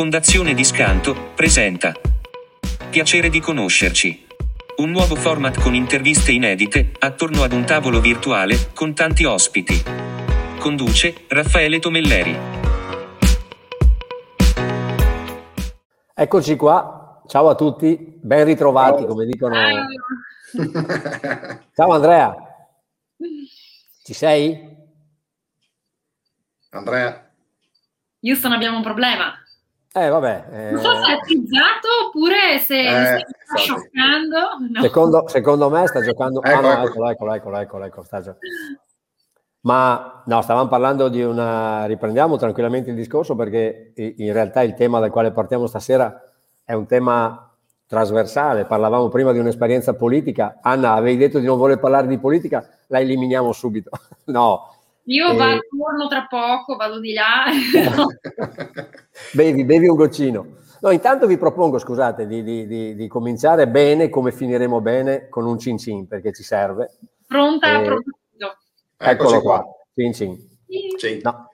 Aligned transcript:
Fondazione 0.00 0.54
di 0.54 0.64
Scanto 0.64 1.14
presenta. 1.34 1.92
Piacere 2.88 3.28
di 3.28 3.38
conoscerci. 3.38 4.26
Un 4.78 4.92
nuovo 4.92 5.14
format 5.14 5.60
con 5.60 5.74
interviste 5.74 6.32
inedite, 6.32 6.92
attorno 6.98 7.42
ad 7.42 7.52
un 7.52 7.66
tavolo 7.66 8.00
virtuale, 8.00 8.70
con 8.74 8.94
tanti 8.94 9.26
ospiti. 9.26 9.74
Conduce 10.58 11.26
Raffaele 11.28 11.80
Tomelleri. 11.80 12.34
Eccoci 16.14 16.56
qua, 16.56 17.22
ciao 17.26 17.50
a 17.50 17.54
tutti, 17.54 18.16
ben 18.22 18.46
ritrovati 18.46 19.04
come 19.04 19.26
dicono. 19.26 19.54
Ciao 21.74 21.90
Andrea, 21.90 22.34
ci 24.02 24.14
sei? 24.14 24.66
Andrea. 26.70 27.30
Houston 28.22 28.52
abbiamo 28.52 28.78
un 28.78 28.82
problema. 28.82 29.39
Eh, 29.92 30.08
vabbè. 30.08 30.44
Eh... 30.52 30.70
Non 30.70 30.80
so 30.82 30.94
se 31.02 31.10
è 31.10 31.14
attizzato 31.16 31.88
oppure 32.06 32.58
se 32.60 32.78
Eh, 32.80 33.26
sta 33.44 33.56
scioccando. 33.56 34.38
No. 34.72 34.80
Secondo, 34.82 35.28
secondo 35.28 35.68
me 35.68 35.86
sta 35.88 36.00
giocando. 36.00 36.42
Ecco, 36.42 36.58
ah, 36.58 36.60
no, 36.60 36.70
ecco. 36.72 36.86
eccolo, 36.86 37.08
eccolo, 37.10 37.32
eccolo, 37.34 37.56
eccolo, 37.56 37.84
ecco, 37.84 38.02
sta 38.04 38.20
gio- 38.20 38.36
Ma 39.62 40.22
no, 40.26 40.40
stavamo 40.42 40.68
parlando 40.68 41.08
di 41.08 41.22
una. 41.22 41.86
Riprendiamo 41.86 42.36
tranquillamente 42.36 42.90
il 42.90 42.96
discorso 42.96 43.34
perché 43.34 43.92
in 43.96 44.32
realtà 44.32 44.62
il 44.62 44.74
tema 44.74 45.00
dal 45.00 45.10
quale 45.10 45.32
partiamo 45.32 45.66
stasera 45.66 46.22
è 46.64 46.72
un 46.72 46.86
tema 46.86 47.52
trasversale. 47.86 48.66
Parlavamo 48.66 49.08
prima 49.08 49.32
di 49.32 49.38
un'esperienza 49.40 49.94
politica. 49.94 50.60
Anna, 50.62 50.92
avevi 50.92 51.16
detto 51.16 51.40
di 51.40 51.46
non 51.46 51.58
voler 51.58 51.80
parlare 51.80 52.06
di 52.06 52.16
politica, 52.18 52.64
la 52.86 53.00
eliminiamo 53.00 53.50
subito. 53.52 53.90
no, 54.26 54.72
Io 55.04 55.30
Eh. 55.30 55.36
vado, 55.36 55.60
torno 55.76 56.06
tra 56.06 56.26
poco, 56.30 56.76
vado 56.76 57.00
di 57.00 57.12
là. 57.12 57.44
bevi, 59.32 59.64
bevi 59.64 59.88
un 59.88 59.96
goccino. 59.96 60.46
No, 60.80 60.90
intanto 60.90 61.26
vi 61.26 61.36
propongo, 61.36 61.78
scusate, 61.78 62.26
di, 62.26 62.42
di- 62.42 62.66
di- 62.66 62.94
di 62.94 63.08
cominciare 63.08 63.68
bene, 63.68 64.08
come 64.08 64.32
finiremo 64.32 64.80
bene, 64.80 65.28
con 65.28 65.46
un 65.46 65.58
cin 65.58 65.76
cin, 65.78 66.06
perché 66.06 66.32
ci 66.32 66.42
serve. 66.42 66.96
Pronta, 67.26 67.80
Eh. 67.80 67.84
pronto. 67.84 68.10
Eccolo 68.96 69.40
qua, 69.40 69.64
cin 69.94 70.12
cin. 70.12 70.36
Sì. 70.96 71.20
No. 71.22 71.48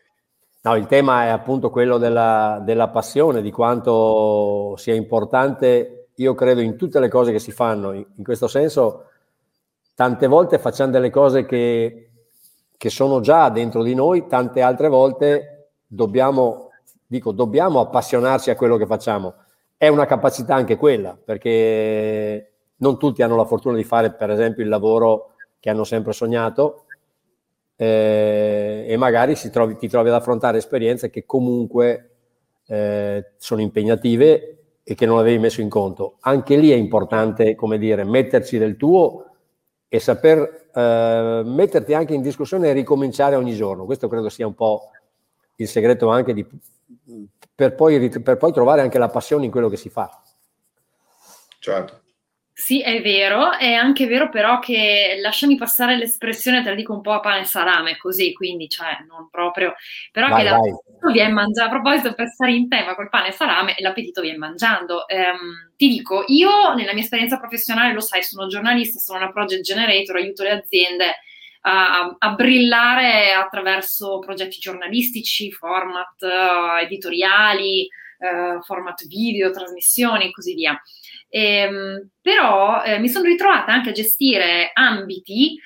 No, 0.62 0.74
il 0.74 0.86
tema 0.86 1.26
è 1.26 1.28
appunto 1.28 1.70
quello 1.70 1.96
della, 1.96 2.60
della 2.64 2.88
passione, 2.88 3.40
di 3.40 3.52
quanto 3.52 4.74
sia 4.76 4.94
importante, 4.94 6.08
io 6.16 6.34
credo, 6.34 6.60
in 6.60 6.76
tutte 6.76 6.98
le 6.98 7.08
cose 7.08 7.30
che 7.30 7.38
si 7.38 7.52
fanno. 7.52 7.92
In, 7.92 8.04
in 8.16 8.24
questo 8.24 8.48
senso, 8.48 9.04
tante 9.94 10.26
volte 10.26 10.58
facciamo 10.58 10.90
delle 10.90 11.10
cose 11.10 11.46
che, 11.46 12.10
che 12.76 12.90
sono 12.90 13.20
già 13.20 13.48
dentro 13.48 13.84
di 13.84 13.94
noi, 13.94 14.26
tante 14.26 14.60
altre 14.60 14.88
volte 14.88 15.68
dobbiamo, 15.86 16.65
dico, 17.06 17.32
dobbiamo 17.32 17.80
appassionarci 17.80 18.50
a 18.50 18.56
quello 18.56 18.76
che 18.76 18.86
facciamo. 18.86 19.34
È 19.76 19.88
una 19.88 20.06
capacità 20.06 20.54
anche 20.54 20.76
quella, 20.76 21.18
perché 21.22 22.52
non 22.76 22.98
tutti 22.98 23.22
hanno 23.22 23.36
la 23.36 23.44
fortuna 23.44 23.76
di 23.76 23.84
fare, 23.84 24.12
per 24.12 24.30
esempio, 24.30 24.62
il 24.62 24.68
lavoro 24.68 25.34
che 25.58 25.70
hanno 25.70 25.84
sempre 25.84 26.12
sognato 26.12 26.84
eh, 27.76 28.86
e 28.88 28.96
magari 28.96 29.34
trovi- 29.50 29.76
ti 29.76 29.88
trovi 29.88 30.08
ad 30.08 30.14
affrontare 30.14 30.58
esperienze 30.58 31.10
che 31.10 31.26
comunque 31.26 32.10
eh, 32.66 33.32
sono 33.36 33.60
impegnative 33.60 34.58
e 34.82 34.94
che 34.94 35.06
non 35.06 35.18
avevi 35.18 35.38
messo 35.38 35.60
in 35.60 35.68
conto. 35.68 36.16
Anche 36.20 36.56
lì 36.56 36.70
è 36.70 36.74
importante, 36.74 37.54
come 37.54 37.78
dire, 37.78 38.04
metterci 38.04 38.58
del 38.58 38.76
tuo 38.76 39.26
e 39.88 39.98
saper 39.98 40.68
eh, 40.72 41.42
metterti 41.44 41.94
anche 41.94 42.14
in 42.14 42.22
discussione 42.22 42.68
e 42.68 42.72
ricominciare 42.72 43.36
ogni 43.36 43.54
giorno. 43.54 43.84
Questo 43.84 44.08
credo 44.08 44.28
sia 44.28 44.46
un 44.46 44.54
po' 44.54 44.90
il 45.56 45.68
segreto 45.68 46.08
anche 46.08 46.32
di, 46.32 46.46
per, 47.54 47.74
poi, 47.74 48.08
per 48.20 48.36
poi 48.36 48.52
trovare 48.52 48.80
anche 48.80 48.98
la 48.98 49.08
passione 49.08 49.44
in 49.44 49.50
quello 49.50 49.68
che 49.68 49.76
si 49.76 49.88
fa. 49.88 50.22
Certo. 51.58 52.02
Sì, 52.58 52.80
è 52.80 53.02
vero, 53.02 53.52
è 53.52 53.74
anche 53.74 54.06
vero 54.06 54.30
però 54.30 54.60
che 54.60 55.18
lasciami 55.20 55.56
passare 55.56 55.94
l'espressione, 55.94 56.62
te 56.62 56.70
la 56.70 56.74
dico 56.74 56.94
un 56.94 57.02
po' 57.02 57.12
a 57.12 57.20
pane 57.20 57.40
e 57.40 57.44
salame, 57.44 57.98
così, 57.98 58.32
quindi, 58.32 58.66
cioè, 58.66 59.04
non 59.06 59.28
proprio, 59.30 59.74
però 60.10 60.28
Vai, 60.28 60.42
che 60.42 60.48
l'appetito 60.48 61.12
viene 61.12 61.32
mangiato, 61.32 61.68
a 61.68 61.80
proposito 61.80 62.14
per 62.14 62.28
stare 62.28 62.52
in 62.52 62.66
tema 62.66 62.94
col 62.94 63.10
pane 63.10 63.28
e 63.28 63.32
salame, 63.32 63.74
l'appetito 63.80 64.22
viene 64.22 64.38
mangiando. 64.38 65.06
Ehm, 65.06 65.74
ti 65.76 65.86
dico, 65.88 66.24
io 66.28 66.72
nella 66.74 66.94
mia 66.94 67.02
esperienza 67.02 67.38
professionale, 67.38 67.92
lo 67.92 68.00
sai, 68.00 68.22
sono 68.22 68.46
giornalista, 68.46 69.00
sono 69.00 69.18
una 69.18 69.32
project 69.32 69.60
generator, 69.60 70.16
aiuto 70.16 70.42
le 70.42 70.52
aziende 70.52 71.16
a, 71.68 72.16
a 72.16 72.30
brillare 72.34 73.32
attraverso 73.32 74.20
progetti 74.20 74.58
giornalistici, 74.58 75.50
format 75.50 76.22
eh, 76.22 76.84
editoriali, 76.84 77.88
eh, 78.18 78.60
format 78.62 79.04
video, 79.06 79.50
trasmissioni 79.50 80.26
e 80.26 80.30
così 80.30 80.54
via. 80.54 80.80
Ehm, 81.28 82.10
però 82.20 82.82
eh, 82.84 82.98
mi 83.00 83.08
sono 83.08 83.24
ritrovata 83.26 83.72
anche 83.72 83.90
a 83.90 83.92
gestire 83.92 84.70
ambiti 84.72 85.58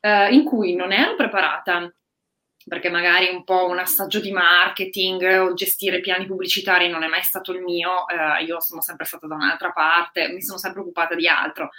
eh, 0.00 0.34
in 0.34 0.44
cui 0.44 0.74
non 0.74 0.92
ero 0.92 1.16
preparata, 1.16 1.90
perché 2.68 2.90
magari 2.90 3.28
un 3.32 3.44
po' 3.44 3.66
un 3.66 3.78
assaggio 3.78 4.18
di 4.18 4.32
marketing 4.32 5.22
o 5.40 5.54
gestire 5.54 6.00
piani 6.00 6.26
pubblicitari 6.26 6.88
non 6.88 7.04
è 7.04 7.06
mai 7.06 7.22
stato 7.22 7.52
il 7.52 7.62
mio, 7.62 8.08
eh, 8.08 8.42
io 8.44 8.60
sono 8.60 8.80
sempre 8.80 9.06
stata 9.06 9.26
da 9.28 9.36
un'altra 9.36 9.70
parte, 9.70 10.28
mi 10.28 10.42
sono 10.42 10.58
sempre 10.58 10.80
occupata 10.80 11.14
di 11.14 11.28
altro. 11.28 11.70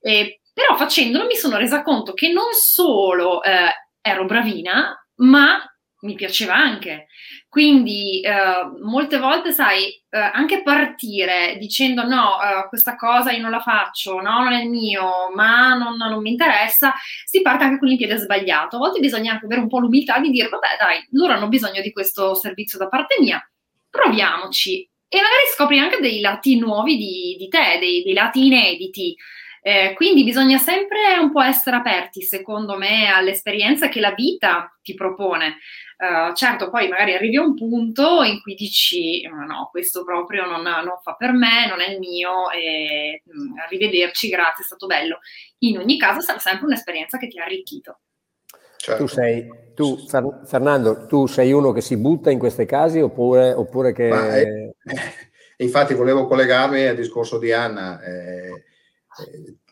E, 0.00 0.40
però 0.52 0.76
facendolo 0.76 1.26
mi 1.26 1.36
sono 1.36 1.56
resa 1.58 1.82
conto 1.82 2.12
che 2.12 2.32
non 2.32 2.52
solo 2.54 3.42
eh, 3.42 3.70
ero 4.00 4.24
bravina, 4.24 5.06
ma 5.16 5.64
mi 6.00 6.14
piaceva 6.14 6.56
anche. 6.56 7.06
Quindi 7.52 8.22
eh, 8.22 8.32
molte 8.80 9.18
volte, 9.18 9.52
sai, 9.52 9.88
eh, 10.08 10.18
anche 10.18 10.62
partire 10.62 11.58
dicendo 11.58 12.02
no, 12.02 12.40
eh, 12.40 12.66
questa 12.70 12.96
cosa 12.96 13.30
io 13.30 13.42
non 13.42 13.50
la 13.50 13.60
faccio, 13.60 14.22
no, 14.22 14.42
non 14.42 14.54
è 14.54 14.62
il 14.62 14.70
mio, 14.70 15.30
ma 15.34 15.74
non, 15.74 15.98
non 15.98 16.22
mi 16.22 16.30
interessa, 16.30 16.94
si 17.26 17.42
parte 17.42 17.64
anche 17.64 17.78
con 17.78 17.88
il 17.88 17.98
piede 17.98 18.16
sbagliato. 18.16 18.76
A 18.76 18.78
volte 18.78 19.00
bisogna 19.00 19.32
anche 19.32 19.44
avere 19.44 19.60
un 19.60 19.68
po' 19.68 19.80
l'umiltà 19.80 20.18
di 20.18 20.30
dire, 20.30 20.48
vabbè, 20.48 20.66
dai, 20.78 21.06
loro 21.10 21.34
hanno 21.34 21.48
bisogno 21.48 21.82
di 21.82 21.92
questo 21.92 22.34
servizio 22.34 22.78
da 22.78 22.88
parte 22.88 23.16
mia, 23.20 23.38
proviamoci. 23.90 24.88
E 25.06 25.16
magari 25.16 25.44
scopri 25.54 25.78
anche 25.78 26.00
dei 26.00 26.20
lati 26.20 26.58
nuovi 26.58 26.96
di, 26.96 27.36
di 27.38 27.48
te, 27.48 27.76
dei, 27.78 28.02
dei 28.02 28.14
lati 28.14 28.46
inediti. 28.46 29.14
Eh, 29.64 29.92
quindi 29.94 30.24
bisogna 30.24 30.58
sempre 30.58 31.16
un 31.20 31.30
po' 31.30 31.40
essere 31.40 31.76
aperti, 31.76 32.22
secondo 32.22 32.76
me, 32.76 33.06
all'esperienza 33.12 33.88
che 33.88 34.00
la 34.00 34.12
vita 34.12 34.76
ti 34.82 34.92
propone. 34.94 35.58
Eh, 35.96 36.34
certo, 36.34 36.68
poi 36.68 36.88
magari 36.88 37.14
arrivi 37.14 37.36
a 37.36 37.42
un 37.42 37.54
punto 37.54 38.24
in 38.24 38.40
cui 38.42 38.54
dici: 38.54 39.24
"Ma 39.30 39.44
no, 39.44 39.68
questo 39.70 40.02
proprio 40.02 40.46
non, 40.46 40.62
non 40.62 40.98
fa 41.00 41.14
per 41.14 41.30
me, 41.30 41.68
non 41.68 41.80
è 41.80 41.90
il 41.90 42.00
mio, 42.00 42.50
e 42.50 43.22
mm, 43.24 43.58
arrivederci, 43.58 44.28
grazie, 44.28 44.64
è 44.64 44.66
stato 44.66 44.86
bello. 44.86 45.20
In 45.58 45.78
ogni 45.78 45.96
caso, 45.96 46.20
sarà 46.20 46.40
sempre 46.40 46.66
un'esperienza 46.66 47.16
che 47.16 47.28
ti 47.28 47.38
ha 47.38 47.44
arricchito. 47.44 48.00
certo. 48.76 49.04
Tu 49.04 49.08
sei, 49.08 49.48
tu, 49.76 49.96
Fer- 50.08 50.44
Fernando, 50.44 51.06
tu 51.06 51.26
sei 51.26 51.52
uno 51.52 51.70
che 51.70 51.80
si 51.82 51.96
butta 51.96 52.32
in 52.32 52.40
questi 52.40 52.66
casi 52.66 52.98
oppure, 52.98 53.52
oppure 53.52 53.92
che... 53.92 54.08
Ma, 54.08 54.36
eh, 54.36 54.74
Infatti 55.58 55.94
volevo 55.94 56.26
collegarmi 56.26 56.84
al 56.84 56.96
discorso 56.96 57.38
di 57.38 57.52
Anna. 57.52 58.02
Eh, 58.02 58.64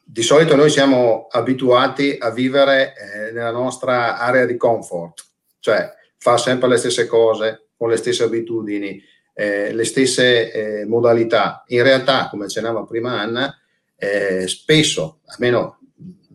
di 0.05 0.23
solito 0.23 0.57
noi 0.57 0.71
siamo 0.71 1.29
abituati 1.31 2.17
a 2.19 2.31
vivere 2.31 2.95
eh, 2.95 3.33
nella 3.33 3.53
nostra 3.53 4.19
area 4.19 4.45
di 4.45 4.57
comfort, 4.57 5.25
cioè 5.61 5.93
fa 6.17 6.37
sempre 6.37 6.69
le 6.69 6.77
stesse 6.77 7.07
cose, 7.07 7.69
con 7.77 7.89
le 7.89 7.97
stesse 7.97 8.25
abitudini, 8.25 9.01
eh, 9.33 9.73
le 9.73 9.85
stesse 9.85 10.53
eh, 10.53 10.85
modalità. 10.87 11.65
In 11.69 11.83
realtà, 11.83 12.29
come 12.29 12.45
accennava 12.45 12.85
prima 12.85 13.21
Anna, 13.21 13.57
eh, 13.97 14.49
spesso, 14.49 15.21
almeno 15.27 15.79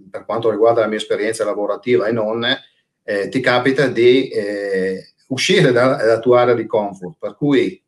per 0.09 0.23
quanto 0.25 0.49
riguarda 0.49 0.81
la 0.81 0.87
mia 0.87 0.97
esperienza 0.97 1.43
lavorativa 1.43 2.07
e 2.07 2.11
non, 2.11 2.45
eh, 3.03 3.29
ti 3.29 3.39
capita 3.41 3.87
di 3.87 4.29
eh, 4.29 5.13
uscire 5.27 5.71
da- 5.71 5.95
dalla 5.95 6.19
tua 6.19 6.41
area 6.41 6.53
di 6.53 6.65
comfort, 6.65 7.17
per 7.19 7.35
cui 7.35 7.83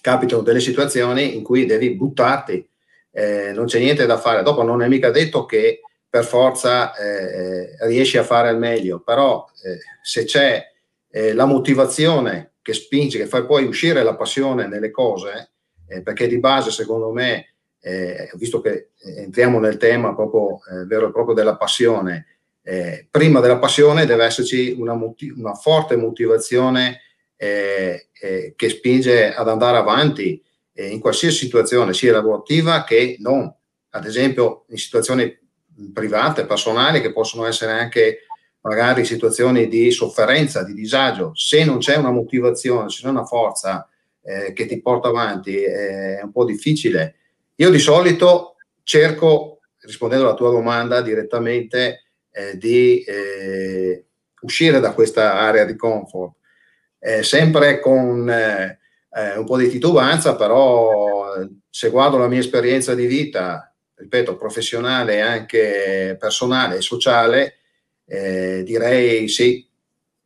capitano 0.00 0.42
delle 0.42 0.60
situazioni 0.60 1.36
in 1.36 1.42
cui 1.42 1.64
devi 1.64 1.94
buttarti, 1.94 2.68
eh, 3.18 3.50
non 3.52 3.66
c'è 3.66 3.80
niente 3.80 4.06
da 4.06 4.16
fare. 4.16 4.44
Dopo 4.44 4.62
non 4.62 4.80
è 4.80 4.86
mica 4.86 5.10
detto 5.10 5.44
che 5.44 5.80
per 6.08 6.24
forza 6.24 6.94
eh, 6.94 7.76
riesci 7.86 8.16
a 8.16 8.22
fare 8.22 8.48
al 8.48 8.58
meglio, 8.58 9.00
però 9.00 9.44
eh, 9.64 9.78
se 10.02 10.24
c'è 10.24 10.64
eh, 11.10 11.32
la 11.32 11.44
motivazione 11.44 12.52
che 12.62 12.72
spinge, 12.72 13.18
che 13.18 13.26
fa 13.26 13.44
poi 13.44 13.64
uscire 13.64 14.04
la 14.04 14.14
passione 14.14 14.68
nelle 14.68 14.92
cose, 14.92 15.50
eh, 15.88 16.02
perché 16.02 16.28
di 16.28 16.38
base 16.38 16.70
secondo 16.70 17.10
me, 17.10 17.54
eh, 17.80 18.30
visto 18.34 18.60
che 18.60 18.90
entriamo 19.02 19.58
nel 19.58 19.78
tema 19.78 20.14
proprio 20.14 20.60
vero 20.86 21.08
e 21.08 21.12
proprio 21.12 21.34
della 21.34 21.56
passione, 21.56 22.26
prima 23.10 23.40
della 23.40 23.58
passione 23.58 24.04
deve 24.04 24.26
esserci 24.26 24.76
una, 24.78 24.92
moti- 24.92 25.30
una 25.30 25.54
forte 25.54 25.96
motivazione 25.96 27.00
che 27.38 28.68
spinge 28.68 29.32
ad 29.32 29.48
andare 29.48 29.78
avanti 29.78 30.42
eh, 30.78 30.86
in 30.86 31.00
qualsiasi 31.00 31.36
situazione, 31.36 31.92
sia 31.92 32.12
lavorativa 32.12 32.84
che 32.84 33.16
non. 33.18 33.52
Ad 33.90 34.06
esempio, 34.06 34.64
in 34.68 34.76
situazioni 34.76 35.36
private, 35.92 36.46
personali, 36.46 37.00
che 37.00 37.12
possono 37.12 37.46
essere 37.46 37.72
anche 37.72 38.20
magari 38.60 39.04
situazioni 39.04 39.66
di 39.66 39.90
sofferenza, 39.90 40.62
di 40.62 40.74
disagio. 40.74 41.32
Se 41.34 41.64
non 41.64 41.78
c'è 41.78 41.96
una 41.96 42.12
motivazione, 42.12 42.90
se 42.90 43.00
non 43.04 43.16
una 43.16 43.24
forza 43.24 43.88
eh, 44.22 44.52
che 44.52 44.66
ti 44.66 44.80
porta 44.80 45.08
avanti 45.08 45.60
è 45.64 46.20
un 46.22 46.30
po' 46.30 46.44
difficile. 46.44 47.16
Io 47.56 47.70
di 47.70 47.78
solito 47.80 48.54
cerco, 48.84 49.60
rispondendo 49.80 50.26
alla 50.26 50.36
tua 50.36 50.50
domanda 50.50 51.00
direttamente, 51.00 52.04
eh, 52.30 52.56
di 52.56 53.02
eh, 53.02 54.04
uscire 54.42 54.78
da 54.78 54.92
questa 54.92 55.40
area 55.40 55.64
di 55.64 55.74
comfort, 55.74 56.36
sempre 57.20 57.78
con 57.78 58.28
eh, 59.18 59.38
un 59.38 59.44
po' 59.44 59.56
di 59.56 59.68
titubanza, 59.68 60.36
però 60.36 61.34
se 61.68 61.90
guardo 61.90 62.18
la 62.18 62.28
mia 62.28 62.38
esperienza 62.38 62.94
di 62.94 63.06
vita, 63.06 63.74
ripeto, 63.94 64.36
professionale 64.36 65.20
anche 65.20 66.16
personale 66.18 66.76
e 66.76 66.80
sociale, 66.80 67.54
eh, 68.06 68.62
direi 68.64 69.28
sì, 69.28 69.66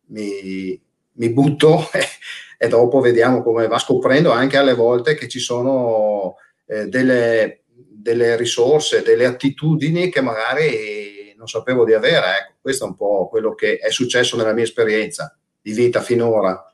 mi, 0.06 0.80
mi 1.12 1.30
butto 1.30 1.88
e 2.58 2.68
dopo 2.68 3.00
vediamo 3.00 3.42
come 3.42 3.66
va 3.66 3.78
scoprendo 3.78 4.30
anche 4.30 4.56
alle 4.56 4.74
volte 4.74 5.14
che 5.14 5.28
ci 5.28 5.40
sono 5.40 6.36
eh, 6.66 6.86
delle, 6.86 7.62
delle, 7.66 8.36
risorse, 8.36 9.02
delle 9.02 9.24
attitudini 9.24 10.10
che 10.10 10.20
magari 10.20 11.34
non 11.36 11.48
sapevo 11.48 11.84
di 11.84 11.92
avere. 11.92 12.38
Ecco, 12.38 12.52
questo 12.60 12.84
è 12.84 12.88
un 12.88 12.96
po' 12.96 13.28
quello 13.28 13.54
che 13.54 13.78
è 13.78 13.90
successo 13.90 14.36
nella 14.36 14.52
mia 14.52 14.64
esperienza 14.64 15.36
di 15.60 15.72
vita 15.72 16.00
finora. 16.00 16.71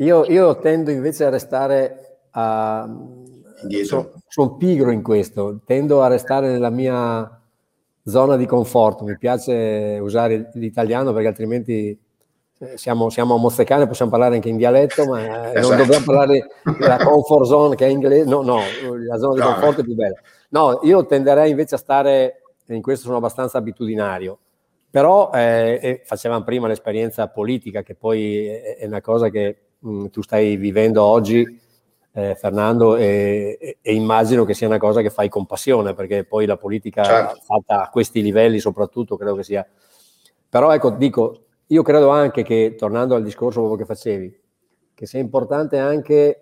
Io, 0.00 0.24
io 0.26 0.58
tendo 0.58 0.90
invece 0.90 1.24
a 1.24 1.28
restare 1.28 2.18
a... 2.30 2.88
Sono, 3.82 4.12
sono 4.28 4.56
pigro 4.56 4.92
in 4.92 5.02
questo, 5.02 5.60
tendo 5.64 6.02
a 6.02 6.06
restare 6.06 6.48
nella 6.48 6.70
mia 6.70 7.40
zona 8.04 8.36
di 8.36 8.46
conforto. 8.46 9.02
Mi 9.02 9.18
piace 9.18 9.98
usare 10.00 10.50
l'italiano 10.54 11.12
perché 11.12 11.26
altrimenti 11.26 11.98
eh, 12.60 12.76
siamo, 12.78 13.10
siamo 13.10 13.34
a 13.34 13.38
Mozzecane, 13.38 13.88
possiamo 13.88 14.12
parlare 14.12 14.36
anche 14.36 14.48
in 14.48 14.56
dialetto, 14.56 15.04
ma 15.06 15.50
eh, 15.50 15.58
esatto. 15.58 15.68
non 15.68 15.76
dobbiamo 15.78 16.04
parlare 16.04 16.46
della 16.78 16.98
comfort 16.98 17.46
zone 17.46 17.74
che 17.74 17.86
è 17.86 17.88
inglese. 17.88 18.28
No, 18.28 18.42
no, 18.42 18.60
la 19.04 19.18
zona 19.18 19.34
di 19.34 19.40
no. 19.40 19.46
conforto 19.46 19.80
è 19.80 19.84
più 19.84 19.94
bella. 19.96 20.16
No, 20.50 20.78
io 20.84 21.04
tenderei 21.06 21.50
invece 21.50 21.74
a 21.74 21.78
stare, 21.78 22.42
in 22.66 22.82
questo 22.82 23.06
sono 23.06 23.16
abbastanza 23.16 23.58
abitudinario, 23.58 24.38
però 24.88 25.32
eh, 25.34 26.02
facevamo 26.04 26.44
prima 26.44 26.68
l'esperienza 26.68 27.26
politica, 27.26 27.82
che 27.82 27.96
poi 27.96 28.46
è 28.46 28.86
una 28.86 29.00
cosa 29.00 29.28
che 29.30 29.62
mh, 29.78 29.90
mm, 29.90 30.06
tu 30.06 30.22
stai 30.22 30.56
vivendo 30.56 31.02
oggi 31.02 31.66
eh, 32.12 32.34
Fernando, 32.34 32.96
e, 32.96 33.78
e, 33.80 33.94
immagino 33.94 34.44
che 34.44 34.54
sia 34.54 34.66
una 34.66 34.78
cosa 34.78 35.02
che 35.02 35.10
fai 35.10 35.28
con 35.28 35.46
passione, 35.46 35.94
perché 35.94 36.24
poi 36.24 36.46
la 36.46 36.56
politica 36.56 37.04
certo. 37.04 37.40
fatta 37.44 37.82
a 37.82 37.88
questi 37.90 38.22
livelli 38.22 38.58
soprattutto 38.58 39.16
credo 39.16 39.36
che 39.36 39.44
sia... 39.44 39.66
Però 40.48 40.72
ecco, 40.72 40.90
dico, 40.90 41.42
io 41.66 41.82
credo 41.82 42.08
anche 42.08 42.42
che, 42.42 42.74
tornando 42.76 43.14
al 43.14 43.22
discorso 43.22 43.74
che 43.76 43.84
facevi, 43.84 44.40
che 44.94 45.06
sia 45.06 45.20
importante 45.20 45.78
anche, 45.78 46.40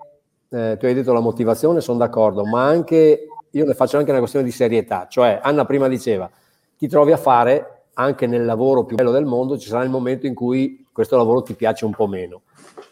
eh, 0.49 0.77
tu 0.79 0.87
hai 0.87 0.95
detto 0.95 1.13
la 1.13 1.21
motivazione, 1.21 1.83
sono 1.83 1.99
d'accordo, 1.99 2.47
ma 2.47 2.65
anche, 2.65 3.27
io 3.51 3.65
ne 3.67 3.75
faccio 3.75 3.99
anche 3.99 4.11
una 4.11 4.21
questione 4.21 4.47
di 4.47 4.53
serietà, 4.53 5.07
cioè 5.09 5.41
Anna 5.43 5.67
prima 5.67 5.89
diceva, 5.89 6.31
ti 6.79 6.89
trovi 6.89 7.13
a 7.13 7.17
fare 7.19 7.83
anche 7.95 8.27
nel 8.27 8.45
lavoro 8.45 8.85
più 8.85 8.97
bello 8.97 9.11
del 9.11 9.25
mondo, 9.25 9.59
ci 9.59 9.69
sarà 9.69 9.83
il 9.83 9.91
momento 9.91 10.27
in 10.27 10.35
cui 10.35 10.86
questo 10.97 11.19
lavoro 11.19 11.43
ti 11.43 11.53
piace 11.53 11.85
un 11.85 11.91
po' 11.91 12.07
meno. 12.07 12.41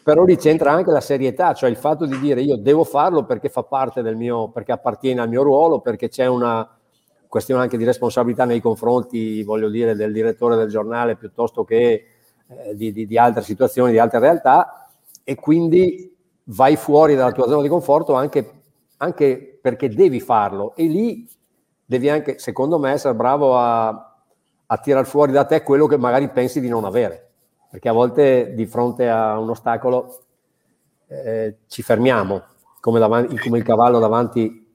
Però 0.03 0.23
lì 0.25 0.37
c'entra 0.37 0.71
anche 0.71 0.91
la 0.91 1.01
serietà, 1.01 1.55
cioè 1.55 1.71
il 1.71 1.75
fatto 1.75 2.05
di 2.05 2.19
dire 2.19 2.39
io 2.41 2.55
devo 2.55 2.83
farlo 2.83 3.25
perché 3.25 3.49
fa 3.49 3.63
parte 3.63 4.03
del 4.03 4.15
mio, 4.15 4.49
perché 4.49 4.71
appartiene 4.71 5.21
al 5.21 5.27
mio 5.27 5.41
ruolo, 5.41 5.79
perché 5.79 6.07
c'è 6.07 6.27
una 6.27 6.69
questione 7.27 7.63
anche 7.63 7.77
di 7.77 7.83
responsabilità 7.83 8.45
nei 8.45 8.61
confronti, 8.61 9.41
voglio 9.41 9.69
dire, 9.69 9.95
del 9.95 10.13
direttore 10.13 10.55
del 10.55 10.69
giornale 10.69 11.15
piuttosto 11.15 11.63
che 11.63 12.05
eh, 12.47 12.75
di, 12.75 12.93
di, 12.93 13.07
di 13.07 13.17
altre 13.17 13.41
situazioni, 13.41 13.91
di 13.91 13.97
altre 13.97 14.19
realtà, 14.19 14.87
e 15.23 15.33
quindi 15.33 16.15
vai 16.43 16.75
fuori 16.75 17.15
dalla 17.15 17.31
tua 17.31 17.47
zona 17.47 17.63
di 17.63 17.69
conforto 17.69 18.13
anche, 18.13 18.61
anche 18.97 19.57
perché 19.59 19.89
devi 19.89 20.19
farlo. 20.19 20.75
E 20.75 20.83
lì 20.83 21.27
devi 21.83 22.07
anche, 22.07 22.37
secondo 22.37 22.77
me, 22.77 22.91
essere 22.91 23.15
bravo 23.15 23.57
a, 23.57 23.87
a 24.67 24.77
tirar 24.77 25.07
fuori 25.07 25.31
da 25.31 25.45
te 25.45 25.63
quello 25.63 25.87
che 25.87 25.97
magari 25.97 26.29
pensi 26.29 26.59
di 26.59 26.69
non 26.69 26.85
avere 26.85 27.24
perché 27.75 27.89
a 27.89 27.91
volte 27.91 28.53
di 28.53 28.65
fronte 28.65 29.09
a 29.09 29.37
un 29.37 29.49
ostacolo 29.49 30.21
eh, 31.07 31.57
ci 31.67 31.81
fermiamo 31.81 32.41
come, 32.79 32.99
davanti, 32.99 33.37
come, 33.37 33.57
il 33.57 33.65
cavallo 33.65 33.99
davanti 33.99 34.65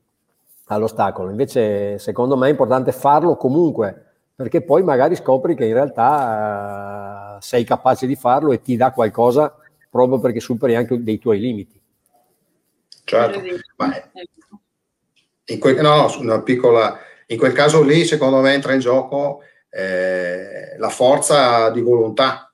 all'ostacolo. 0.66 1.30
Invece, 1.30 1.98
secondo 1.98 2.36
me, 2.36 2.48
è 2.48 2.50
importante 2.50 2.92
farlo 2.92 3.36
comunque, 3.36 4.04
perché 4.34 4.60
poi 4.60 4.82
magari 4.82 5.16
scopri 5.16 5.54
che 5.54 5.64
in 5.64 5.72
realtà 5.72 7.38
eh, 7.38 7.40
sei 7.40 7.64
capace 7.64 8.06
di 8.06 8.16
farlo 8.16 8.52
e 8.52 8.60
ti 8.60 8.76
dà 8.76 8.92
qualcosa 8.92 9.56
proprio 9.88 10.18
perché 10.18 10.40
superi 10.40 10.76
anche 10.76 11.02
dei 11.02 11.18
tuoi 11.18 11.40
limiti. 11.40 11.80
Certo, 13.04 13.40
ma 13.76 13.94
in 15.46 15.58
quel, 15.58 15.80
no, 15.80 16.06
una 16.18 16.42
piccola, 16.42 16.98
in 17.28 17.38
quel 17.38 17.54
caso 17.54 17.82
lì, 17.82 18.04
secondo 18.04 18.40
me, 18.40 18.52
entra 18.52 18.74
in 18.74 18.80
gioco 18.80 19.40
eh, 19.70 20.76
la 20.76 20.90
forza 20.90 21.70
di 21.70 21.80
volontà 21.80 22.44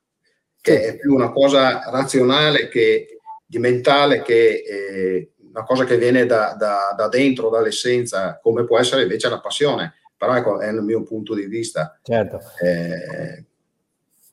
che 0.67 0.83
è 0.83 0.97
più 0.97 1.15
una 1.15 1.31
cosa 1.31 1.89
razionale 1.91 2.67
che 2.67 3.21
di 3.47 3.59
mentale 3.59 4.23
che 4.23 4.65
eh, 4.69 5.31
una 5.51 5.63
cosa 5.63 5.85
che 5.85 5.97
viene 5.97 6.27
da, 6.27 6.57
da, 6.59 6.93
da, 6.97 7.07
dentro, 7.07 7.51
dall'essenza, 7.51 8.41
come 8.43 8.65
può 8.65 8.77
essere 8.77 9.03
invece 9.03 9.29
la 9.29 9.39
passione. 9.39 9.95
Però 10.17 10.35
ecco, 10.35 10.59
è 10.59 10.69
il 10.69 10.83
mio 10.83 11.05
punto 11.05 11.35
di 11.35 11.47
vista. 11.47 11.97
Certo. 12.03 12.41
Eh, 12.61 13.45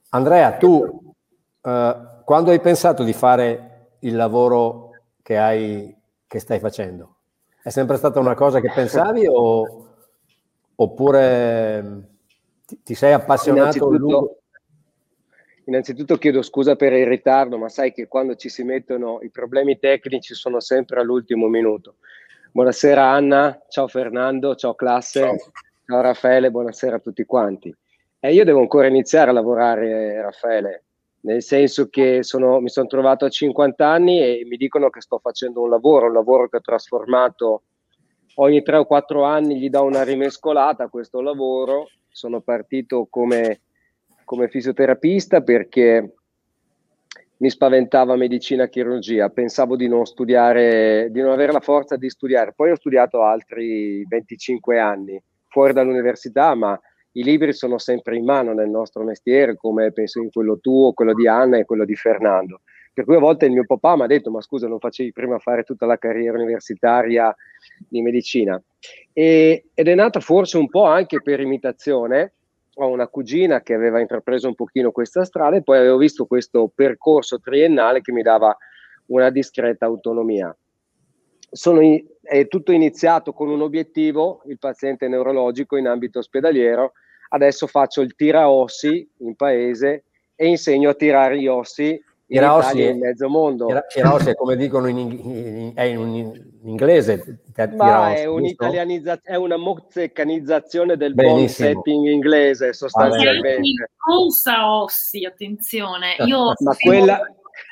Andrea, 0.10 0.54
tu 0.54 1.14
eh, 1.62 1.96
quando 2.26 2.50
hai 2.50 2.60
pensato 2.60 3.04
di 3.04 3.14
fare 3.14 3.90
il 4.00 4.16
lavoro 4.16 4.90
che, 5.22 5.38
hai, 5.38 5.96
che 6.26 6.40
stai 6.40 6.58
facendo? 6.58 7.18
È 7.62 7.70
sempre 7.70 7.98
stata 7.98 8.20
una 8.20 8.34
cosa 8.34 8.60
che 8.60 8.72
pensavi 8.74 9.28
o, 9.30 9.88
oppure 10.74 12.08
ti, 12.66 12.82
ti 12.82 12.96
sei 12.96 13.14
appassionato 13.14 13.88
lungo? 13.92 14.38
Innanzitutto 15.66 16.18
chiedo 16.18 16.42
scusa 16.42 16.76
per 16.76 16.92
il 16.92 17.08
ritardo, 17.08 17.58
ma 17.58 17.70
sai 17.70 17.94
che 17.94 18.08
quando 18.08 18.36
ci 18.36 18.50
si 18.50 18.64
mettono 18.64 19.20
i 19.22 19.30
problemi 19.30 19.80
tecnici 19.80 20.34
sono 20.34 20.60
sempre 20.60 21.00
all'ultimo 21.00 21.48
minuto. 21.48 21.96
Buonasera 22.52 23.10
Anna, 23.10 23.62
ciao 23.70 23.88
Fernando, 23.88 24.56
ciao 24.56 24.76
classe, 24.76 25.22
ciao, 25.22 25.38
ciao 25.86 26.02
Raffaele, 26.02 26.52
buonasera 26.52 26.98
a 26.98 27.00
tutti 27.00 27.24
quanti. 27.24 27.74
Eh, 28.20 28.34
io 28.34 28.44
devo 28.44 28.60
ancora 28.60 28.88
iniziare 28.88 29.30
a 29.30 29.34
lavorare, 29.34 30.22
Raffaele, 30.22 30.84
nel 31.22 31.42
senso 31.42 31.88
che 31.88 32.24
sono, 32.24 32.60
mi 32.60 32.70
sono 32.70 32.88
trovato 32.88 33.24
a 33.24 33.30
50 33.30 33.88
anni 33.88 34.20
e 34.20 34.46
mi 34.46 34.58
dicono 34.58 34.90
che 34.90 35.00
sto 35.00 35.20
facendo 35.20 35.62
un 35.62 35.70
lavoro, 35.70 36.08
un 36.08 36.14
lavoro 36.14 36.50
che 36.50 36.58
ho 36.58 36.62
trasformato 36.62 37.64
ogni 38.36 38.62
3 38.62 38.78
o 38.78 38.86
4 38.86 39.24
anni, 39.24 39.60
gli 39.60 39.70
do 39.70 39.84
una 39.84 40.04
rimescolata 40.04 40.84
a 40.84 40.90
questo 40.90 41.22
lavoro. 41.22 41.88
Sono 42.10 42.42
partito 42.42 43.08
come 43.10 43.62
come 44.34 44.48
fisioterapista 44.48 45.42
perché 45.42 46.16
mi 47.38 47.50
spaventava 47.52 48.16
medicina 48.16 48.64
e 48.64 48.70
chirurgia, 48.70 49.30
pensavo 49.30 49.76
di 49.76 49.88
non 49.88 50.06
studiare, 50.06 51.10
di 51.12 51.22
non 51.22 51.32
avere 51.32 51.52
la 51.52 51.60
forza 51.60 51.98
di 51.98 52.10
studiare. 52.10 52.54
Poi 52.56 52.72
ho 52.72 52.76
studiato 52.76 53.22
altri 53.22 54.04
25 54.08 54.80
anni 54.80 55.22
fuori 55.50 55.74
dall'università, 55.74 56.56
ma 56.56 56.80
i 57.12 57.24
libri 57.24 57.54
sono 57.54 57.78
sempre 57.78 58.18
in 58.18 58.26
mano 58.26 58.54
nel 58.54 58.70
nostro 58.70 59.04
mestiere, 59.04 59.56
come 59.56 59.92
penso 59.92 60.20
in 60.20 60.32
quello 60.32 60.58
tuo, 60.58 60.94
quello 60.94 61.14
di 61.14 61.28
Anna 61.28 61.60
e 61.60 61.66
quello 61.66 61.86
di 61.86 61.96
Fernando. 61.96 62.62
Per 62.92 63.06
cui 63.06 63.16
a 63.16 63.20
volte 63.20 63.46
il 63.46 63.52
mio 63.52 63.66
papà 63.68 63.96
mi 63.96 64.02
ha 64.02 64.08
detto: 64.08 64.32
Ma 64.32 64.42
scusa, 64.42 64.68
non 64.68 64.80
facevi 64.80 65.12
prima 65.12 65.38
fare 65.38 65.62
tutta 65.62 65.86
la 65.86 65.98
carriera 65.98 66.40
universitaria 66.40 67.36
di 67.88 68.02
medicina? 68.02 68.60
E, 69.12 69.66
ed 69.76 69.88
è 69.88 69.94
nata 69.94 70.20
forse 70.20 70.58
un 70.58 70.70
po' 70.70 70.86
anche 70.86 71.22
per 71.22 71.40
imitazione, 71.40 72.34
ho 72.76 72.88
una 72.88 73.08
cugina 73.08 73.62
che 73.62 73.74
aveva 73.74 74.00
intrapreso 74.00 74.48
un 74.48 74.56
pochino 74.56 74.92
questa 74.92 75.24
strada 75.26 75.56
e 75.56 75.64
poi 75.64 75.78
avevo 75.78 75.98
visto 75.98 76.26
questo 76.26 76.72
percorso 76.74 77.40
triennale 77.40 78.02
che 78.02 78.12
mi 78.12 78.22
dava 78.22 78.56
una 79.08 79.30
discreta 79.30 79.86
autonomia. 79.86 80.56
Sono, 81.52 81.82
è 82.22 82.48
tutto 82.48 82.72
iniziato 82.72 83.34
con 83.34 83.50
un 83.50 83.62
obiettivo, 83.62 84.42
il 84.46 84.58
paziente 84.58 85.08
neurologico 85.08 85.78
in 85.78 85.88
ambito 85.88 86.20
ospedaliero. 86.20 86.94
Adesso 87.30 87.68
faccio 87.68 88.02
il 88.02 88.16
tiraossi 88.16 89.08
in 89.18 89.36
paese 89.36 90.06
e 90.36 90.48
insegno 90.48 90.90
a 90.90 90.96
tirare 90.96 91.40
gli 91.40 91.48
ossi 91.48 92.02
in 92.34 92.82
e 92.82 92.90
in 92.90 93.00
mezzo 93.00 93.30
mondo. 93.30 93.68
Iraossi 93.96 94.30
è 94.30 94.36
come 94.36 94.56
dicono 94.56 94.88
in, 94.88 94.98
in, 94.98 95.72
è 95.76 95.84
in, 95.84 96.52
inglese. 96.64 97.42
Ma 97.76 98.14
è, 98.14 98.26
un'italianizzazione, 98.26 99.38
è 99.38 99.40
una 99.40 99.58
mozzeccanizzazione 99.58 100.98
del 100.98 101.14
bone 101.14 101.48
setting 101.48 102.08
inglese 102.08 102.74
sostanzialmente. 102.74 103.92
Cosa 103.96 104.72
ossi, 104.74 105.26
attenzione. 105.26 106.16
Io 106.26 106.54
Ma 106.60 106.76
quella... 106.76 107.22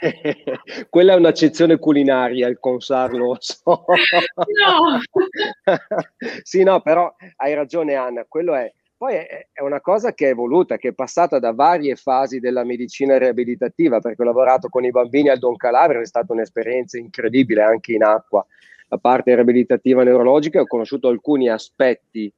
quella 0.89 1.13
è 1.13 1.15
un'accezione 1.15 1.77
culinaria 1.77 2.47
il 2.47 2.59
consarlo 2.59 3.37
no. 3.65 4.99
sì 6.43 6.63
no 6.63 6.81
però 6.81 7.11
hai 7.37 7.53
ragione 7.55 7.95
Anna 7.95 8.25
quello 8.27 8.53
è 8.53 8.71
poi 9.01 9.15
è, 9.15 9.47
una 9.63 9.81
cosa 9.81 10.13
che 10.13 10.27
è 10.27 10.29
evoluta, 10.29 10.77
che 10.77 10.89
è 10.89 10.93
passata 10.93 11.39
da 11.39 11.53
varie 11.53 11.95
fasi 11.95 12.39
della 12.39 12.63
medicina 12.63 13.17
riabilitativa, 13.17 13.99
perché 13.99 14.21
ho 14.21 14.25
lavorato 14.25 14.69
con 14.69 14.85
i 14.85 14.91
bambini 14.91 15.29
al 15.29 15.39
Don 15.39 15.55
Calabria, 15.55 15.99
è 15.99 16.05
stata 16.05 16.33
un'esperienza 16.33 16.99
incredibile 16.99 17.63
anche 17.63 17.93
in 17.93 18.03
acqua. 18.03 18.45
La 18.89 18.99
parte 18.99 19.33
riabilitativa 19.33 20.03
neurologica 20.03 20.61
ho 20.61 20.67
conosciuto 20.67 21.07
alcuni 21.07 21.49
aspetti 21.49 22.31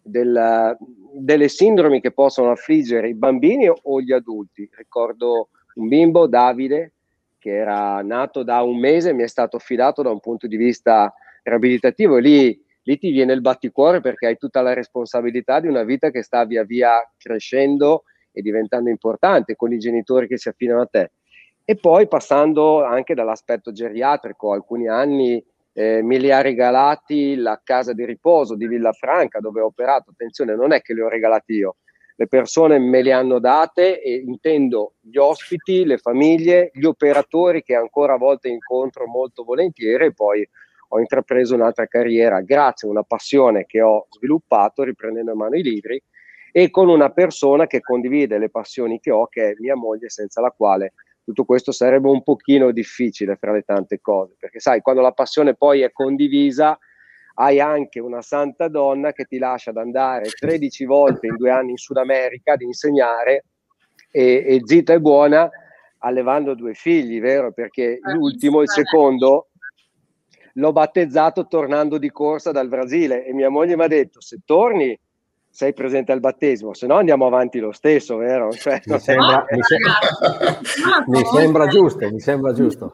del, 0.00 0.74
delle 1.12 1.48
sindromi 1.48 2.00
che 2.00 2.12
possono 2.12 2.50
affliggere 2.50 3.10
i 3.10 3.14
bambini 3.14 3.68
o 3.68 4.00
gli 4.00 4.12
adulti. 4.12 4.66
Ricordo 4.74 5.50
un 5.74 5.86
bimbo, 5.86 6.26
Davide, 6.26 6.92
che 7.38 7.54
era 7.54 8.00
nato 8.00 8.42
da 8.42 8.62
un 8.62 8.78
mese, 8.78 9.12
mi 9.12 9.22
è 9.22 9.28
stato 9.28 9.58
affidato 9.58 10.00
da 10.00 10.12
un 10.12 10.20
punto 10.20 10.46
di 10.46 10.56
vista 10.56 11.12
riabilitativo 11.42 12.16
e 12.16 12.20
lì 12.22 12.64
lì 12.86 12.98
ti 12.98 13.10
viene 13.10 13.32
il 13.32 13.40
batticuore 13.40 14.00
perché 14.00 14.26
hai 14.26 14.36
tutta 14.36 14.62
la 14.62 14.72
responsabilità 14.72 15.60
di 15.60 15.66
una 15.66 15.82
vita 15.82 16.10
che 16.10 16.22
sta 16.22 16.44
via 16.44 16.62
via 16.64 17.00
crescendo 17.16 18.04
e 18.32 18.42
diventando 18.42 18.90
importante 18.90 19.56
con 19.56 19.72
i 19.72 19.78
genitori 19.78 20.28
che 20.28 20.38
si 20.38 20.48
affidano 20.48 20.82
a 20.82 20.86
te. 20.86 21.10
E 21.64 21.74
poi 21.76 22.06
passando 22.06 22.84
anche 22.84 23.14
dall'aspetto 23.14 23.72
geriatrico, 23.72 24.52
alcuni 24.52 24.88
anni 24.88 25.44
eh, 25.72 26.00
me 26.02 26.18
li 26.18 26.30
ha 26.30 26.40
regalati 26.40 27.34
la 27.34 27.60
casa 27.62 27.92
di 27.92 28.04
riposo 28.04 28.54
di 28.54 28.68
Villafranca 28.68 29.40
dove 29.40 29.60
ho 29.60 29.66
operato. 29.66 30.10
Attenzione, 30.10 30.54
non 30.54 30.72
è 30.72 30.80
che 30.80 30.94
li 30.94 31.00
ho 31.00 31.08
regalati 31.08 31.54
io, 31.54 31.76
le 32.14 32.28
persone 32.28 32.78
me 32.78 33.02
le 33.02 33.12
hanno 33.12 33.40
date 33.40 34.00
e 34.00 34.14
intendo 34.14 34.94
gli 35.00 35.16
ospiti, 35.16 35.84
le 35.84 35.98
famiglie, 35.98 36.70
gli 36.72 36.84
operatori 36.84 37.62
che 37.62 37.74
ancora 37.74 38.14
a 38.14 38.18
volte 38.18 38.48
incontro 38.48 39.06
molto 39.08 39.42
volentieri 39.42 40.06
e 40.06 40.14
poi 40.14 40.48
ho 40.88 41.00
intrapreso 41.00 41.54
un'altra 41.54 41.86
carriera 41.86 42.40
grazie 42.40 42.88
a 42.88 42.90
una 42.90 43.02
passione 43.02 43.66
che 43.66 43.80
ho 43.80 44.06
sviluppato 44.10 44.82
riprendendo 44.82 45.32
in 45.32 45.38
mano 45.38 45.56
i 45.56 45.62
libri 45.62 46.02
e 46.52 46.70
con 46.70 46.88
una 46.88 47.10
persona 47.10 47.66
che 47.66 47.80
condivide 47.80 48.38
le 48.38 48.48
passioni 48.48 48.98
che 48.98 49.10
ho, 49.10 49.26
che 49.26 49.50
è 49.50 49.54
mia 49.58 49.76
moglie, 49.76 50.08
senza 50.08 50.40
la 50.40 50.50
quale 50.50 50.94
tutto 51.22 51.44
questo 51.44 51.72
sarebbe 51.72 52.08
un 52.08 52.22
pochino 52.22 52.70
difficile 52.70 53.36
fra 53.36 53.52
le 53.52 53.62
tante 53.62 54.00
cose, 54.00 54.36
perché 54.38 54.60
sai, 54.60 54.80
quando 54.80 55.02
la 55.02 55.12
passione 55.12 55.54
poi 55.54 55.82
è 55.82 55.90
condivisa, 55.92 56.78
hai 57.34 57.60
anche 57.60 58.00
una 58.00 58.22
santa 58.22 58.68
donna 58.68 59.12
che 59.12 59.24
ti 59.24 59.36
lascia 59.38 59.70
ad 59.70 59.76
andare 59.76 60.30
13 60.30 60.84
volte 60.84 61.26
in 61.26 61.36
due 61.36 61.50
anni 61.50 61.72
in 61.72 61.76
Sud 61.76 61.96
America 61.96 62.52
ad 62.52 62.62
insegnare 62.62 63.44
e, 64.10 64.44
e 64.46 64.60
zitta 64.64 64.94
e 64.94 65.00
buona 65.00 65.50
allevando 65.98 66.54
due 66.54 66.74
figli, 66.74 67.20
vero? 67.20 67.52
Perché 67.52 67.98
l'ultimo, 68.00 68.62
il 68.62 68.70
secondo, 68.70 69.48
l'ho 70.56 70.72
battezzato 70.72 71.46
tornando 71.46 71.98
di 71.98 72.10
corsa 72.10 72.50
dal 72.50 72.68
Brasile 72.68 73.24
e 73.24 73.32
mia 73.32 73.48
moglie 73.48 73.76
mi 73.76 73.84
ha 73.84 73.88
detto 73.88 74.20
se 74.20 74.38
torni 74.44 74.98
sei 75.48 75.72
presente 75.72 76.12
al 76.12 76.20
battesimo, 76.20 76.74
se 76.74 76.86
no 76.86 76.96
andiamo 76.96 77.26
avanti 77.26 77.60
lo 77.60 77.72
stesso, 77.72 78.18
vero? 78.18 78.52
Cioè, 78.52 78.78
mi, 78.84 78.98
sembra, 78.98 79.46
mi, 79.48 79.62
sembra, 79.62 81.04
mi, 81.06 81.24
sembra, 81.24 81.66
giusto, 81.66 82.10
mi 82.10 82.20
sembra 82.20 82.52
giusto. 82.52 82.92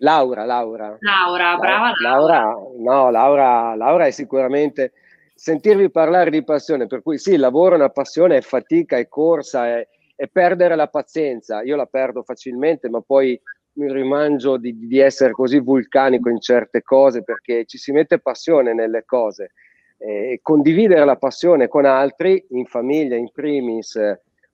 Laura, 0.00 0.44
Laura. 0.44 0.98
Laura, 1.00 1.56
brava 1.56 1.92
Laura. 2.02 2.40
Laura, 2.42 2.56
no, 2.76 3.10
Laura, 3.10 3.74
Laura 3.74 4.06
è 4.06 4.10
sicuramente 4.10 4.92
sentirvi 5.34 5.90
parlare 5.90 6.28
di 6.28 6.44
passione, 6.44 6.86
per 6.86 7.00
cui 7.00 7.16
sì, 7.16 7.32
il 7.32 7.40
lavoro 7.40 7.72
è 7.72 7.78
una 7.78 7.88
passione, 7.88 8.36
è 8.36 8.40
fatica, 8.42 8.98
è 8.98 9.08
corsa, 9.08 9.66
è, 9.66 9.88
è 10.14 10.26
perdere 10.28 10.76
la 10.76 10.88
pazienza. 10.88 11.62
Io 11.62 11.76
la 11.76 11.86
perdo 11.86 12.22
facilmente, 12.22 12.90
ma 12.90 13.00
poi 13.00 13.40
mi 13.78 13.92
rimangio 13.92 14.56
di, 14.56 14.76
di, 14.76 14.98
essere 14.98 15.32
così 15.32 15.60
vulcanico 15.60 16.28
in 16.28 16.40
certe 16.40 16.82
cose 16.82 17.22
perché 17.22 17.64
ci 17.64 17.78
si 17.78 17.92
mette 17.92 18.18
passione 18.18 18.74
nelle 18.74 19.04
cose. 19.04 19.52
Eh, 19.98 20.40
condividere 20.42 21.04
la 21.04 21.16
passione 21.16 21.68
con 21.68 21.84
altri, 21.84 22.44
in 22.50 22.66
famiglia, 22.66 23.16
in 23.16 23.30
primis, 23.32 23.98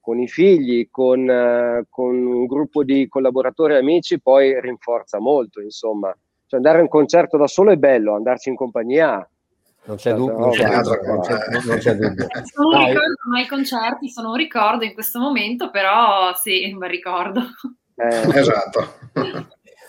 con 0.00 0.18
i 0.20 0.28
figli, 0.28 0.88
con, 0.90 1.28
eh, 1.28 1.86
con, 1.88 2.14
un 2.14 2.46
gruppo 2.46 2.84
di 2.84 3.08
collaboratori 3.08 3.74
e 3.74 3.78
amici, 3.78 4.20
poi 4.20 4.60
rinforza 4.60 5.18
molto, 5.18 5.60
insomma. 5.60 6.14
Cioè 6.46 6.60
andare 6.60 6.78
a 6.78 6.82
un 6.82 6.88
concerto 6.88 7.36
da 7.36 7.46
solo 7.46 7.72
è 7.72 7.76
bello, 7.76 8.14
andarci 8.14 8.50
in 8.50 8.56
compagnia 8.56 9.26
non 9.86 9.96
c'è, 9.96 10.14
du- 10.14 10.28
non, 10.28 10.50
c'è, 10.50 10.66
non, 10.66 11.78
c'è, 11.78 11.94
dubbio. 11.94 12.26
Ricordo 12.32 13.14
mai 13.28 13.42
i 13.42 13.46
concerti, 13.46 14.08
sono 14.08 14.30
un 14.30 14.36
ricordo 14.36 14.84
in 14.84 14.94
questo 14.94 15.18
momento, 15.18 15.70
però 15.70 16.34
sì, 16.34 16.70
un 16.72 16.78
bel 16.78 16.88
ricordo. 16.88 17.42
Eh, 17.96 18.06
esatto. 18.38 18.80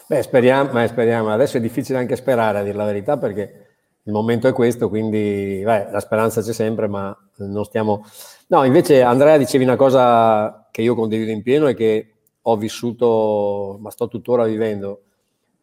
Beh, 0.07 0.21
speriamo, 0.21 0.85
speriamo, 0.87 1.31
adesso 1.31 1.57
è 1.57 1.59
difficile 1.59 1.97
anche 1.97 2.15
sperare, 2.15 2.59
a 2.59 2.63
dire 2.63 2.77
la 2.77 2.85
verità, 2.85 3.17
perché 3.17 3.65
il 4.03 4.11
momento 4.11 4.47
è 4.47 4.53
questo, 4.53 4.87
quindi 4.87 5.61
beh, 5.63 5.89
la 5.89 5.99
speranza 5.99 6.41
c'è 6.41 6.53
sempre, 6.53 6.87
ma 6.87 7.15
non 7.37 7.63
stiamo... 7.65 8.05
No, 8.47 8.63
invece 8.63 9.01
Andrea 9.01 9.37
dicevi 9.37 9.63
una 9.63 9.75
cosa 9.75 10.67
che 10.71 10.83
io 10.83 10.93
condivido 10.93 11.31
in 11.31 11.41
pieno 11.41 11.67
e 11.67 11.73
che 11.73 12.13
ho 12.39 12.55
vissuto, 12.57 13.77
ma 13.81 13.89
sto 13.89 14.07
tuttora 14.07 14.45
vivendo, 14.45 15.01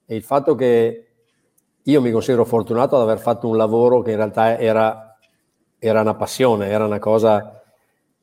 è 0.04 0.14
il 0.14 0.25
fatto 0.25 0.56
che 0.56 1.06
io 1.80 2.00
mi 2.00 2.11
considero 2.11 2.44
fortunato 2.44 2.96
ad 2.96 3.02
aver 3.02 3.18
fatto 3.18 3.46
un 3.46 3.56
lavoro 3.56 4.02
che 4.02 4.11
in 4.11 4.16
realtà 4.16 4.58
era, 4.58 5.16
era 5.78 6.00
una 6.00 6.14
passione, 6.14 6.68
era 6.68 6.84
una 6.84 6.99
cosa... 6.99 7.61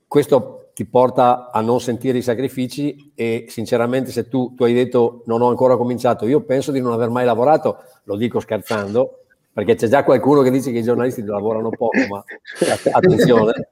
Questo 0.06 0.59
ti 0.80 0.86
porta 0.86 1.52
a 1.52 1.60
non 1.60 1.82
sentire 1.82 2.20
i 2.20 2.22
sacrifici 2.22 3.12
e 3.14 3.48
sinceramente 3.50 4.12
se 4.12 4.30
tu, 4.30 4.54
tu 4.56 4.64
hai 4.64 4.74
detto 4.74 5.24
non 5.26 5.42
ho 5.42 5.50
ancora 5.50 5.76
cominciato, 5.76 6.26
io 6.26 6.40
penso 6.40 6.72
di 6.72 6.80
non 6.80 6.94
aver 6.94 7.10
mai 7.10 7.26
lavorato, 7.26 7.84
lo 8.04 8.16
dico 8.16 8.40
scherzando, 8.40 9.26
perché 9.52 9.76
c'è 9.76 9.90
già 9.90 10.06
qualcuno 10.06 10.42
che 10.42 10.50
dice 10.50 10.72
che 10.72 10.78
i 10.78 10.84
giornalisti 10.84 11.22
lavorano 11.26 11.70
poco, 11.70 11.98
ma 12.08 12.24
attenzione. 12.94 13.68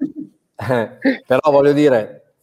Eh, 0.57 1.21
però 1.25 1.49
voglio 1.49 1.71
dire, 1.71 2.33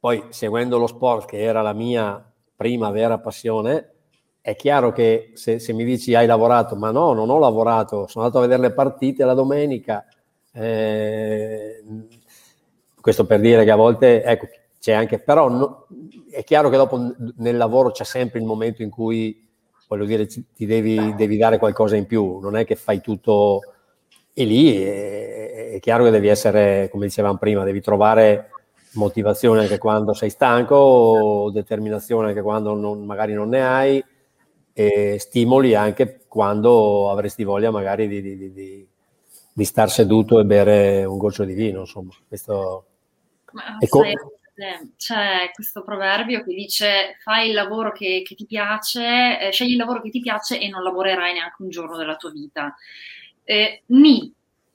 poi 0.00 0.24
seguendo 0.30 0.78
lo 0.78 0.86
sport, 0.86 1.28
che 1.28 1.42
era 1.42 1.60
la 1.60 1.74
mia 1.74 2.32
prima 2.56 2.90
vera 2.90 3.18
passione, 3.18 3.90
è 4.40 4.56
chiaro 4.56 4.90
che 4.92 5.32
se, 5.34 5.58
se, 5.58 5.74
mi 5.74 5.84
dici 5.84 6.14
hai 6.14 6.24
lavorato, 6.26 6.76
ma 6.76 6.90
no, 6.90 7.12
non 7.12 7.28
ho 7.28 7.38
lavorato, 7.38 8.06
sono 8.06 8.24
andato 8.24 8.42
a 8.42 8.48
vedere 8.48 8.68
le 8.68 8.72
partite 8.72 9.26
la 9.26 9.34
domenica, 9.34 10.06
eh, 10.50 11.82
questo 13.02 13.26
per 13.26 13.40
dire 13.40 13.64
che 13.64 13.70
a 13.70 13.76
volte, 13.76 14.22
ecco, 14.22 14.48
c'è 14.80 14.92
anche, 14.92 15.18
però 15.18 15.50
no, 15.50 15.86
è 16.30 16.42
chiaro 16.42 16.70
che 16.70 16.76
dopo 16.78 16.98
nel 17.36 17.56
lavoro 17.58 17.90
c'è 17.90 18.04
sempre 18.04 18.38
il 18.38 18.46
momento 18.46 18.82
in 18.82 18.88
cui, 18.88 19.46
voglio 19.86 20.06
dire, 20.06 20.26
ti 20.26 20.66
devi, 20.66 21.14
devi 21.14 21.36
dare 21.36 21.58
qualcosa 21.58 21.96
in 21.96 22.06
più, 22.06 22.38
non 22.38 22.56
è 22.56 22.64
che 22.64 22.76
fai 22.76 23.02
tutto 23.02 23.60
e 24.32 24.44
lì 24.44 24.82
è, 24.82 25.72
è 25.74 25.80
chiaro 25.80 26.04
che 26.04 26.10
devi 26.10 26.28
essere, 26.28 26.88
come 26.90 27.04
dicevamo 27.06 27.36
prima, 27.36 27.64
devi 27.64 27.82
trovare 27.82 28.48
motivazione 28.94 29.60
anche 29.60 29.78
quando 29.78 30.14
sei 30.14 30.30
stanco, 30.30 31.50
determinazione 31.52 32.28
anche 32.28 32.42
quando 32.42 32.74
non, 32.74 33.04
magari 33.04 33.34
non 33.34 33.50
ne 33.50 33.64
hai, 33.64 34.04
e 34.72 35.18
stimoli 35.18 35.74
anche 35.74 36.20
quando 36.28 37.10
avresti 37.10 37.44
voglia 37.44 37.70
magari 37.70 38.08
di, 38.08 38.22
di, 38.22 38.52
di, 38.52 38.88
di 39.52 39.64
star 39.64 39.90
seduto 39.90 40.40
e 40.40 40.44
bere 40.44 41.04
un 41.04 41.18
goccio 41.18 41.44
di 41.44 41.54
vino, 41.54 41.80
insomma. 41.80 42.12
Questo 42.26 42.86
ma 43.52 43.76
ecco. 43.78 44.02
c'è 44.96 45.50
questo 45.54 45.82
proverbio 45.82 46.44
che 46.44 46.54
dice 46.54 47.16
fai 47.22 47.48
il 47.48 47.54
lavoro 47.54 47.92
che, 47.92 48.22
che 48.24 48.34
ti 48.34 48.46
piace, 48.46 49.38
eh, 49.40 49.50
scegli 49.50 49.72
il 49.72 49.76
lavoro 49.76 50.00
che 50.02 50.10
ti 50.10 50.20
piace 50.20 50.60
e 50.60 50.68
non 50.68 50.82
lavorerai 50.82 51.32
neanche 51.32 51.62
un 51.62 51.68
giorno 51.68 51.96
della 51.96 52.16
tua 52.16 52.30
vita. 52.30 52.74
Eh, 53.44 53.82
ni, 53.86 54.32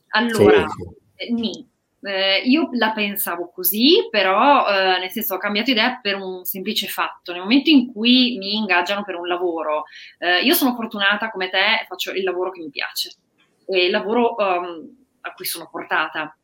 allora, 0.10 0.68
sì, 0.68 0.84
sì. 0.84 1.26
Eh, 1.26 1.32
ni. 1.32 1.70
Eh, 2.00 2.42
io 2.46 2.70
la 2.74 2.92
pensavo 2.92 3.50
così, 3.50 4.08
però 4.10 4.68
eh, 4.68 5.00
nel 5.00 5.10
senso 5.10 5.36
ho 5.36 5.40
cambiato 5.40 5.72
idea 5.72 6.00
per 6.02 6.16
un 6.16 6.46
semplice 6.46 6.88
fatto. 6.88 7.32
Nel 7.32 7.42
momento 7.42 7.70
in 7.70 7.92
cui 7.92 8.38
mi 8.38 8.56
ingaggiano 8.56 9.04
per 9.04 9.16
un 9.16 9.28
lavoro, 9.28 9.84
eh, 10.20 10.42
io 10.42 10.54
sono 10.54 10.76
fortunata 10.76 11.32
come 11.32 11.50
te, 11.50 11.86
faccio 11.88 12.12
il 12.12 12.24
lavoro 12.24 12.52
che 12.52 12.62
mi 12.62 12.70
piace, 12.70 13.16
e 13.68 13.86
il 13.86 13.92
lavoro 13.92 14.36
um, 14.38 14.96
a 15.22 15.34
cui 15.34 15.46
sono 15.46 15.68
portata 15.70 16.38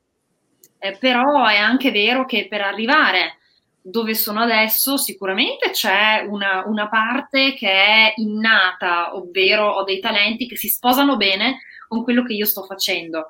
eh, 0.84 0.98
però 0.98 1.48
è 1.48 1.56
anche 1.56 1.92
vero 1.92 2.26
che 2.26 2.48
per 2.50 2.60
arrivare 2.60 3.38
dove 3.82 4.14
sono 4.16 4.42
adesso 4.42 4.98
sicuramente 4.98 5.72
c'è 5.72 6.26
una, 6.28 6.64
una, 6.66 6.90
parte 6.90 7.54
che 7.54 7.70
è 7.70 8.14
innata, 8.18 9.16
ovvero 9.16 9.70
ho 9.70 9.84
dei 9.84 10.02
talenti 10.02 10.46
che 10.46 10.58
si 10.58 10.68
sposano 10.68 11.16
bene 11.16 11.60
con 11.88 12.04
quello 12.04 12.24
che 12.24 12.34
io 12.34 12.46
sto 12.46 12.64
facendo. 12.64 13.30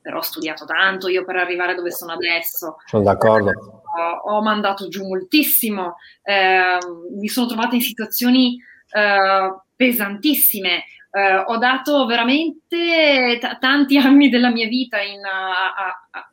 Però 0.00 0.18
ho 0.18 0.22
studiato 0.22 0.64
tanto 0.66 1.08
io 1.08 1.24
per 1.24 1.34
arrivare 1.34 1.74
dove 1.74 1.90
sono 1.90 2.12
adesso. 2.12 2.76
Sono 2.86 3.02
d'accordo. 3.02 3.50
Ho, 3.50 4.36
ho 4.36 4.40
mandato 4.40 4.86
giù 4.86 5.04
moltissimo, 5.04 5.96
eh, 6.22 6.78
mi 7.18 7.26
sono 7.26 7.48
trovata 7.48 7.74
in 7.74 7.82
situazioni 7.82 8.56
eh, 8.90 9.60
pesantissime. 9.74 10.84
Eh, 11.10 11.36
ho 11.44 11.56
dato 11.56 12.06
veramente 12.06 13.38
t- 13.40 13.58
tanti 13.58 13.98
anni 13.98 14.28
della 14.28 14.50
mia 14.50 14.68
vita 14.68 15.00
in, 15.00 15.24
a, 15.24 15.74
a, 15.74 16.08
a, 16.10 16.30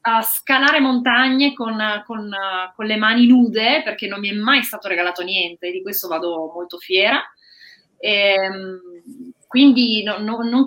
a 0.00 0.22
scalare 0.22 0.80
montagne 0.80 1.54
con, 1.54 1.76
con, 2.06 2.30
con, 2.74 2.86
le 2.86 2.96
mani 2.96 3.26
nude 3.26 3.82
perché 3.82 4.06
non 4.06 4.20
mi 4.20 4.30
è 4.30 4.32
mai 4.32 4.62
stato 4.62 4.88
regalato 4.88 5.22
niente, 5.22 5.70
di 5.70 5.82
questo 5.82 6.08
vado 6.08 6.50
molto 6.54 6.78
fiera. 6.78 7.22
Ehm, 7.98 8.80
quindi 9.46 10.02
no, 10.02 10.18
no, 10.18 10.42
non, 10.42 10.64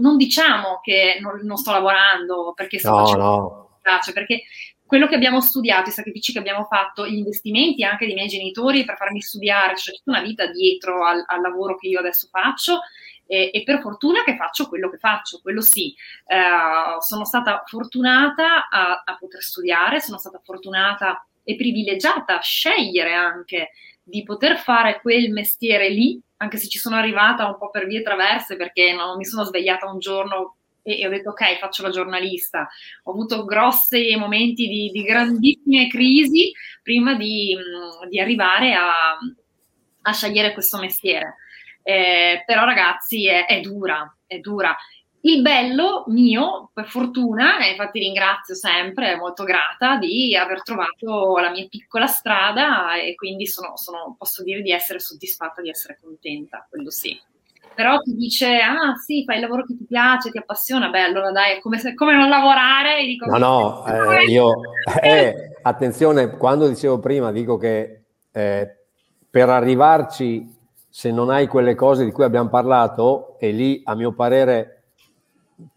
non, 0.00 0.16
diciamo 0.16 0.80
che 0.82 1.18
non, 1.20 1.56
sto 1.56 1.70
lavorando 1.70 2.52
perché 2.54 2.78
sto 2.78 2.90
no, 2.90 2.98
facendo 2.98 3.24
no. 3.24 3.78
piace, 3.80 4.12
perché 4.12 4.42
quello 4.84 5.06
che 5.06 5.14
abbiamo 5.14 5.40
studiato, 5.40 5.88
i 5.88 5.92
sacrifici 5.92 6.32
che 6.32 6.38
abbiamo 6.38 6.64
fatto, 6.64 7.06
gli 7.06 7.16
investimenti 7.16 7.84
anche 7.84 8.06
dei 8.06 8.14
miei 8.14 8.28
genitori 8.28 8.84
per 8.84 8.96
farmi 8.96 9.20
studiare, 9.20 9.74
c'è 9.74 9.92
tutta 9.92 10.10
una 10.10 10.22
vita 10.22 10.46
dietro 10.46 11.06
al, 11.06 11.22
al 11.26 11.40
lavoro 11.40 11.76
che 11.76 11.88
io 11.88 12.00
adesso 12.00 12.28
faccio 12.30 12.80
e, 13.26 13.50
e, 13.52 13.62
per 13.62 13.80
fortuna 13.80 14.22
che 14.22 14.36
faccio 14.36 14.68
quello 14.68 14.90
che 14.90 14.98
faccio, 14.98 15.40
quello 15.40 15.60
sì. 15.60 15.94
Eh, 16.26 17.00
sono 17.00 17.24
stata 17.24 17.62
fortunata 17.66 18.68
a, 18.68 19.02
a, 19.04 19.16
poter 19.16 19.42
studiare, 19.42 20.00
sono 20.00 20.18
stata 20.18 20.40
fortunata 20.44 21.26
e 21.42 21.56
privilegiata 21.56 22.38
a 22.38 22.42
scegliere 22.42 23.14
anche 23.14 23.70
di 24.02 24.22
poter 24.22 24.58
fare 24.58 25.00
quel 25.00 25.30
mestiere 25.30 25.88
lì, 25.88 26.20
anche 26.38 26.58
se 26.58 26.68
ci 26.68 26.78
sono 26.78 26.96
arrivata 26.96 27.46
un 27.46 27.56
po' 27.56 27.70
per 27.70 27.86
vie 27.86 28.02
traverse 28.02 28.56
perché 28.56 28.92
non 28.92 29.16
mi 29.16 29.24
sono 29.24 29.44
svegliata 29.44 29.90
un 29.90 29.98
giorno 29.98 30.56
e, 30.82 31.00
e 31.00 31.06
ho 31.06 31.10
detto 31.10 31.30
ok, 31.30 31.58
faccio 31.58 31.82
la 31.82 31.90
giornalista. 31.90 32.68
Ho 33.04 33.12
avuto 33.12 33.44
grossi 33.44 34.14
momenti 34.16 34.68
di, 34.68 34.90
di 34.90 35.02
grandissime 35.02 35.88
crisi 35.88 36.52
prima 36.82 37.14
di, 37.14 37.56
di 38.08 38.20
arrivare 38.20 38.74
a, 38.74 39.18
a 40.02 40.12
scegliere 40.12 40.52
questo 40.52 40.78
mestiere. 40.78 41.36
Eh, 41.86 42.42
però 42.46 42.64
ragazzi 42.64 43.28
è, 43.28 43.44
è, 43.46 43.60
dura, 43.60 44.16
è 44.26 44.38
dura. 44.38 44.74
Il 45.20 45.42
bello 45.42 46.04
mio, 46.08 46.70
per 46.72 46.86
fortuna, 46.86 47.64
e 47.64 47.70
infatti 47.70 47.98
ringrazio 47.98 48.54
sempre, 48.54 49.16
molto 49.16 49.44
grata 49.44 49.96
di 49.96 50.34
aver 50.34 50.62
trovato 50.62 51.36
la 51.38 51.50
mia 51.50 51.66
piccola 51.68 52.06
strada 52.06 52.94
e 52.96 53.14
quindi 53.14 53.46
sono, 53.46 53.76
sono, 53.76 54.16
posso 54.18 54.42
dire 54.42 54.60
di 54.62 54.70
essere 54.70 54.98
soddisfatta, 54.98 55.62
di 55.62 55.70
essere 55.70 55.98
contenta, 56.02 56.66
quello 56.68 56.90
sì. 56.90 57.18
Però 57.74 57.98
ti 57.98 58.14
dice, 58.14 58.60
ah 58.60 58.94
sì, 58.96 59.24
fai 59.24 59.36
il 59.36 59.42
lavoro 59.42 59.64
che 59.64 59.76
ti 59.76 59.84
piace, 59.86 60.30
ti 60.30 60.38
appassiona, 60.38 60.90
beh 60.90 61.02
allora 61.02 61.32
dai, 61.32 61.56
è 61.56 61.60
come, 61.60 61.78
se, 61.78 61.94
come 61.94 62.14
non 62.14 62.28
lavorare? 62.28 63.04
Dico, 63.04 63.26
no, 63.26 63.38
no, 63.38 63.86
eh, 64.18 64.24
io, 64.26 64.52
eh, 65.02 65.56
attenzione, 65.62 66.36
quando 66.36 66.68
dicevo 66.68 66.98
prima, 66.98 67.32
dico 67.32 67.56
che 67.56 68.04
eh, 68.30 68.76
per 69.28 69.48
arrivarci 69.48 70.53
se 70.96 71.10
non 71.10 71.28
hai 71.28 71.48
quelle 71.48 71.74
cose 71.74 72.04
di 72.04 72.12
cui 72.12 72.22
abbiamo 72.22 72.48
parlato, 72.48 73.34
e 73.40 73.50
lì 73.50 73.82
a 73.84 73.96
mio 73.96 74.12
parere 74.12 74.82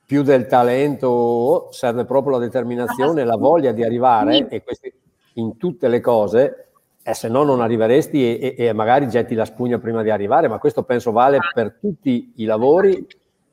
più 0.05 0.21
del 0.21 0.45
talento 0.45 1.69
serve 1.71 2.05
proprio 2.05 2.33
la 2.33 2.45
determinazione, 2.45 3.23
la 3.23 3.35
voglia 3.35 3.71
di 3.71 3.83
arrivare, 3.83 4.47
e 4.47 4.61
questi, 4.61 4.93
in 5.33 5.57
tutte 5.57 5.87
le 5.87 6.01
cose, 6.01 6.67
eh, 7.01 7.15
se 7.15 7.29
no 7.29 7.41
non 7.41 7.61
arriveresti 7.61 8.37
e, 8.37 8.55
e, 8.59 8.65
e, 8.67 8.73
magari 8.73 9.09
getti 9.09 9.33
la 9.33 9.45
spugna 9.45 9.79
prima 9.79 10.03
di 10.03 10.11
arrivare, 10.11 10.47
ma 10.47 10.59
questo 10.59 10.83
penso 10.83 11.11
vale 11.11 11.39
per 11.51 11.79
tutti 11.81 12.33
i 12.35 12.45
lavori 12.45 13.03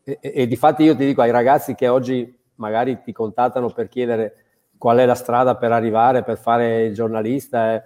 e, 0.05 0.19
e 0.21 0.47
di 0.47 0.57
fatti 0.57 0.83
io 0.83 0.95
ti 0.95 1.07
dico 1.07 1.23
ai 1.23 1.31
ragazzi 1.31 1.75
che 1.75 1.89
oggi 1.89 2.41
magari 2.57 3.01
ti 3.03 3.13
contattano 3.13 3.71
per 3.71 3.89
chiedere 3.89 4.35
qual 4.77 4.99
è 4.99 5.07
la 5.07 5.15
strada 5.15 5.57
per 5.57 5.73
arrivare, 5.73 6.25
per 6.25 6.37
fare 6.37 6.85
il 6.85 6.93
giornalista, 6.93 7.73
eh. 7.73 7.83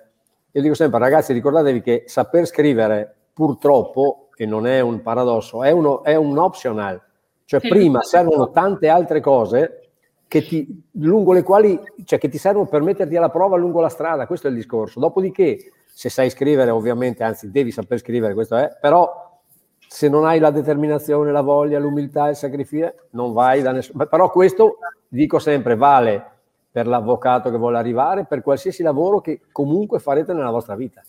io 0.50 0.62
dico 0.62 0.74
sempre 0.74 0.98
ragazzi 0.98 1.32
ricordatevi 1.32 1.80
che 1.80 2.02
saper 2.06 2.44
scrivere 2.44 3.12
purtroppo, 3.38 4.30
e 4.34 4.46
non 4.46 4.66
è 4.66 4.80
un 4.80 5.00
paradosso, 5.00 5.62
è, 5.62 5.70
uno, 5.70 6.02
è 6.02 6.16
un 6.16 6.36
optional. 6.38 7.00
Cioè 7.44 7.60
prima 7.60 8.02
servono 8.02 8.50
tante 8.50 8.88
altre 8.88 9.20
cose 9.20 9.90
che 10.26 10.42
ti, 10.42 10.82
lungo 10.94 11.32
le 11.32 11.44
quali, 11.44 11.80
cioè 12.04 12.18
che 12.18 12.28
ti 12.28 12.36
servono 12.36 12.66
per 12.66 12.82
metterti 12.82 13.14
alla 13.14 13.30
prova 13.30 13.56
lungo 13.56 13.80
la 13.80 13.88
strada, 13.88 14.26
questo 14.26 14.48
è 14.48 14.50
il 14.50 14.56
discorso. 14.56 14.98
Dopodiché, 14.98 15.70
se 15.84 16.10
sai 16.10 16.30
scrivere, 16.30 16.70
ovviamente, 16.70 17.22
anzi 17.22 17.48
devi 17.52 17.70
saper 17.70 17.98
scrivere, 18.00 18.34
questo 18.34 18.56
è, 18.56 18.76
però 18.80 19.40
se 19.86 20.08
non 20.08 20.26
hai 20.26 20.40
la 20.40 20.50
determinazione, 20.50 21.30
la 21.30 21.42
voglia, 21.42 21.78
l'umiltà, 21.78 22.28
il 22.28 22.34
sacrificio, 22.34 22.92
non 23.10 23.32
vai 23.32 23.62
da 23.62 23.70
nessuno. 23.70 24.04
Però 24.04 24.30
questo, 24.32 24.78
dico 25.06 25.38
sempre, 25.38 25.76
vale 25.76 26.32
per 26.72 26.88
l'avvocato 26.88 27.52
che 27.52 27.56
vuole 27.56 27.78
arrivare, 27.78 28.26
per 28.26 28.42
qualsiasi 28.42 28.82
lavoro 28.82 29.20
che 29.20 29.42
comunque 29.52 30.00
farete 30.00 30.32
nella 30.32 30.50
vostra 30.50 30.74
vita. 30.74 31.02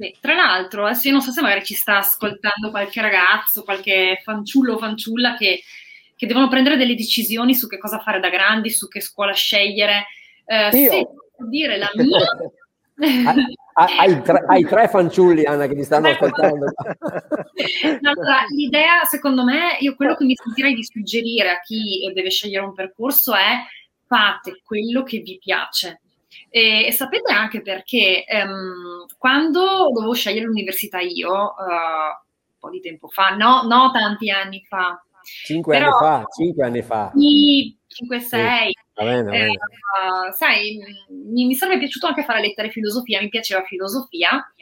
Sì. 0.00 0.16
Tra 0.18 0.34
l'altro, 0.34 0.86
adesso 0.86 1.08
io 1.08 1.12
non 1.12 1.20
so 1.20 1.30
se 1.30 1.42
magari 1.42 1.62
ci 1.62 1.74
sta 1.74 1.98
ascoltando 1.98 2.70
qualche 2.70 3.02
ragazzo, 3.02 3.64
qualche 3.64 4.18
fanciullo 4.24 4.74
o 4.74 4.78
fanciulla 4.78 5.36
che, 5.36 5.60
che 6.16 6.26
devono 6.26 6.48
prendere 6.48 6.78
delle 6.78 6.94
decisioni 6.94 7.54
su 7.54 7.66
che 7.66 7.76
cosa 7.76 7.98
fare 7.98 8.18
da 8.18 8.30
grandi, 8.30 8.70
su 8.70 8.88
che 8.88 9.02
scuola 9.02 9.34
scegliere. 9.34 10.06
Eh, 10.46 10.70
se 10.72 11.06
dire 11.46 11.76
la 11.76 11.90
mia... 11.92 12.18
hai, 13.74 14.22
tre, 14.22 14.44
hai, 14.46 14.64
tre, 14.64 14.88
fanciulli, 14.88 15.44
Anna, 15.44 15.66
che 15.66 15.74
ti 15.74 15.84
stanno 15.84 16.08
ascoltando. 16.08 16.64
allora, 18.02 18.44
l'idea, 18.54 19.04
secondo 19.04 19.44
me, 19.44 19.76
io 19.80 19.94
quello 19.96 20.14
che 20.14 20.24
mi 20.24 20.34
sentirei 20.34 20.72
di 20.72 20.82
suggerire 20.82 21.50
a 21.50 21.60
chi 21.60 22.10
deve 22.14 22.30
scegliere 22.30 22.64
un 22.64 22.72
percorso 22.72 23.34
è 23.34 23.66
fate 24.06 24.62
quello 24.64 25.02
che 25.02 25.18
vi 25.18 25.38
piace. 25.38 26.00
E, 26.50 26.86
e 26.86 26.92
sapete 26.92 27.32
anche 27.32 27.62
perché 27.62 28.24
um, 28.44 29.06
quando 29.16 29.90
dovevo 29.92 30.12
scegliere 30.12 30.46
l'università 30.46 30.98
io, 30.98 31.32
uh, 31.32 31.32
un 31.32 32.58
po' 32.58 32.70
di 32.70 32.80
tempo 32.80 33.08
fa, 33.08 33.30
no, 33.30 33.62
no 33.62 33.90
tanti 33.92 34.30
anni 34.30 34.64
fa. 34.68 35.00
Cinque 35.22 35.78
però, 35.78 35.96
anni 35.96 36.22
fa, 36.22 36.24
cinque 36.34 36.64
anni 36.64 36.82
fa. 36.82 37.12
Sì, 37.14 37.78
5-6. 37.90 38.28
Sì, 38.28 39.04
eh, 39.04 39.48
uh, 39.48 40.32
sai, 40.34 40.78
mi, 41.08 41.46
mi, 41.46 41.54
sarebbe 41.54 41.80
piaciuto 41.80 42.06
anche 42.06 42.24
fare 42.24 42.40
lettere 42.40 42.68
e 42.68 42.72
filosofia, 42.72 43.20
mi 43.20 43.28
piaceva 43.28 43.62
filosofia, 43.62 44.52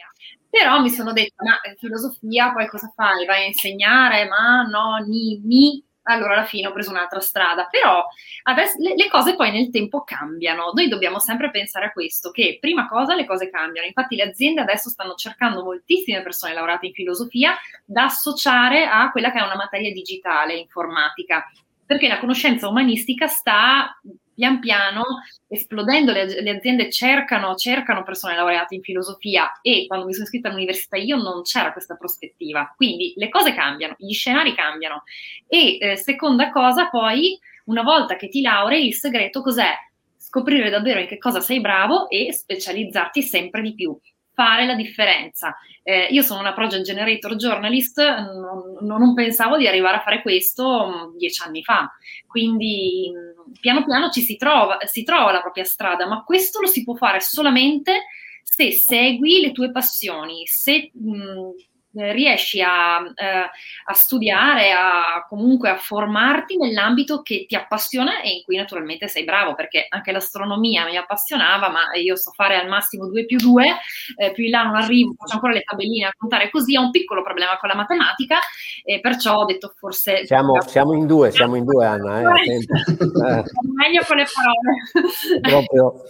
però 0.49 0.79
mi 0.81 0.89
sono 0.89 1.13
detta, 1.13 1.43
ma 1.43 1.61
eh, 1.61 1.75
filosofia 1.77 2.51
poi 2.51 2.67
cosa 2.67 2.91
fai? 2.95 3.25
Vai 3.25 3.43
a 3.43 3.47
insegnare? 3.47 4.27
Ma 4.27 4.63
no, 4.63 4.97
ni, 5.05 5.41
mi, 5.43 5.83
allora 6.09 6.33
alla 6.33 6.45
fine 6.45 6.67
ho 6.67 6.71
preso 6.71 6.89
un'altra 6.89 7.19
strada. 7.19 7.67
Però 7.69 8.05
adesso, 8.43 8.77
le, 8.79 8.95
le, 8.95 9.07
cose 9.09 9.35
poi 9.35 9.51
nel 9.51 9.69
tempo 9.69 10.03
cambiano. 10.03 10.71
Noi 10.73 10.87
dobbiamo 10.87 11.19
sempre 11.19 11.51
pensare 11.51 11.87
a 11.87 11.91
questo, 11.91 12.31
che 12.31 12.57
prima 12.59 12.87
cosa 12.87 13.15
le 13.15 13.25
cose 13.25 13.49
cambiano. 13.49 13.87
Infatti 13.87 14.15
le 14.15 14.23
aziende 14.23 14.61
adesso 14.61 14.89
stanno 14.89 15.15
cercando 15.15 15.63
moltissime 15.63 16.21
persone 16.21 16.53
laureate 16.53 16.87
in 16.87 16.93
filosofia 16.93 17.55
da 17.85 18.05
associare 18.05 18.85
a 18.85 19.11
quella 19.11 19.31
che 19.31 19.39
è 19.39 19.43
una 19.43 19.55
materia 19.55 19.91
digitale, 19.91 20.55
informatica, 20.55 21.49
perché 21.85 22.07
la 22.07 22.19
conoscenza 22.19 22.67
umanistica 22.67 23.27
sta 23.27 23.99
pian 24.39 24.59
piano 24.59 25.03
esplodendo, 25.47 26.13
le, 26.13 26.41
le 26.41 26.49
aziende 26.49 26.89
cercano, 26.89 27.55
cercano, 27.55 28.03
persone 28.03 28.35
laureate 28.37 28.75
in 28.75 28.81
filosofia 28.81 29.59
e 29.61 29.85
quando 29.85 30.05
mi 30.05 30.13
sono 30.13 30.23
iscritta 30.23 30.47
all'università 30.47 30.95
io 30.95 31.17
non 31.17 31.41
c'era 31.41 31.73
questa 31.73 31.95
prospettiva. 31.95 32.73
Quindi 32.77 33.11
le 33.17 33.27
cose 33.27 33.53
cambiano, 33.53 33.95
gli 33.97 34.13
scenari 34.13 34.55
cambiano. 34.55 35.03
E 35.45 35.77
eh, 35.79 35.97
seconda 35.97 36.51
cosa, 36.51 36.87
poi, 36.87 37.37
una 37.65 37.83
volta 37.83 38.15
che 38.15 38.29
ti 38.29 38.41
laurei, 38.41 38.87
il 38.87 38.93
segreto 38.93 39.41
cos'è? 39.41 39.73
Scoprire 40.15 40.69
davvero 40.69 41.01
in 41.01 41.07
che 41.07 41.17
cosa 41.17 41.41
sei 41.41 41.59
bravo 41.59 42.07
e 42.09 42.31
specializzarti 42.31 43.21
sempre 43.21 43.61
di 43.61 43.73
più 43.73 43.99
fare 44.39 44.65
la 44.65 44.73
differenza. 44.73 45.53
Eh, 45.83 46.07
io 46.11 46.21
sono 46.21 46.39
una 46.39 46.53
project 46.53 46.83
generator 46.83 47.35
journalist, 47.35 47.99
non, 47.99 48.77
non, 48.79 49.13
pensavo 49.13 49.57
di 49.57 49.67
arrivare 49.67 49.97
a 49.97 50.01
fare 50.01 50.21
questo 50.21 50.87
mm, 50.87 51.17
dieci 51.17 51.43
anni 51.43 51.61
fa, 51.61 51.91
quindi 52.25 53.11
mm, 53.13 53.51
piano 53.59 53.83
piano 53.83 54.09
ci 54.09 54.21
si 54.21 54.37
trova, 54.37 54.77
si 54.85 55.03
trova 55.03 55.33
la 55.33 55.41
propria 55.41 55.65
strada, 55.65 56.07
ma 56.07 56.23
questo 56.23 56.61
lo 56.61 56.67
si 56.67 56.85
può 56.85 56.95
fare 56.95 57.19
solamente 57.19 58.05
se 58.43 58.71
segui 58.71 59.41
le 59.41 59.51
tue 59.51 59.71
passioni, 59.71 60.47
se 60.47 60.89
mh, 60.93 61.11
mm, 61.11 61.49
riesci 61.93 62.61
a, 62.61 62.99
eh, 62.99 63.49
a, 63.85 63.93
studiare, 63.93 64.71
a 64.71 65.25
comunque 65.27 65.69
a 65.69 65.77
formarti 65.77 66.57
nell'ambito 66.57 67.21
che 67.21 67.45
ti 67.47 67.55
appassiona 67.55 68.21
e 68.21 68.29
in 68.29 68.43
cui 68.43 68.57
naturalmente 68.57 69.07
sei 69.07 69.23
bravo, 69.23 69.55
perché 69.55 69.87
anche 69.89 70.11
l'astronomia 70.11 70.85
mi 70.85 70.97
appassionava, 70.97 71.69
ma 71.69 71.93
io 71.95 72.15
so 72.15 72.31
fare 72.31 72.57
al 72.57 72.67
massimo 72.67 73.07
2 73.07 73.25
più 73.25 73.37
2, 73.37 73.75
eh, 74.17 74.31
più 74.31 74.43
in 74.43 74.51
là 74.51 74.63
non 74.63 74.75
arrivo, 74.75 75.13
faccio 75.17 75.35
ancora 75.35 75.53
le 75.53 75.61
tabelline 75.61 76.07
a 76.07 76.13
contare 76.15 76.49
così, 76.49 76.77
ho 76.77 76.81
un 76.81 76.91
piccolo 76.91 77.23
problema 77.23 77.57
con 77.57 77.69
la 77.69 77.75
matematica 77.75 78.39
e 78.83 78.99
perciò 78.99 79.37
ho 79.37 79.45
detto 79.45 79.73
forse... 79.75 80.25
Siamo, 80.25 80.61
siamo 80.61 80.93
in 80.93 81.07
due, 81.07 81.31
siamo 81.31 81.55
in 81.55 81.65
due 81.65 81.85
Anna, 81.85 82.19
eh, 82.19 82.55
eh. 82.55 82.65
meglio 83.75 84.03
con 84.05 84.17
le 84.17 84.25
parole. 84.31 85.41
Proprio. 85.41 86.03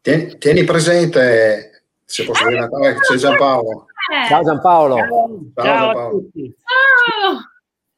Tieni, 0.00 0.36
tieni 0.38 0.64
presente, 0.64 1.84
se 2.04 2.24
posso 2.24 2.44
dire 2.48 2.58
una 2.58 2.68
cosa, 2.68 2.94
c'è 2.98 3.14
Giampaolo. 3.14 3.86
Ciao 4.28 4.42
Giampaolo. 4.42 4.96
Ciao, 4.96 5.52
ciao, 5.54 5.64
ciao 5.64 5.90
a 5.90 6.10
tutti. 6.10 6.54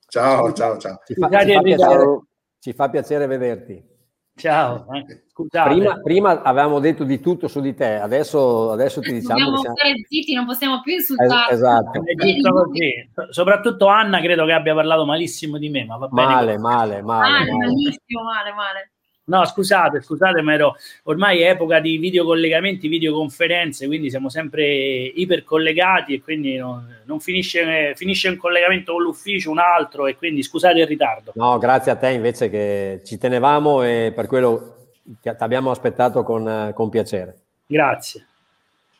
Ciao, 0.09 0.53
ciao, 0.53 0.79
ciao. 0.79 1.01
Ci 1.05 1.15
fa, 1.15 1.29
ci 1.29 1.53
fa, 1.53 1.61
piacere, 1.63 2.21
ci 2.61 2.73
fa 2.73 2.89
piacere 2.91 3.27
vederti. 3.27 3.93
Ciao, 4.37 4.87
scusate. 5.29 5.71
Prima, 5.71 6.01
prima, 6.01 6.43
avevamo 6.43 6.81
detto 6.81 7.05
di 7.05 7.21
tutto 7.21 7.47
su 7.47 7.61
di 7.61 7.75
te, 7.75 7.95
adesso, 7.95 8.73
adesso 8.73 9.01
ti 9.01 9.13
diciamo. 9.13 9.39
Dobbiamo 9.39 9.59
siamo... 9.59 9.77
stare 9.77 9.95
zitti, 10.09 10.35
non 10.35 10.45
possiamo 10.45 10.81
più 10.81 10.95
insultare. 10.95 11.53
Es- 11.53 11.59
esatto. 11.59 12.03
È 12.03 13.33
Soprattutto 13.33 13.87
Anna 13.87 14.21
credo 14.21 14.45
che 14.45 14.53
abbia 14.53 14.75
parlato 14.75 15.05
malissimo 15.05 15.57
di 15.57 15.69
me, 15.69 15.85
ma 15.85 15.97
va 15.97 16.09
bene. 16.09 16.27
Male, 16.27 16.59
male, 16.59 17.03
male, 17.03 17.51
male. 17.51 17.53
Malissimo, 17.53 18.23
male, 18.25 18.53
male. 18.53 18.93
No, 19.27 19.45
scusate, 19.47 20.03
scusate, 20.03 20.43
ma 20.43 20.53
ero 20.53 20.77
ormai 21.05 21.41
è 21.41 21.51
epoca 21.51 21.81
di 21.81 21.97
videocollegamenti, 21.97 22.89
videoconferenze, 22.89 23.87
quindi 23.87 24.11
siamo 24.11 24.29
sempre 24.29 24.67
ipercollegati 24.67 26.13
e 26.13 26.23
quindi 26.23 26.57
non, 26.57 26.87
non 27.07 27.21
finisce, 27.21 27.95
finisce, 27.97 28.29
un 28.29 28.37
collegamento 28.37 28.93
con 28.93 29.03
l'ufficio, 29.03 29.51
un 29.51 29.61
altro 29.61 30.07
e 30.07 30.17
quindi 30.17 30.43
scusate 30.43 30.81
il 30.81 30.87
ritardo. 30.87 31.33
No, 31.37 31.57
grazie 31.57 31.93
a 31.93 31.97
te 31.97 32.11
invece 32.11 32.51
che 32.51 33.01
ci 33.05 33.17
tenevamo 33.17 33.83
e 33.83 34.13
per 34.15 34.27
quello 34.27 34.89
ti 35.23 35.31
abbiamo 35.39 35.71
aspettato 35.71 36.23
con, 36.23 36.73
con 36.75 36.91
piacere. 36.91 37.37
Grazie. 37.65 38.27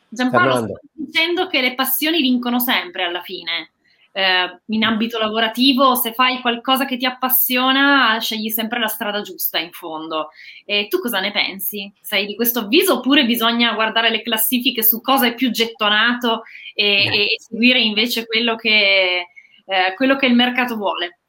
Giampaolo, 0.09 0.79
dicendo 0.91 1.47
che 1.47 1.61
le 1.61 1.75
passioni 1.75 2.21
vincono 2.21 2.59
sempre 2.59 3.03
alla 3.03 3.21
fine 3.21 3.73
eh, 4.17 4.61
in 4.67 4.83
ambito 4.85 5.17
lavorativo, 5.17 5.95
se 5.95 6.13
fai 6.13 6.39
qualcosa 6.39 6.85
che 6.85 6.95
ti 6.95 7.05
appassiona, 7.05 8.17
scegli 8.21 8.47
sempre 8.47 8.79
la 8.79 8.87
strada 8.87 9.19
giusta 9.19 9.59
in 9.59 9.71
fondo. 9.71 10.29
E 10.63 10.87
tu 10.87 10.99
cosa 10.99 11.19
ne 11.19 11.33
pensi? 11.33 11.91
Sei 11.99 12.25
di 12.25 12.33
questo 12.33 12.59
avviso 12.59 12.93
oppure 12.93 13.25
bisogna 13.25 13.73
guardare 13.73 14.09
le 14.09 14.21
classifiche 14.21 14.83
su 14.83 15.01
cosa 15.01 15.27
è 15.27 15.35
più 15.35 15.51
gettonato 15.51 16.43
e, 16.73 17.07
e 17.07 17.35
seguire 17.39 17.81
invece 17.81 18.25
quello 18.25 18.55
che, 18.55 19.25
eh, 19.65 19.93
quello 19.97 20.15
che 20.15 20.27
il 20.27 20.35
mercato 20.35 20.77
vuole? 20.77 21.19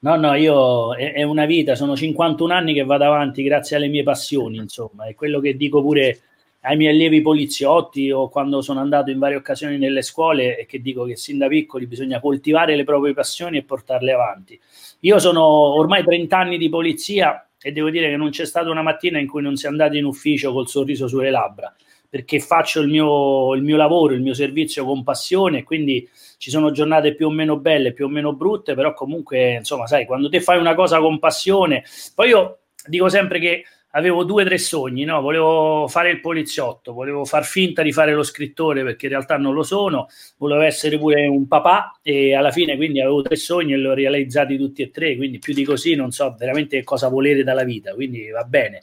No, 0.00 0.16
no, 0.16 0.34
io 0.34 0.94
è, 0.94 1.14
è, 1.14 1.22
una 1.22 1.46
vita, 1.46 1.74
sono 1.74 1.96
51 1.96 2.52
anni 2.52 2.74
che 2.74 2.84
vado 2.84 3.04
avanti 3.04 3.42
grazie 3.42 3.76
alle 3.76 3.88
mie 3.88 4.02
passioni, 4.02 4.58
insomma, 4.58 5.06
è 5.06 5.14
quello 5.14 5.40
che 5.40 5.56
dico 5.56 5.80
pure 5.80 6.20
ai 6.66 6.76
miei 6.76 6.92
allievi 6.92 7.20
poliziotti 7.20 8.10
o 8.10 8.28
quando 8.28 8.62
sono 8.62 8.80
andato 8.80 9.10
in 9.10 9.18
varie 9.18 9.36
occasioni 9.36 9.76
nelle 9.76 10.02
scuole 10.02 10.58
e 10.58 10.66
che 10.66 10.80
dico 10.80 11.04
che 11.04 11.16
sin 11.16 11.38
da 11.38 11.46
piccoli 11.46 11.86
bisogna 11.86 12.20
coltivare 12.20 12.74
le 12.74 12.84
proprie 12.84 13.12
passioni 13.12 13.58
e 13.58 13.64
portarle 13.64 14.12
avanti. 14.12 14.58
Io 15.00 15.18
sono 15.18 15.44
ormai 15.44 16.02
30 16.02 16.36
anni 16.36 16.58
di 16.58 16.68
polizia 16.68 17.46
e 17.60 17.72
devo 17.72 17.90
dire 17.90 18.08
che 18.08 18.16
non 18.16 18.30
c'è 18.30 18.46
stata 18.46 18.70
una 18.70 18.82
mattina 18.82 19.18
in 19.18 19.26
cui 19.26 19.42
non 19.42 19.56
si 19.56 19.66
è 19.66 19.68
andato 19.68 19.96
in 19.96 20.04
ufficio 20.04 20.52
col 20.52 20.68
sorriso 20.68 21.06
sulle 21.06 21.30
labbra 21.30 21.74
perché 22.08 22.38
faccio 22.38 22.80
il 22.80 22.88
mio, 22.88 23.54
il 23.54 23.62
mio 23.62 23.76
lavoro, 23.76 24.14
il 24.14 24.22
mio 24.22 24.34
servizio 24.34 24.84
con 24.84 25.02
passione 25.02 25.64
quindi 25.64 26.08
ci 26.38 26.50
sono 26.50 26.70
giornate 26.70 27.14
più 27.14 27.26
o 27.26 27.30
meno 27.30 27.58
belle, 27.58 27.92
più 27.92 28.04
o 28.04 28.08
meno 28.08 28.34
brutte, 28.34 28.74
però 28.74 28.92
comunque, 28.92 29.54
insomma, 29.54 29.86
sai, 29.86 30.04
quando 30.04 30.28
te 30.28 30.40
fai 30.40 30.58
una 30.58 30.74
cosa 30.74 31.00
con 31.00 31.18
passione, 31.18 31.84
poi 32.14 32.28
io 32.28 32.58
dico 32.86 33.08
sempre 33.08 33.38
che 33.38 33.64
avevo 33.96 34.24
due 34.24 34.42
o 34.42 34.46
tre 34.46 34.58
sogni, 34.58 35.04
no? 35.04 35.20
volevo 35.20 35.86
fare 35.88 36.10
il 36.10 36.20
poliziotto, 36.20 36.92
volevo 36.92 37.24
far 37.24 37.44
finta 37.44 37.82
di 37.82 37.92
fare 37.92 38.12
lo 38.12 38.22
scrittore 38.22 38.82
perché 38.82 39.06
in 39.06 39.12
realtà 39.12 39.36
non 39.36 39.54
lo 39.54 39.62
sono, 39.62 40.08
volevo 40.36 40.62
essere 40.62 40.98
pure 40.98 41.26
un 41.26 41.46
papà 41.46 41.98
e 42.02 42.34
alla 42.34 42.50
fine 42.50 42.76
quindi 42.76 43.00
avevo 43.00 43.22
tre 43.22 43.36
sogni 43.36 43.72
e 43.72 43.78
li 43.78 43.86
ho 43.86 43.94
realizzati 43.94 44.56
tutti 44.56 44.82
e 44.82 44.90
tre, 44.90 45.16
quindi 45.16 45.38
più 45.38 45.54
di 45.54 45.64
così 45.64 45.94
non 45.94 46.10
so 46.10 46.34
veramente 46.36 46.82
cosa 46.82 47.08
volere 47.08 47.44
dalla 47.44 47.64
vita, 47.64 47.94
quindi 47.94 48.28
va 48.30 48.44
bene. 48.44 48.82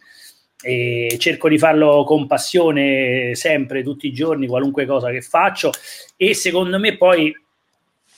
E 0.63 1.15
cerco 1.19 1.49
di 1.49 1.57
farlo 1.57 2.03
con 2.03 2.27
passione 2.27 3.33
sempre, 3.33 3.81
tutti 3.81 4.07
i 4.07 4.13
giorni, 4.13 4.45
qualunque 4.45 4.85
cosa 4.85 5.09
che 5.09 5.21
faccio 5.21 5.71
e 6.15 6.35
secondo 6.35 6.77
me 6.77 6.97
poi 6.97 7.35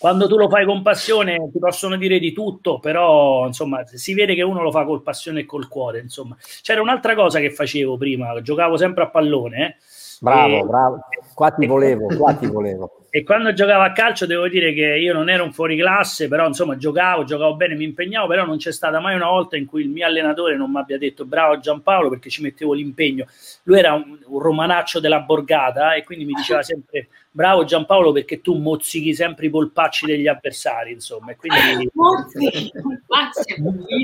quando 0.04 0.28
tu 0.28 0.36
lo 0.36 0.50
fai 0.50 0.66
con 0.66 0.82
passione 0.82 1.50
ti 1.50 1.60
possono 1.60 1.96
dire 1.96 2.20
di 2.20 2.34
tutto, 2.34 2.78
però 2.80 3.48
insomma 3.48 3.86
si 3.86 4.14
vede 4.14 4.36
che 4.36 4.42
uno 4.42 4.62
lo 4.62 4.70
fa 4.70 4.84
con 4.84 5.02
passione 5.02 5.40
e 5.40 5.46
col 5.46 5.70
cuore. 5.70 6.02
Insomma. 6.02 6.36
C'era 6.62 6.82
un'altra 6.82 7.16
cosa 7.16 7.40
che 7.40 7.52
facevo 7.52 7.96
prima, 7.96 8.42
giocavo 8.42 8.76
sempre 8.76 9.04
a 9.04 9.10
pallone. 9.10 9.66
Eh? 9.66 9.76
Bravo, 10.20 10.58
e, 10.58 10.64
bravo. 10.66 11.00
Qua 11.34 11.52
ti 11.52 11.66
volevo, 11.66 12.08
qua 12.18 12.34
ti 12.34 12.48
volevo. 12.48 13.03
E 13.16 13.22
quando 13.22 13.54
giocavo 13.54 13.84
a 13.84 13.92
calcio 13.92 14.26
devo 14.26 14.48
dire 14.48 14.74
che 14.74 14.98
io 14.98 15.14
non 15.14 15.30
ero 15.30 15.44
un 15.44 15.54
fuoriclasse, 15.54 16.28
però 16.28 16.48
insomma 16.48 16.78
giocavo, 16.78 17.26
giocavo 17.26 17.54
bene, 17.54 17.76
mi 17.76 17.84
impegnavo, 17.84 18.26
però 18.26 18.44
non 18.44 18.58
c'è 18.58 18.72
stata 18.72 19.00
mai 19.00 19.14
una 19.14 19.28
volta 19.28 19.56
in 19.56 19.68
cui 19.68 19.84
il 19.84 19.90
mio 19.90 20.08
allenatore 20.08 20.56
non 20.56 20.72
mi 20.72 20.80
abbia 20.80 20.98
detto 20.98 21.24
bravo 21.24 21.60
Giampaolo 21.60 22.10
perché 22.10 22.32
ci 22.32 22.42
mettevo 22.42 22.74
l'impegno. 22.74 23.28
Lui 23.66 23.78
era 23.78 23.94
un, 23.94 24.18
un 24.26 24.40
romanaccio 24.40 25.00
della 25.00 25.20
borgata 25.20 25.94
e 25.94 26.04
quindi 26.04 26.26
mi 26.26 26.34
diceva 26.34 26.64
sempre 26.64 27.10
bravo 27.30 27.66
Giampaolo 27.66 28.12
perché 28.14 28.42
tu 28.42 28.58
mozzichi 28.58 29.14
sempre 29.14 29.46
i 29.46 29.52
polpacci 29.52 30.08
degli 30.08 30.28
avversari, 30.28 30.92
insomma. 30.94 31.34
E 31.34 31.36
quindi, 31.36 31.92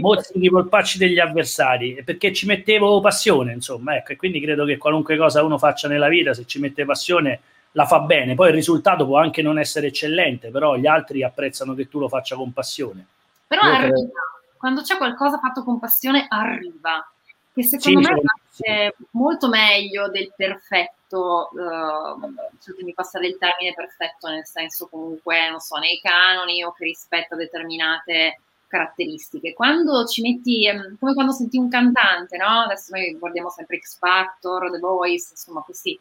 mozzichi 0.02 0.46
i 0.46 0.50
polpacci 0.52 1.00
degli 1.00 1.18
avversari 1.18 2.04
perché 2.06 2.32
ci 2.32 2.46
mettevo 2.46 3.02
passione, 3.02 3.54
insomma, 3.54 3.96
ecco, 3.96 4.12
e 4.12 4.16
quindi 4.16 4.40
credo 4.40 4.66
che 4.66 4.78
qualunque 4.78 5.18
cosa 5.18 5.42
uno 5.42 5.58
faccia 5.58 5.88
nella 5.88 6.10
vita, 6.10 6.36
se 6.36 6.46
ci 6.46 6.60
mette 6.60 6.86
passione 6.86 7.40
la 7.74 7.86
fa 7.86 8.00
bene. 8.00 8.36
Poi 8.36 8.50
il 8.50 8.56
risultato 8.56 9.06
può 9.06 9.18
anche 9.18 9.42
non 9.42 9.60
essere 9.60 9.88
eccellente, 9.88 10.50
però 10.50 10.76
gli 10.76 10.88
altri 10.88 11.24
apprezzano 11.24 11.74
che 11.74 11.88
tu 11.88 12.00
lo 12.00 12.10
faccia 12.10 12.36
con 12.36 12.54
passione. 12.54 13.06
Però 13.48 13.62
Io 13.64 13.74
arriva, 13.74 13.96
credo... 13.96 14.12
quando 14.58 14.82
c'è 14.82 14.98
qualcosa 14.98 15.40
fatto 15.40 15.64
con 15.64 15.80
passione, 15.80 16.26
arriva. 16.28 17.08
Che 17.52 17.64
secondo 17.64 18.04
sì, 18.04 18.14
me 18.14 18.22
sì. 18.50 18.64
è 18.64 18.94
molto 19.12 19.50
meglio 19.50 20.08
del 20.10 20.32
perfetto, 20.36 21.50
uh, 21.52 22.34
se 22.60 22.76
mi 22.84 22.94
passa 22.94 23.20
del 23.20 23.38
termine 23.38 23.74
perfetto, 23.74 24.30
nel 24.30 24.46
senso 24.46 24.88
comunque, 24.88 25.50
non 25.50 25.60
so, 25.60 25.78
nei 25.78 26.00
canoni 26.02 26.64
o 26.64 26.72
che 26.72 26.86
rispetta 26.86 27.36
determinate 27.36 28.40
caratteristiche. 28.68 29.54
Quando 29.54 30.06
ci 30.06 30.22
metti, 30.22 30.70
um, 30.72 30.96
come 31.00 31.16
quando 31.16 31.32
senti 31.32 31.58
un 31.58 31.70
cantante, 31.70 32.38
no? 32.38 32.62
Adesso 32.62 32.96
noi 32.96 33.18
guardiamo 33.18 33.50
sempre 33.50 33.80
X 33.80 33.98
Factor, 33.98 34.70
The 34.72 34.78
Voice, 34.78 35.30
insomma, 35.32 35.62
questi 35.62 36.00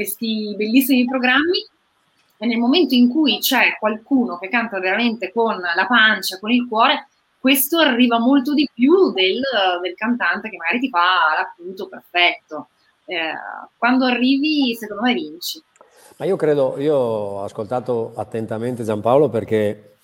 questi 0.00 0.54
bellissimi 0.56 1.04
programmi 1.04 1.66
e 2.38 2.46
nel 2.46 2.56
momento 2.56 2.94
in 2.94 3.10
cui 3.10 3.38
c'è 3.38 3.76
qualcuno 3.78 4.38
che 4.38 4.48
canta 4.48 4.80
veramente 4.80 5.30
con 5.30 5.60
la 5.60 5.86
pancia, 5.86 6.38
con 6.38 6.50
il 6.50 6.66
cuore, 6.66 7.08
questo 7.38 7.78
arriva 7.78 8.18
molto 8.18 8.54
di 8.54 8.66
più 8.72 9.12
del, 9.12 9.42
del 9.82 9.94
cantante 9.94 10.48
che 10.48 10.56
magari 10.56 10.78
ti 10.78 10.88
fa 10.88 11.36
l'acuto 11.36 11.86
perfetto. 11.86 12.68
Eh, 13.04 13.32
quando 13.76 14.06
arrivi, 14.06 14.74
secondo 14.74 15.02
me, 15.02 15.12
vinci. 15.12 15.62
Ma 16.16 16.24
io 16.24 16.36
credo, 16.36 16.76
io 16.78 16.94
ho 16.96 17.44
ascoltato 17.44 18.12
attentamente 18.14 18.84
Giampaolo 18.84 19.28
perché 19.28 19.96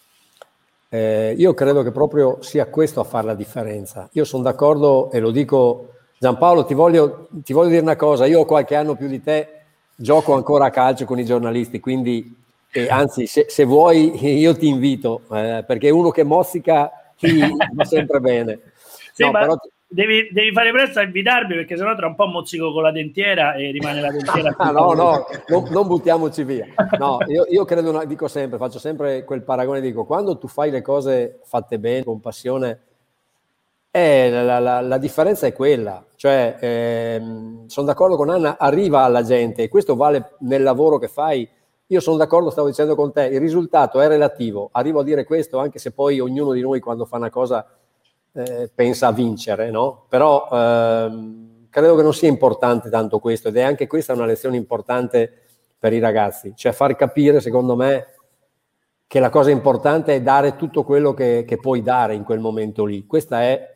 eh, 0.90 1.34
io 1.36 1.54
credo 1.54 1.82
che 1.82 1.90
proprio 1.90 2.42
sia 2.42 2.66
questo 2.66 3.00
a 3.00 3.04
fare 3.04 3.26
la 3.26 3.34
differenza. 3.34 4.10
Io 4.12 4.24
sono 4.24 4.42
d'accordo 4.42 5.10
e 5.10 5.20
lo 5.20 5.30
dico, 5.30 5.92
Giampaolo, 6.18 6.66
ti 6.66 6.74
voglio, 6.74 7.28
ti 7.30 7.54
voglio 7.54 7.70
dire 7.70 7.82
una 7.82 7.96
cosa, 7.96 8.26
io 8.26 8.40
ho 8.40 8.44
qualche 8.44 8.74
anno 8.74 8.94
più 8.94 9.08
di 9.08 9.22
te 9.22 9.55
gioco 9.96 10.34
ancora 10.34 10.66
a 10.66 10.70
calcio 10.70 11.04
con 11.06 11.18
i 11.18 11.24
giornalisti, 11.24 11.80
quindi 11.80 12.34
eh, 12.70 12.88
anzi 12.88 13.26
se, 13.26 13.46
se, 13.48 13.64
vuoi 13.64 14.12
io 14.38 14.54
ti 14.54 14.68
invito, 14.68 15.22
eh, 15.32 15.64
perché 15.66 15.90
uno 15.90 16.10
che 16.10 16.22
mozzica 16.22 16.90
va 17.72 17.84
sempre 17.84 18.20
bene. 18.20 18.60
Sì, 19.12 19.24
no, 19.24 19.30
però... 19.30 19.56
devi, 19.86 20.28
devi, 20.30 20.52
fare 20.52 20.70
presto 20.72 20.98
a 20.98 21.02
invitarmi 21.02 21.54
perché 21.54 21.76
sennò 21.76 21.96
tra 21.96 22.06
un 22.06 22.14
po' 22.14 22.26
mozzico 22.26 22.70
con 22.72 22.82
la 22.82 22.90
dentiera 22.90 23.54
e 23.54 23.70
rimane 23.70 24.02
la 24.02 24.10
dentiera. 24.10 24.54
ah, 24.58 24.70
no, 24.70 24.92
no, 24.92 25.26
non, 25.48 25.68
non, 25.70 25.86
buttiamoci 25.86 26.44
via. 26.44 26.66
No, 26.98 27.18
io, 27.26 27.46
io 27.48 27.64
credo, 27.64 28.04
dico 28.04 28.28
sempre, 28.28 28.58
faccio 28.58 28.78
sempre 28.78 29.24
quel 29.24 29.42
paragone, 29.42 29.80
dico, 29.80 30.04
quando 30.04 30.36
tu 30.36 30.48
fai 30.48 30.70
le 30.70 30.82
cose 30.82 31.40
fatte 31.44 31.78
bene, 31.78 32.04
con 32.04 32.20
passione, 32.20 32.80
eh, 33.96 34.30
la, 34.30 34.58
la, 34.58 34.82
la, 34.82 34.98
differenza 34.98 35.46
è 35.46 35.54
quella, 35.54 36.04
cioè 36.16 36.58
ehm, 36.60 37.66
sono 37.66 37.86
d'accordo 37.86 38.16
con 38.16 38.28
Anna, 38.28 38.58
arriva 38.58 39.04
alla 39.04 39.22
gente 39.22 39.62
e 39.62 39.68
questo 39.70 39.96
vale 39.96 40.34
nel 40.40 40.62
lavoro 40.62 40.98
che 40.98 41.08
fai. 41.08 41.48
Io 41.86 42.00
sono 42.00 42.18
d'accordo, 42.18 42.50
stavo 42.50 42.66
dicendo 42.68 42.94
con 42.94 43.10
te, 43.10 43.24
il 43.24 43.40
risultato 43.40 43.98
è 44.00 44.06
relativo, 44.06 44.68
arrivo 44.72 45.00
a 45.00 45.02
dire 45.02 45.24
questo 45.24 45.58
anche 45.58 45.78
se 45.78 45.92
poi 45.92 46.20
ognuno 46.20 46.52
di 46.52 46.60
noi 46.60 46.78
quando 46.78 47.06
fa 47.06 47.16
una 47.16 47.30
cosa 47.30 47.66
eh, 48.32 48.70
pensa 48.74 49.06
a 49.06 49.12
vincere, 49.12 49.70
no? 49.70 50.04
Però 50.10 50.46
ehm, 50.52 51.68
credo 51.70 51.96
che 51.96 52.02
non 52.02 52.12
sia 52.12 52.28
importante 52.28 52.90
tanto 52.90 53.18
questo 53.18 53.48
ed 53.48 53.56
è 53.56 53.62
anche 53.62 53.86
questa 53.86 54.12
una 54.12 54.26
lezione 54.26 54.56
importante 54.58 55.32
per 55.78 55.94
i 55.94 56.00
ragazzi, 56.00 56.52
cioè 56.54 56.72
far 56.72 56.96
capire 56.96 57.40
secondo 57.40 57.76
me 57.76 58.08
che 59.06 59.20
la 59.20 59.30
cosa 59.30 59.50
importante 59.50 60.14
è 60.14 60.20
dare 60.20 60.56
tutto 60.56 60.82
quello 60.82 61.14
che, 61.14 61.44
che 61.46 61.56
puoi 61.56 61.80
dare 61.80 62.14
in 62.14 62.24
quel 62.24 62.40
momento 62.40 62.84
lì. 62.84 63.06
Questa 63.06 63.40
è 63.40 63.74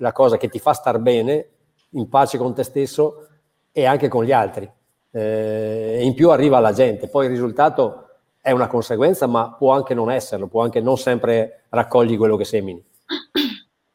la 0.00 0.12
cosa 0.12 0.36
che 0.36 0.48
ti 0.48 0.58
fa 0.58 0.72
star 0.72 0.98
bene, 0.98 1.48
in 1.90 2.08
pace 2.08 2.38
con 2.38 2.54
te 2.54 2.62
stesso 2.62 3.26
e 3.72 3.84
anche 3.84 4.08
con 4.08 4.24
gli 4.24 4.32
altri. 4.32 4.68
Eh, 5.12 6.00
in 6.02 6.14
più 6.14 6.30
arriva 6.30 6.58
alla 6.58 6.72
gente. 6.72 7.08
Poi 7.08 7.26
il 7.26 7.30
risultato 7.30 8.08
è 8.40 8.50
una 8.50 8.66
conseguenza, 8.66 9.26
ma 9.26 9.54
può 9.56 9.72
anche 9.72 9.94
non 9.94 10.10
esserlo, 10.10 10.46
può 10.46 10.62
anche 10.62 10.80
non 10.80 10.96
sempre 10.96 11.62
raccogli 11.70 12.16
quello 12.16 12.36
che 12.36 12.44
semini. 12.44 12.82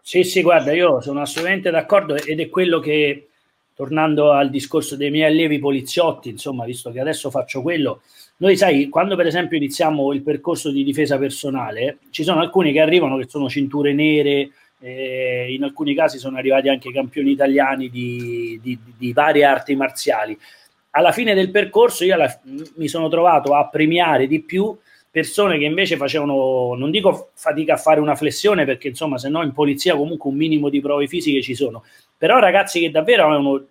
Sì, 0.01 0.23
sì, 0.23 0.41
guarda, 0.43 0.71
io 0.71 1.01
sono 1.01 1.21
assolutamente 1.21 1.71
d'accordo 1.71 2.15
ed 2.15 2.39
è 2.39 2.49
quello 2.49 2.79
che, 2.79 3.29
tornando 3.73 4.31
al 4.31 4.51
discorso 4.51 4.95
dei 4.95 5.09
miei 5.09 5.31
allievi 5.31 5.57
poliziotti, 5.57 6.29
insomma, 6.29 6.63
visto 6.63 6.91
che 6.91 6.99
adesso 6.99 7.31
faccio 7.31 7.63
quello, 7.63 8.01
noi 8.37 8.57
sai, 8.57 8.89
quando 8.89 9.15
per 9.15 9.25
esempio 9.25 9.57
iniziamo 9.57 10.13
il 10.13 10.21
percorso 10.21 10.69
di 10.69 10.83
difesa 10.83 11.17
personale, 11.17 11.99
ci 12.11 12.23
sono 12.23 12.41
alcuni 12.41 12.73
che 12.73 12.81
arrivano 12.81 13.17
che 13.17 13.27
sono 13.29 13.49
cinture 13.49 13.93
nere, 13.93 14.51
eh, 14.79 15.53
in 15.53 15.63
alcuni 15.63 15.93
casi 15.93 16.17
sono 16.17 16.37
arrivati 16.37 16.69
anche 16.69 16.91
campioni 16.91 17.31
italiani 17.31 17.89
di, 17.89 18.59
di, 18.61 18.77
di 18.97 19.13
varie 19.13 19.43
arti 19.43 19.75
marziali. 19.75 20.37
Alla 20.91 21.11
fine 21.11 21.33
del 21.33 21.51
percorso 21.51 22.05
io 22.05 22.13
alla, 22.13 22.39
mi 22.75 22.87
sono 22.87 23.09
trovato 23.09 23.53
a 23.53 23.67
premiare 23.67 24.27
di 24.27 24.41
più 24.41 24.77
persone 25.15 25.57
che 25.57 25.63
invece 25.63 25.95
facevano, 25.95 26.75
non 26.75 26.91
dico 26.91 27.31
fatica 27.35 27.75
a 27.75 27.77
fare 27.77 28.01
una 28.01 28.15
flessione 28.15 28.65
perché 28.65 28.89
insomma 28.89 29.17
se 29.17 29.29
no 29.29 29.43
in 29.43 29.53
polizia 29.53 29.95
comunque 29.95 30.29
un 30.29 30.35
minimo 30.35 30.67
di 30.67 30.81
prove 30.81 31.07
fisiche 31.07 31.41
ci 31.41 31.55
sono, 31.55 31.85
però 32.17 32.39
ragazzi 32.39 32.81
che 32.81 32.91
davvero 32.91 33.23
avevano 33.23 33.65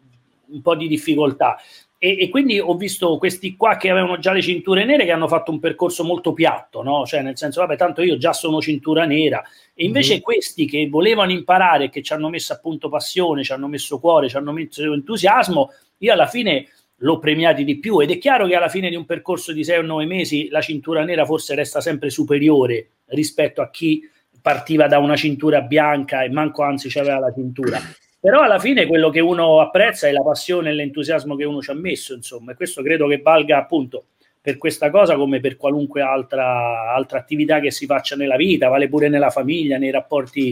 un 0.47 0.62
po' 0.62 0.75
di 0.75 0.88
difficoltà. 0.88 1.59
E, 2.05 2.19
e, 2.21 2.29
quindi 2.29 2.61
ho 2.61 2.77
visto 2.77 3.17
questi 3.17 3.57
qua 3.57 3.79
che 3.79 3.88
avevano 3.88 4.19
già 4.19 4.33
le 4.33 4.43
cinture 4.43 4.85
nere 4.85 5.07
che 5.07 5.11
hanno 5.11 5.27
fatto 5.27 5.51
un 5.51 5.59
percorso 5.59 6.05
molto 6.05 6.35
piatto, 6.35 6.83
no? 6.83 7.07
Cioè, 7.07 7.23
nel 7.23 7.38
senso, 7.38 7.62
vabbè, 7.62 7.79
tanto 7.79 8.03
io 8.03 8.19
già 8.19 8.35
sono 8.35 8.61
cintura 8.61 9.07
nera. 9.07 9.43
E 9.73 9.87
invece 9.87 10.12
mm-hmm. 10.12 10.23
questi 10.23 10.67
che 10.67 10.87
volevano 10.90 11.33
imparare, 11.33 11.88
che 11.88 12.03
ci 12.03 12.12
hanno 12.12 12.29
messo 12.29 12.53
appunto 12.53 12.90
passione, 12.90 13.43
ci 13.43 13.53
hanno 13.53 13.69
messo 13.69 13.99
cuore, 14.01 14.29
ci 14.29 14.37
hanno 14.37 14.53
messo 14.53 14.93
entusiasmo, 14.93 15.71
io 15.97 16.12
alla 16.12 16.27
fine 16.27 16.69
l'ho 16.97 17.19
premiati 17.19 17.64
di 17.64 17.79
più 17.79 18.01
ed 18.01 18.11
è 18.11 18.19
chiaro 18.19 18.47
che 18.47 18.55
alla 18.55 18.69
fine 18.69 18.90
di 18.90 18.97
un 18.97 19.07
percorso 19.07 19.55
di 19.55 19.64
6 19.64 19.79
o 19.79 19.83
9 19.83 20.05
mesi 20.05 20.49
la 20.51 20.61
cintura 20.61 21.05
nera 21.05 21.25
forse 21.25 21.55
resta 21.55 21.81
sempre 21.81 22.11
superiore 22.11 22.90
rispetto 23.07 23.62
a 23.62 23.71
chi 23.71 24.07
partiva 24.43 24.87
da 24.88 24.99
una 24.99 25.17
cintura 25.17 25.62
bianca 25.62 26.23
e 26.23 26.29
manco 26.29 26.62
anzi 26.62 26.90
c'aveva 26.90 27.19
la 27.19 27.33
cintura 27.33 27.81
però 28.25 28.41
alla 28.41 28.59
fine 28.59 28.87
quello 28.87 29.11
che 29.11 29.21
uno 29.21 29.61
apprezza 29.61 30.09
è 30.09 30.13
la 30.13 30.23
passione 30.23 30.71
e 30.71 30.73
l'entusiasmo 30.73 31.37
che 31.37 31.45
uno 31.45 31.61
ci 31.61 31.71
ha 31.71 31.75
messo 31.75 32.15
insomma 32.15 32.53
e 32.53 32.55
questo 32.55 32.81
credo 32.81 33.07
che 33.07 33.19
valga 33.19 33.59
appunto 33.59 34.07
per 34.41 34.57
questa 34.57 34.89
cosa 34.89 35.15
come 35.15 35.41
per 35.41 35.59
qualunque 35.59 36.01
altra, 36.01 36.95
altra 36.95 37.19
attività 37.19 37.61
che 37.61 37.71
si 37.71 37.85
faccia 37.85 38.17
nella 38.17 38.37
vita 38.37 38.69
vale 38.69 38.89
pure 38.89 39.11
nella 39.11 39.29
famiglia 39.29 39.77
nei 39.77 39.91
rapporti 39.91 40.51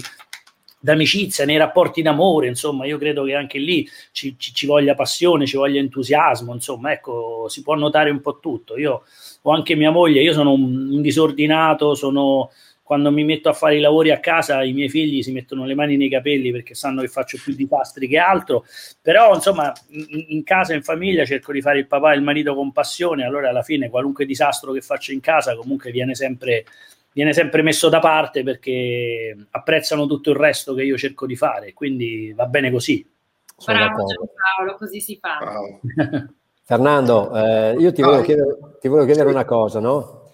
d'amicizia, 0.80 1.46
nei 1.46 1.56
rapporti 1.56 2.02
d'amore, 2.02 2.48
insomma, 2.48 2.84
io 2.86 2.98
credo 2.98 3.22
che 3.22 3.36
anche 3.36 3.58
lì 3.58 3.88
ci, 4.10 4.34
ci, 4.36 4.52
ci, 4.52 4.66
voglia 4.66 4.96
passione, 4.96 5.46
ci 5.46 5.56
voglia 5.56 5.78
entusiasmo, 5.78 6.52
insomma, 6.52 6.90
ecco, 6.90 7.46
si 7.48 7.62
può 7.62 7.76
notare 7.76 8.10
un 8.10 8.20
po' 8.20 8.40
tutto. 8.40 8.76
Io 8.76 9.04
ho 9.42 9.52
anche 9.52 9.76
mia 9.76 9.92
moglie, 9.92 10.22
io 10.22 10.32
sono 10.32 10.52
un, 10.52 10.90
un 10.90 11.00
disordinato, 11.00 11.94
sono 11.94 12.50
quando 12.92 13.10
mi 13.10 13.24
metto 13.24 13.48
a 13.48 13.54
fare 13.54 13.78
i 13.78 13.80
lavori 13.80 14.10
a 14.10 14.20
casa 14.20 14.62
i 14.62 14.74
miei 14.74 14.90
figli 14.90 15.22
si 15.22 15.32
mettono 15.32 15.64
le 15.64 15.74
mani 15.74 15.96
nei 15.96 16.10
capelli 16.10 16.52
perché 16.52 16.74
sanno 16.74 17.00
che 17.00 17.08
faccio 17.08 17.38
più 17.42 17.54
disastri 17.54 18.06
che 18.06 18.18
altro, 18.18 18.66
però 19.00 19.34
insomma 19.34 19.72
in, 19.88 20.26
in, 20.28 20.42
casa, 20.42 20.74
in 20.74 20.82
famiglia 20.82 21.24
cerco 21.24 21.52
di 21.52 21.62
fare 21.62 21.78
il 21.78 21.86
papà 21.86 22.12
e 22.12 22.16
il 22.16 22.22
marito 22.22 22.54
con 22.54 22.70
passione, 22.70 23.24
allora 23.24 23.48
alla 23.48 23.62
fine 23.62 23.88
qualunque 23.88 24.26
disastro 24.26 24.72
che 24.72 24.82
faccio 24.82 25.10
in 25.10 25.20
casa 25.20 25.56
comunque 25.56 25.90
viene 25.90 26.14
sempre 26.14 26.66
viene 27.14 27.32
sempre 27.32 27.62
messo 27.62 27.88
da 27.88 27.98
parte 27.98 28.42
perché 28.42 29.34
apprezzano 29.52 30.04
tutto 30.04 30.28
il 30.28 30.36
resto 30.36 30.74
che 30.74 30.82
io 30.82 30.98
cerco 30.98 31.24
di 31.24 31.34
fare, 31.34 31.72
quindi 31.72 32.34
va 32.36 32.44
bene 32.44 32.70
così. 32.70 33.06
Bravo 33.64 34.04
Paolo, 34.04 34.74
così 34.76 35.00
si 35.00 35.18
fa. 35.18 35.38
Fernando, 36.62 37.34
eh, 37.34 37.74
io 37.78 37.90
ti 37.90 38.02
volevo, 38.02 38.22
chiedere, 38.22 38.58
ti 38.80 38.88
volevo, 38.88 39.06
chiedere, 39.06 39.30
una 39.30 39.46
cosa, 39.46 39.80
no? 39.80 40.32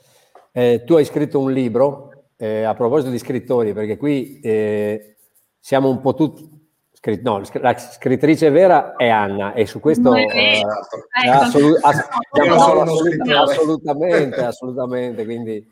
Eh, 0.51 0.83
tu 0.85 0.95
hai 0.95 1.05
scritto 1.05 1.39
un 1.39 1.53
libro, 1.53 2.18
eh, 2.39 2.63
a 2.63 2.75
proposito 2.75 3.11
di 3.11 3.19
scrittori, 3.19 3.73
perché 3.73 3.97
qui 3.97 4.41
eh, 4.41 5.17
siamo 5.59 5.89
un 5.91 6.01
po' 6.01 6.15
tutti... 6.15 6.57
Scri- 6.93 7.21
no, 7.23 7.43
la 7.61 7.77
scrittrice 7.77 8.51
vera 8.51 8.97
è 8.97 9.09
Anna 9.09 9.53
e 9.53 9.67
su 9.67 9.79
questo 9.79 10.15
eh, 10.15 10.25
eh, 10.25 11.29
assolu- 11.29 11.79
ass- 11.81 12.09
assolut- 12.31 13.31
assolutamente, 13.31 14.41
assolutamente, 14.41 15.25
quindi 15.25 15.65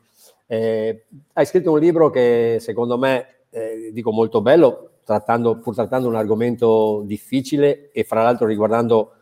eh, 0.47 1.07
hai 1.33 1.47
scritto 1.47 1.73
un 1.73 1.81
libro 1.81 2.11
che 2.11 2.59
secondo 2.61 2.97
me, 2.97 3.27
eh, 3.51 3.91
dico 3.93 4.13
molto 4.13 4.41
bello, 4.41 4.91
trattando, 5.05 5.59
pur 5.59 5.75
trattando 5.75 6.09
un 6.09 6.15
argomento 6.15 7.03
difficile 7.05 7.91
e 7.93 8.05
fra 8.05 8.23
l'altro 8.23 8.47
riguardando 8.47 9.13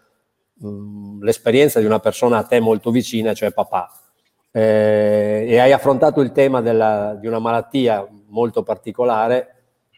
mh, 0.55 0.69
mm, 0.69 1.23
l'esperienza 1.23 1.81
di 1.81 1.87
una 1.87 2.01
persona 2.01 2.39
a 2.39 2.45
te 2.45 2.61
molto 2.61 2.91
vicina, 2.91 3.33
cioè 3.33 3.53
papà. 3.53 3.91
Eh, 4.57 5.47
e 5.49 5.59
hai 5.59 5.73
affrontato 5.73 6.21
il 6.21 6.31
tema 6.31 6.61
della, 6.61 7.17
di 7.19 7.27
una 7.27 7.41
malattia 7.41 8.07
molto 8.29 8.63
particolare 8.63 9.49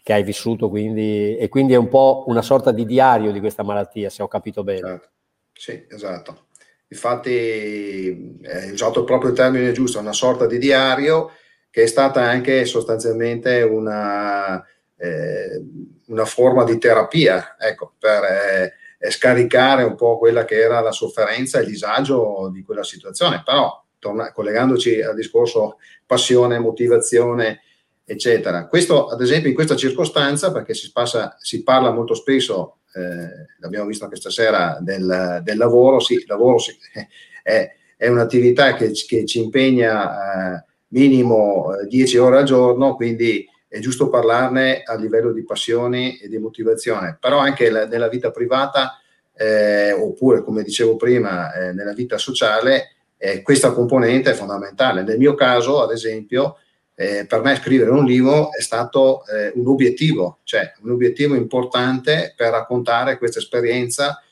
che 0.03 0.15
hai 0.15 0.23
vissuto, 0.23 0.71
quindi, 0.71 1.37
e 1.37 1.49
quindi 1.51 1.75
è 1.75 1.77
un 1.77 1.89
po' 1.89 2.25
una 2.29 2.41
sorta 2.41 2.71
di 2.71 2.87
diario 2.87 3.33
di 3.33 3.41
questa 3.41 3.63
malattia, 3.63 4.09
se 4.09 4.23
ho 4.23 4.29
capito 4.29 4.65
bene. 4.65 4.81
Certo. 4.81 5.09
Sì, 5.53 5.85
esatto. 5.91 6.47
Infatti 6.89 8.39
hai 8.47 8.71
usato 8.71 9.05
proprio 9.05 9.31
il 9.31 9.37
termine 9.37 9.73
giusto, 9.73 9.99
una 9.99 10.13
sorta 10.13 10.47
di 10.47 10.59
diario 10.59 11.33
che 11.69 11.83
è 11.83 11.87
stata 11.87 12.23
anche 12.23 12.65
sostanzialmente 12.65 13.61
una, 13.63 14.65
eh, 14.97 15.63
una 16.07 16.25
forma 16.25 16.65
di 16.65 16.79
terapia, 16.79 17.57
ecco, 17.59 17.93
per 17.99 18.23
eh, 18.23 19.11
scaricare 19.11 19.83
un 19.83 19.97
po' 19.97 20.17
quella 20.17 20.47
che 20.47 20.59
era 20.61 20.81
la 20.81 20.93
sofferenza 20.93 21.59
e 21.59 21.63
il 21.63 21.69
disagio 21.69 22.49
di 22.51 22.63
quella 22.63 22.85
situazione. 22.85 23.43
Però, 23.45 23.85
torna, 24.07 24.33
collegandoci 24.33 25.03
al 25.03 25.15
discorso 25.15 25.79
passione, 26.07 26.59
motivazione, 26.59 27.63
eccetera. 28.05 28.67
Questo, 28.67 29.09
ad 29.09 29.21
esempio, 29.21 29.49
in 29.49 29.55
questa 29.55 29.75
circostanza, 29.75 30.53
perché 30.53 30.75
si, 30.75 30.93
passa, 30.93 31.37
si 31.41 31.63
parla 31.63 31.91
molto 31.91 32.15
spesso 32.15 32.79
eh, 32.95 33.47
l'abbiamo 33.59 33.87
visto 33.87 34.05
anche 34.05 34.17
stasera, 34.17 34.79
del, 34.81 35.41
del 35.43 35.59
lavoro, 35.59 36.01
sì, 36.01 36.15
il 36.15 36.25
lavoro 36.27 36.59
sì, 36.59 36.75
è, 37.43 37.71
è, 37.97 38.09
un'attività 38.09 38.75
che, 38.75 38.93
che, 39.07 39.27
ci 39.27 39.43
impegna 39.43 40.57
eh, 40.57 40.65
minimo 40.89 41.69
10 41.87 42.17
eh, 42.17 42.19
ore 42.19 42.39
al 42.39 42.45
giorno, 42.45 42.95
quindi 42.95 43.47
è 43.69 43.81
giusto 43.81 44.09
parlarne 44.09 44.83
a 44.83 44.95
livello 44.95 45.33
di 45.33 45.45
passioni 45.45 46.17
e 46.17 46.29
di 46.29 46.39
motivazione, 46.39 47.19
però 47.21 47.39
anche 47.39 47.69
la, 47.69 47.87
nella 47.87 48.09
vita 48.09 48.31
privata, 48.31 48.99
eh, 49.35 49.93
oppure 49.93 50.43
come 50.43 50.63
dicevo 50.63 50.97
prima, 50.97 51.53
eh, 51.53 51.73
nella 51.75 51.93
vita 51.93 52.17
sociale, 52.17 52.96
eh, 53.19 53.43
questa 53.43 53.73
componente 53.73 54.31
è 54.31 54.35
fondamentale. 54.35 55.03
Nel 55.03 55.19
mio 55.19 55.35
caso, 55.35 55.83
ad 55.83 55.91
esempio, 55.91 56.59
eh, 56.95 57.27
per 57.27 57.43
me 57.43 57.57
scrivere 57.57 57.91
un 57.91 58.05
libro 58.05 58.51
è 58.53 58.63
stato 58.63 59.25
eh, 59.27 59.53
un 59.55 59.67
obiettivo, 59.67 60.39
cioè 60.45 60.73
un 60.83 60.91
obiettivo 60.91 61.35
importante 61.35 62.33
per 62.35 62.51
raccontare 62.51 63.19
questa 63.19 63.39
esperienza 63.39 64.23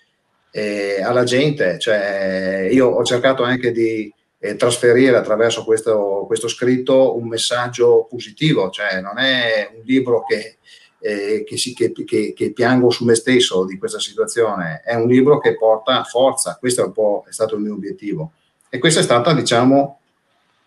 eh, 0.50 1.02
alla 1.02 1.24
gente. 1.24 1.78
Cioè, 1.78 2.68
io 2.70 2.88
ho 2.88 3.02
cercato 3.04 3.42
anche 3.42 3.70
di 3.70 4.12
eh, 4.38 4.56
trasferire 4.56 5.16
attraverso 5.16 5.64
questo, 5.64 6.24
questo, 6.26 6.48
scritto 6.48 7.16
un 7.16 7.28
messaggio 7.28 8.06
positivo, 8.08 8.70
cioè 8.70 9.00
non 9.00 9.18
è 9.18 9.70
un 9.74 9.82
libro 9.84 10.22
che, 10.22 10.58
eh, 11.00 11.44
che, 11.44 11.56
si, 11.56 11.74
che, 11.74 11.92
che, 12.34 12.52
piango 12.52 12.90
su 12.90 13.04
me 13.04 13.14
stesso 13.14 13.64
di 13.64 13.78
questa 13.78 13.98
situazione, 13.98 14.82
è 14.84 14.94
un 14.94 15.08
libro 15.08 15.38
che 15.38 15.56
porta 15.56 16.02
forza, 16.04 16.56
questo 16.60 16.82
è 16.84 17.28
è 17.28 17.32
stato 17.32 17.56
il 17.56 17.62
mio 17.62 17.72
obiettivo. 17.72 18.32
E 18.74 18.80
questa 18.80 18.98
è 18.98 19.04
stata, 19.04 19.32
diciamo, 19.32 20.00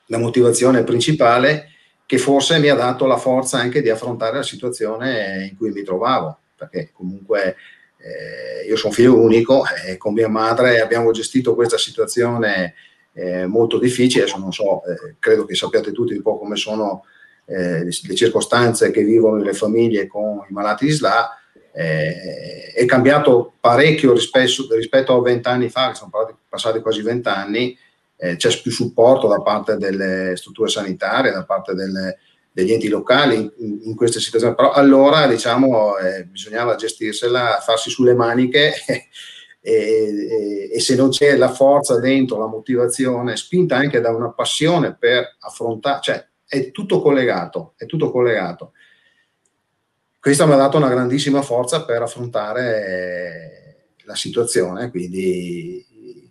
la 0.05 0.17
motivazione 0.17 0.85
principale 0.85 1.71
che 2.05 2.17
forse 2.17 2.57
mi 2.57 2.69
ha 2.69 2.73
dato 2.73 3.05
la 3.05 3.17
forza 3.17 3.57
anche 3.57 3.81
di 3.81 3.89
affrontare 3.89 4.37
la 4.37 4.43
situazione 4.43 5.45
in 5.51 5.57
cui 5.57 5.71
mi 5.71 5.83
trovavo, 5.83 6.37
perché 6.55 6.91
comunque 6.93 7.57
eh, 7.97 8.65
io 8.65 8.77
sono 8.77 8.93
figlio 8.93 9.19
unico 9.19 9.65
e 9.85 9.97
con 9.97 10.13
mia 10.13 10.29
madre 10.29 10.79
abbiamo 10.79 11.11
gestito 11.11 11.53
questa 11.53 11.77
situazione 11.77 12.75
eh, 13.11 13.45
molto 13.45 13.77
difficile, 13.77 14.23
adesso 14.23 14.39
non 14.39 14.53
so, 14.53 14.85
eh, 14.85 15.15
credo 15.19 15.43
che 15.43 15.55
sappiate 15.55 15.91
tutti 15.91 16.13
un 16.13 16.21
po' 16.21 16.37
come 16.39 16.55
sono 16.55 17.03
eh, 17.43 17.83
le, 17.83 17.89
le, 18.03 18.15
circostanze 18.15 18.89
che 18.89 19.03
vivono 19.03 19.43
le 19.43 19.53
famiglie 19.53 20.07
con 20.07 20.45
i 20.49 20.53
malati 20.53 20.85
di 20.85 20.91
SLA, 20.91 21.29
eh, 21.73 22.71
è 22.73 22.85
cambiato 22.85 23.55
parecchio 23.59 24.13
rispetto, 24.13 24.73
rispetto 24.75 25.13
a 25.13 25.21
vent'anni 25.21 25.67
fa, 25.67 25.89
che 25.89 25.95
sono 25.95 26.09
passati 26.47 26.79
quasi 26.79 27.01
vent'anni, 27.01 27.77
eh, 28.17 28.35
c'è 28.35 28.49
più 28.61 28.71
supporto 28.71 29.27
da 29.27 29.41
parte 29.41 29.77
delle 29.77 30.35
strutture 30.35 30.69
sanitarie, 30.69 31.31
da 31.31 31.45
parte 31.45 31.73
delle, 31.73 32.17
degli 32.51 32.73
enti 32.73 32.87
locali 32.87 33.35
in, 33.59 33.79
in, 33.83 33.95
queste 33.95 34.19
situazioni, 34.19 34.55
però 34.55 34.71
allora 34.71 35.27
diciamo 35.27 35.97
eh, 35.97 36.25
bisognava 36.25 36.75
gestirsela, 36.75 37.59
farsi 37.61 37.91
sulle 37.91 38.15
maniche 38.15 38.73
e, 39.61 39.71
e, 39.71 40.69
e, 40.73 40.79
se 40.79 40.95
non 40.95 41.09
c'è 41.09 41.37
la 41.37 41.53
forza 41.53 41.99
dentro, 41.99 42.39
la 42.39 42.47
motivazione, 42.47 43.37
spinta 43.37 43.75
anche 43.75 44.01
da 44.01 44.09
una 44.09 44.31
passione 44.31 44.95
per 44.95 45.37
affrontare, 45.39 46.01
cioè 46.01 46.27
è 46.47 46.71
tutto 46.71 46.99
collegato, 46.99 47.73
è 47.77 47.85
tutto 47.85 48.09
collegato. 48.09 48.71
Questo 50.19 50.47
mi 50.47 50.53
ha 50.53 50.57
dato 50.57 50.77
una 50.77 50.89
grandissima 50.89 51.43
forza 51.43 51.85
per 51.85 52.01
affrontare 52.01 53.93
la 54.03 54.15
situazione, 54.15 54.89
quindi 54.89 55.85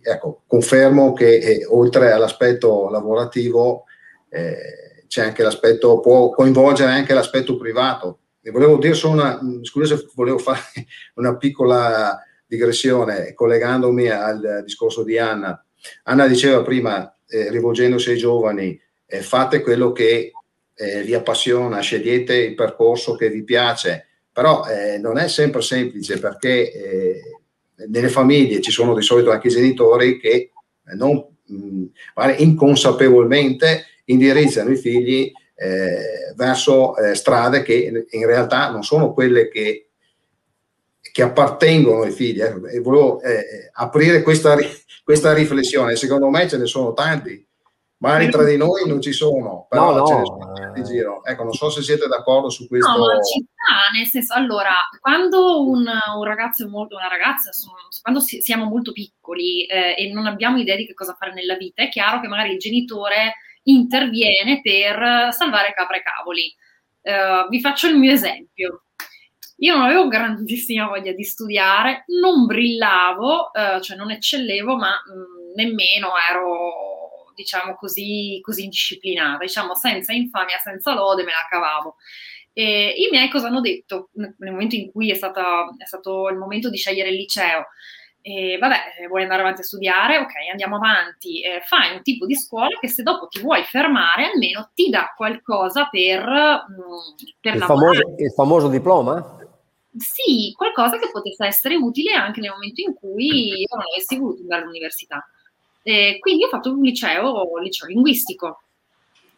ecco, 0.07 0.43
confermo 0.47 1.13
che 1.13 1.37
eh, 1.37 1.65
oltre 1.69 2.11
all'aspetto 2.11 2.89
lavorativo 2.89 3.83
eh, 4.29 5.03
c'è 5.07 5.23
anche 5.23 5.43
l'aspetto, 5.43 5.99
può 5.99 6.29
coinvolgere 6.29 6.91
anche 6.91 7.13
l'aspetto 7.13 7.57
privato. 7.57 8.19
E 8.41 8.51
volevo 8.51 8.77
dire 8.77 8.93
solo 8.93 9.13
una, 9.13 9.39
scusa 9.63 9.97
se 9.97 10.07
volevo 10.15 10.37
fare 10.37 10.61
una 11.15 11.35
piccola 11.35 12.17
digressione 12.45 13.33
collegandomi 13.33 14.07
al 14.07 14.61
discorso 14.63 15.03
di 15.03 15.17
Anna. 15.17 15.61
Anna 16.03 16.27
diceva 16.27 16.61
prima, 16.61 17.13
eh, 17.27 17.49
rivolgendosi 17.49 18.11
ai 18.11 18.17
giovani, 18.17 18.79
eh, 19.05 19.21
fate 19.21 19.61
quello 19.61 19.91
che 19.91 20.31
eh, 20.73 21.01
vi 21.03 21.13
appassiona, 21.13 21.79
scegliete 21.81 22.35
il 22.35 22.55
percorso 22.55 23.15
che 23.15 23.29
vi 23.29 23.43
piace, 23.43 24.07
però 24.31 24.65
eh, 24.65 24.97
non 24.97 25.17
è 25.17 25.27
sempre 25.27 25.61
semplice 25.61 26.19
perché 26.19 27.36
nelle 27.87 28.09
famiglie 28.09 28.61
ci 28.61 28.71
sono 28.71 28.95
di 28.95 29.01
solito 29.01 29.31
anche 29.31 29.49
genitori 29.49 30.19
che 30.19 30.51
non, 30.95 31.23
mh, 31.45 31.83
inconsapevolmente 32.37 33.85
indirizzano 34.05 34.71
i 34.71 34.77
figli 34.77 35.31
eh, 35.55 36.33
verso 36.35 36.95
eh, 36.97 37.15
strade 37.15 37.63
che 37.63 38.05
in 38.09 38.25
realtà 38.25 38.69
non 38.69 38.83
sono 38.83 39.13
quelle 39.13 39.49
che, 39.49 39.89
che 41.11 41.21
appartengono 41.21 42.03
ai 42.03 42.11
figli. 42.11 42.41
Eh. 42.41 42.53
E 42.75 42.79
volevo 42.79 43.21
eh, 43.21 43.69
aprire 43.73 44.21
questa, 44.21 44.55
questa 45.03 45.33
riflessione, 45.33 45.95
secondo 45.95 46.29
me 46.29 46.47
ce 46.47 46.57
ne 46.57 46.65
sono 46.65 46.93
tanti 46.93 47.46
Magari 47.99 48.29
tra 48.29 48.43
di 48.43 48.57
noi 48.57 48.87
non 48.87 49.01
ci 49.01 49.11
sono, 49.11 49.65
però 49.67 49.91
no, 49.91 49.97
no. 49.97 50.05
ce 50.05 50.13
ne 50.15 50.25
sono 50.25 50.75
in 50.75 50.83
giro. 50.83 51.23
Ecco, 51.23 51.43
non 51.43 51.53
so 51.53 51.69
se 51.71 51.81
siete 51.81 52.07
d'accordo 52.07 52.49
su 52.49 52.67
questo. 52.67 52.91
No, 52.91 52.97
ma 52.99 53.21
ci 53.23 53.43
sta, 53.43 53.89
nel 53.97 54.05
senso, 54.05 54.33
allora, 54.35 54.73
quando 54.99 55.67
un, 55.67 55.87
un 56.15 56.23
ragazzo 56.23 56.65
è 56.65 56.67
molto, 56.67 56.95
una 56.95 57.07
ragazza, 57.07 57.51
sono, 57.51 57.75
quando 58.03 58.19
si, 58.19 58.39
siamo 58.41 58.65
molto 58.65 58.91
piccoli 58.91 59.65
eh, 59.65 59.95
e 59.97 60.11
non 60.11 60.27
abbiamo 60.27 60.59
idea 60.59 60.75
di 60.75 60.85
che 60.85 60.93
cosa 60.93 61.15
fare 61.17 61.33
nella 61.33 61.55
vita, 61.55 61.81
è 61.81 61.89
chiaro 61.89 62.19
che 62.19 62.27
magari 62.27 62.51
il 62.51 62.59
genitore 62.59 63.33
interviene 63.63 64.61
per 64.61 65.33
salvare 65.33 65.73
capre 65.73 65.97
e 65.97 66.01
cavoli. 66.03 66.55
Uh, 67.01 67.47
vi 67.49 67.59
faccio 67.59 67.87
il 67.87 67.97
mio 67.97 68.11
esempio. 68.11 68.83
Io 69.59 69.75
non 69.75 69.85
avevo 69.85 70.07
grandissima 70.07 70.87
voglia 70.87 71.13
di 71.13 71.23
studiare, 71.23 72.03
non 72.21 72.45
brillavo, 72.45 73.49
uh, 73.51 73.81
cioè 73.81 73.97
non 73.97 74.11
eccellevo, 74.11 74.75
ma 74.75 74.89
mh, 74.89 75.13
mm, 75.13 75.53
nemmeno 75.55 76.09
ero 76.29 76.96
diciamo 77.37 77.75
così, 77.75 78.39
così 78.41 78.63
indisciplinata, 78.63 79.43
diciamo 79.43 79.75
senza 79.75 80.11
infamia, 80.11 80.57
senza 80.57 80.93
lode 80.93 81.23
me 81.23 81.31
la 81.31 81.45
cavavo. 81.47 81.95
E 82.51 82.95
I 82.97 83.09
miei 83.11 83.29
cosa 83.29 83.47
hanno 83.47 83.61
detto 83.61 84.09
nel 84.13 84.51
momento 84.51 84.75
in 84.75 84.91
cui 84.91 85.11
è, 85.11 85.13
stata, 85.13 85.75
è 85.77 85.85
stato 85.85 86.27
il 86.29 86.37
momento 86.37 86.71
di 86.71 86.77
scegliere 86.77 87.09
il 87.09 87.15
liceo? 87.15 87.67
E 88.21 88.57
vabbè, 88.59 89.07
vuoi 89.07 89.21
andare 89.21 89.41
avanti 89.41 89.61
a 89.61 89.63
studiare? 89.63 90.17
Ok, 90.17 90.33
andiamo 90.49 90.77
avanti. 90.77 91.41
Eh, 91.41 91.61
fai 91.61 91.95
un 91.95 92.01
tipo 92.01 92.25
di 92.25 92.35
scuola 92.35 92.75
che 92.79 92.89
se 92.89 93.03
dopo 93.03 93.27
ti 93.27 93.39
vuoi 93.39 93.63
fermare, 93.63 94.31
almeno 94.31 94.71
ti 94.73 94.89
dà 94.89 95.13
qualcosa 95.15 95.87
per, 95.89 96.25
mh, 96.25 96.73
mm, 96.73 97.29
per 97.39 97.55
il, 97.55 97.61
famoso, 97.61 98.01
il 98.17 98.33
famoso 98.35 98.67
diploma? 98.69 99.37
Sì, 99.95 100.51
qualcosa 100.55 100.97
che 100.97 101.09
potesse 101.11 101.45
essere 101.45 101.75
utile 101.75 102.13
anche 102.13 102.41
nel 102.41 102.51
momento 102.51 102.81
in 102.81 102.95
cui 102.95 103.49
io 103.49 103.67
non 103.69 103.85
avessi 103.91 104.17
voluto 104.17 104.41
andare 104.41 104.63
all'università. 104.63 105.23
Eh, 105.87 106.17
quindi 106.19 106.43
ho 106.43 106.49
fatto 106.49 106.69
un 106.73 106.81
liceo, 106.81 107.49
un 107.49 107.61
liceo 107.61 107.87
linguistico, 107.87 108.63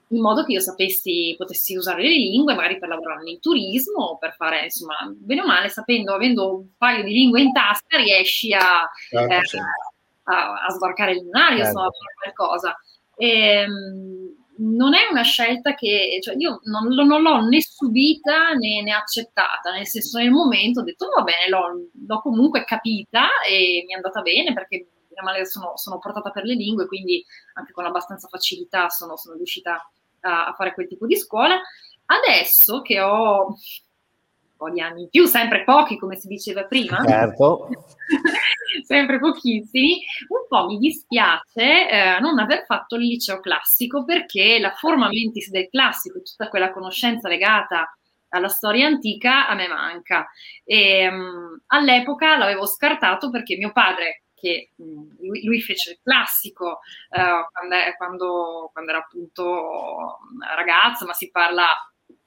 in 0.08 0.20
modo 0.20 0.44
che 0.44 0.54
io 0.54 0.60
sapessi, 0.60 1.36
potessi 1.38 1.76
usare 1.76 2.02
le 2.02 2.10
lingue, 2.10 2.56
magari 2.56 2.80
per 2.80 2.90
lavorare 2.90 3.22
nel 3.22 3.40
turismo, 3.40 4.18
per 4.20 4.34
fare, 4.34 4.64
insomma, 4.64 4.96
bene 5.16 5.42
o 5.42 5.46
male, 5.46 5.70
sapendo, 5.70 6.12
avendo 6.12 6.56
un 6.56 6.68
paio 6.76 7.04
di 7.04 7.12
lingue 7.12 7.42
in 7.42 7.52
tasca, 7.54 7.98
riesci 7.98 8.52
a, 8.52 8.90
certo, 9.12 9.32
eh, 9.32 9.46
sì. 9.46 9.58
a, 9.58 10.54
a 10.66 10.70
sbarcare 10.72 11.12
il 11.12 11.22
lunario, 11.22 11.58
certo. 11.58 11.68
insomma, 11.68 11.86
a 11.86 11.92
fare 11.92 12.34
qualcosa. 12.34 12.76
E, 13.16 13.30
ehm, 13.30 14.38
non 14.58 14.96
è 14.96 15.08
una 15.12 15.22
scelta 15.22 15.76
che, 15.76 16.18
cioè 16.20 16.34
io 16.36 16.62
non, 16.64 16.88
non 16.88 17.22
l'ho 17.22 17.42
né 17.48 17.62
subita 17.62 18.54
né, 18.54 18.82
né, 18.82 18.92
accettata, 18.92 19.72
nel 19.72 19.86
senso 19.86 20.18
nel 20.18 20.32
momento 20.32 20.80
ho 20.80 20.84
detto 20.84 21.08
va 21.16 21.22
bene, 21.22 21.48
l'ho, 21.48 21.90
l'ho 22.08 22.22
comunque 22.22 22.66
capita 22.66 23.28
e 23.48 23.84
mi 23.86 23.94
è 23.94 23.96
andata 23.96 24.22
bene 24.22 24.52
perché 24.52 24.88
male 25.22 25.46
sono, 25.46 25.74
sono, 25.76 26.00
portata 26.00 26.32
per 26.32 26.44
le 26.44 26.56
lingue, 26.56 26.88
quindi 26.88 27.26
anche 27.54 27.72
con 27.72 27.86
abbastanza 27.86 28.28
facilità 28.28 28.90
sono, 28.90 29.18
sono 29.18 29.36
riuscita 29.36 29.90
a, 30.22 30.48
a, 30.48 30.54
fare 30.54 30.74
quel 30.74 30.88
tipo 30.88 31.06
di 31.06 31.16
scuola. 31.16 31.60
Adesso 32.06 32.82
che 32.82 33.00
ho 33.00 33.48
un 33.48 33.56
po' 34.58 34.70
di 34.70 34.82
anni 34.82 35.04
in 35.04 35.10
più, 35.10 35.26
sempre 35.26 35.64
pochi 35.64 35.98
come 35.98 36.18
si 36.18 36.28
diceva 36.28 36.66
prima, 36.66 37.04
certo. 37.06 37.70
sempre 38.86 39.20
pochissimi, 39.20 40.04
un 40.30 40.46
po' 40.48 40.66
mi 40.66 40.78
dispiace 40.78 41.90
eh, 41.90 42.20
non 42.20 42.40
aver 42.40 42.66
fatto 42.66 42.96
il 42.96 43.04
liceo 43.04 43.40
classico 43.40 44.04
perché 44.04 44.60
la 44.60 44.72
forma 44.72 45.08
mentis 45.08 45.50
del 45.50 45.70
classico 45.70 46.22
tutta 46.22 46.50
quella 46.50 46.72
conoscenza 46.72 47.28
legata 47.30 47.94
alla 48.30 48.48
storia 48.48 48.88
antica 48.88 49.48
a 49.48 49.56
me 49.56 49.68
manca. 49.68 50.28
E, 50.64 51.08
um, 51.08 51.62
all'epoca 51.68 52.38
l'avevo 52.38 52.66
scartato 52.66 53.30
perché 53.30 53.58
mio 53.58 53.72
padre 53.72 54.24
che 54.40 54.72
lui, 54.78 55.44
lui, 55.44 55.62
fece 55.62 55.92
il 55.92 56.00
classico 56.02 56.80
eh, 57.10 57.48
quando, 57.52 57.76
quando, 57.98 58.70
quando, 58.72 58.92
era 58.92 59.00
appunto 59.00 60.20
ragazzo, 60.56 61.06
ma 61.06 61.14
si 61.14 61.30
parla 61.32 61.68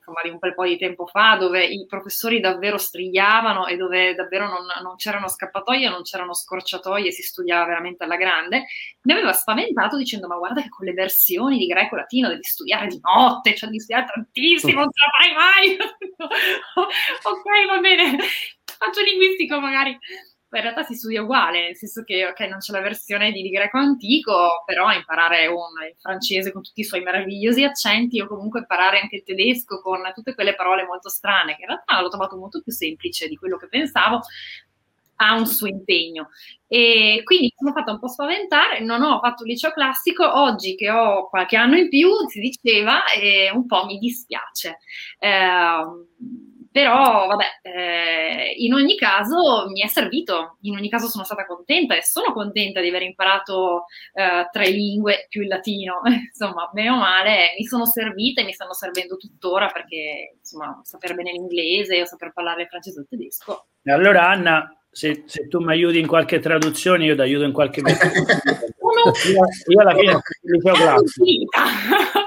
insomma, 0.02 0.20
di 0.22 0.30
un 0.30 0.38
bel 0.38 0.54
po' 0.54 0.64
di 0.64 0.76
tempo 0.76 1.06
fa, 1.06 1.36
dove 1.36 1.64
i 1.64 1.86
professori 1.86 2.40
davvero 2.40 2.76
strigliavano 2.76 3.66
e 3.66 3.76
dove 3.76 4.14
davvero 4.14 4.48
non, 4.48 4.66
non 4.82 4.96
c'erano 4.96 5.28
scappatoie, 5.28 5.88
non 5.88 6.02
c'erano 6.02 6.34
scorciatoie, 6.34 7.12
si 7.12 7.22
studiava 7.22 7.66
veramente 7.66 8.04
alla 8.04 8.16
grande, 8.16 8.66
mi 9.02 9.12
aveva 9.12 9.32
spaventato 9.32 9.96
dicendo 9.96 10.26
ma 10.26 10.36
guarda 10.36 10.60
che 10.60 10.68
con 10.68 10.84
le 10.84 10.92
versioni 10.92 11.58
di 11.58 11.66
greco-latino 11.66 12.28
devi 12.28 12.42
studiare 12.42 12.88
di 12.88 12.98
notte, 13.00 13.54
cioè 13.54 13.68
devi 13.68 13.80
studiare 13.80 14.10
tantissimo, 14.12 14.80
non 14.80 14.90
ce 14.90 15.04
la 15.04 15.24
fai 15.24 15.34
mai. 15.34 15.76
ok, 17.22 17.66
va 17.68 17.78
bene, 17.78 18.18
faccio 18.64 19.02
linguistico 19.02 19.60
magari 19.60 19.96
in 20.58 20.62
realtà 20.62 20.82
si 20.82 20.94
studia 20.94 21.22
uguale, 21.22 21.62
nel 21.62 21.76
senso 21.76 22.02
che 22.04 22.26
ok, 22.26 22.40
non 22.40 22.58
c'è 22.58 22.72
la 22.72 22.80
versione 22.80 23.32
di, 23.32 23.48
greco 23.48 23.78
antico, 23.78 24.62
però 24.64 24.92
imparare 24.92 25.46
un, 25.46 25.72
il 25.88 25.96
francese 25.98 26.52
con 26.52 26.62
tutti 26.62 26.80
i 26.80 26.84
suoi 26.84 27.02
meravigliosi 27.02 27.64
accenti 27.64 28.20
o 28.20 28.26
comunque 28.26 28.60
imparare 28.60 29.00
anche 29.00 29.16
il 29.16 29.22
tedesco 29.22 29.80
con 29.80 30.00
tutte 30.14 30.34
quelle 30.34 30.54
parole 30.54 30.84
molto 30.84 31.08
strane, 31.08 31.56
che 31.56 31.62
in 31.62 31.68
realtà 31.68 32.00
l'ho 32.00 32.08
trovato 32.08 32.36
molto 32.36 32.60
più 32.60 32.72
semplice 32.72 33.28
di 33.28 33.36
quello 33.36 33.56
che 33.56 33.68
pensavo, 33.68 34.20
ha 35.16 35.34
un 35.36 35.46
suo 35.46 35.68
impegno. 35.68 36.30
E 36.66 37.20
quindi 37.24 37.46
mi 37.46 37.54
sono 37.56 37.72
fatta 37.72 37.92
un 37.92 37.98
po' 37.98 38.08
spaventare, 38.08 38.80
non 38.80 39.02
ho 39.02 39.20
fatto 39.20 39.44
liceo 39.44 39.70
classico, 39.70 40.40
oggi 40.40 40.74
che 40.74 40.90
ho 40.90 41.28
qualche 41.28 41.56
anno 41.56 41.76
in 41.76 41.88
più, 41.88 42.10
si 42.28 42.40
diceva, 42.40 43.04
e 43.06 43.50
un 43.52 43.66
po' 43.66 43.84
mi 43.84 43.98
dispiace. 43.98 44.78
Eh, 45.18 45.28
però, 46.72 47.26
vabbè, 47.26 47.44
eh, 47.62 48.54
in 48.56 48.72
ogni 48.72 48.96
caso 48.96 49.68
mi 49.68 49.82
è 49.82 49.86
servito, 49.86 50.56
in 50.62 50.74
ogni 50.74 50.88
caso 50.88 51.06
sono 51.06 51.22
stata 51.22 51.44
contenta 51.44 51.94
e 51.94 52.02
sono 52.02 52.32
contenta 52.32 52.80
di 52.80 52.88
aver 52.88 53.02
imparato 53.02 53.84
eh, 54.14 54.48
tre 54.50 54.70
lingue 54.70 55.26
più 55.28 55.42
il 55.42 55.48
latino. 55.48 56.00
insomma, 56.32 56.70
bene 56.72 56.90
o 56.90 56.96
male, 56.96 57.54
mi 57.58 57.64
sono 57.64 57.84
servite 57.84 58.40
e 58.40 58.44
mi 58.44 58.52
stanno 58.52 58.72
servendo 58.72 59.16
tuttora 59.16 59.66
perché, 59.68 60.36
insomma, 60.38 60.80
sapere 60.82 61.14
bene 61.14 61.32
l'inglese 61.32 62.00
o 62.00 62.06
saper 62.06 62.32
parlare 62.32 62.62
il 62.62 62.68
francese 62.68 62.98
o 62.98 63.02
il 63.02 63.08
tedesco. 63.08 63.66
E 63.82 63.92
allora, 63.92 64.28
Anna, 64.28 64.74
se, 64.90 65.24
se, 65.26 65.48
tu 65.48 65.60
mi 65.60 65.72
aiuti 65.72 65.98
in 65.98 66.06
qualche 66.06 66.38
traduzione, 66.38 67.04
io 67.04 67.14
ti 67.14 67.20
aiuto 67.20 67.44
in 67.44 67.52
qualche 67.52 67.80
io, 67.84 69.44
io 69.66 69.80
alla 69.80 69.94
fine 69.94 70.20
liceo 70.42 70.74
classico. 70.74 71.24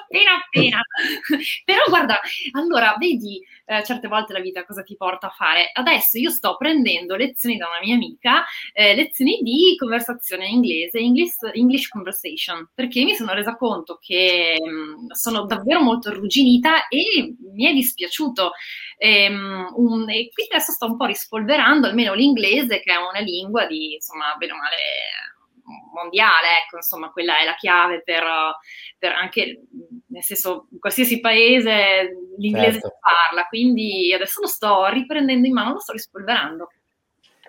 Appena 0.05 0.35
appena. 0.35 0.81
Però 1.65 1.83
guarda, 1.87 2.19
allora 2.51 2.95
vedi 2.97 3.41
eh, 3.65 3.83
certe 3.83 4.07
volte 4.07 4.33
la 4.33 4.39
vita 4.39 4.63
cosa 4.65 4.83
ti 4.83 4.95
porta 4.95 5.27
a 5.27 5.31
fare. 5.31 5.69
Adesso 5.73 6.17
io 6.17 6.29
sto 6.29 6.55
prendendo 6.57 7.15
lezioni 7.15 7.57
da 7.57 7.67
una 7.67 7.79
mia 7.83 7.95
amica, 7.95 8.45
eh, 8.73 8.95
lezioni 8.95 9.39
di 9.41 9.75
conversazione 9.77 10.45
in 10.45 10.55
inglese, 10.55 10.99
English, 10.99 11.37
English 11.53 11.87
conversation, 11.87 12.69
perché 12.73 13.03
mi 13.03 13.15
sono 13.15 13.33
resa 13.33 13.55
conto 13.55 13.97
che 14.01 14.57
mh, 14.59 14.69
mm, 14.69 15.09
sono 15.11 15.45
davvero 15.45 15.81
molto 15.81 16.09
arrugginita 16.09 16.87
e 16.87 17.35
mi 17.53 17.65
è 17.65 17.73
dispiaciuto. 17.73 18.51
E, 18.97 19.27
um, 19.27 19.67
un, 19.75 20.09
e 20.09 20.29
quindi 20.31 20.53
adesso 20.53 20.71
sto 20.71 20.85
un 20.85 20.97
po' 20.97 21.05
rispolverando 21.05 21.87
almeno 21.87 22.13
l'inglese, 22.13 22.79
che 22.79 22.93
è 22.93 22.97
una 22.97 23.19
lingua 23.19 23.65
di, 23.65 23.95
insomma, 23.95 24.35
bene 24.37 24.53
o 24.53 24.55
male 24.55 25.34
mondiale, 25.93 26.63
ecco, 26.63 26.77
insomma, 26.77 27.11
quella 27.11 27.39
è 27.39 27.45
la 27.45 27.55
chiave 27.55 28.01
per, 28.03 28.23
per 28.97 29.11
anche, 29.11 29.63
nel 30.07 30.23
senso, 30.23 30.67
in 30.71 30.79
qualsiasi 30.79 31.19
paese 31.19 32.09
l'inglese 32.37 32.73
certo. 32.73 32.87
si 32.87 32.93
parla, 32.99 33.47
quindi 33.47 34.13
adesso 34.13 34.41
lo 34.41 34.47
sto 34.47 34.85
riprendendo 34.87 35.47
in 35.47 35.53
mano, 35.53 35.73
lo 35.73 35.79
sto 35.79 35.93
rispolverando. 35.93 36.69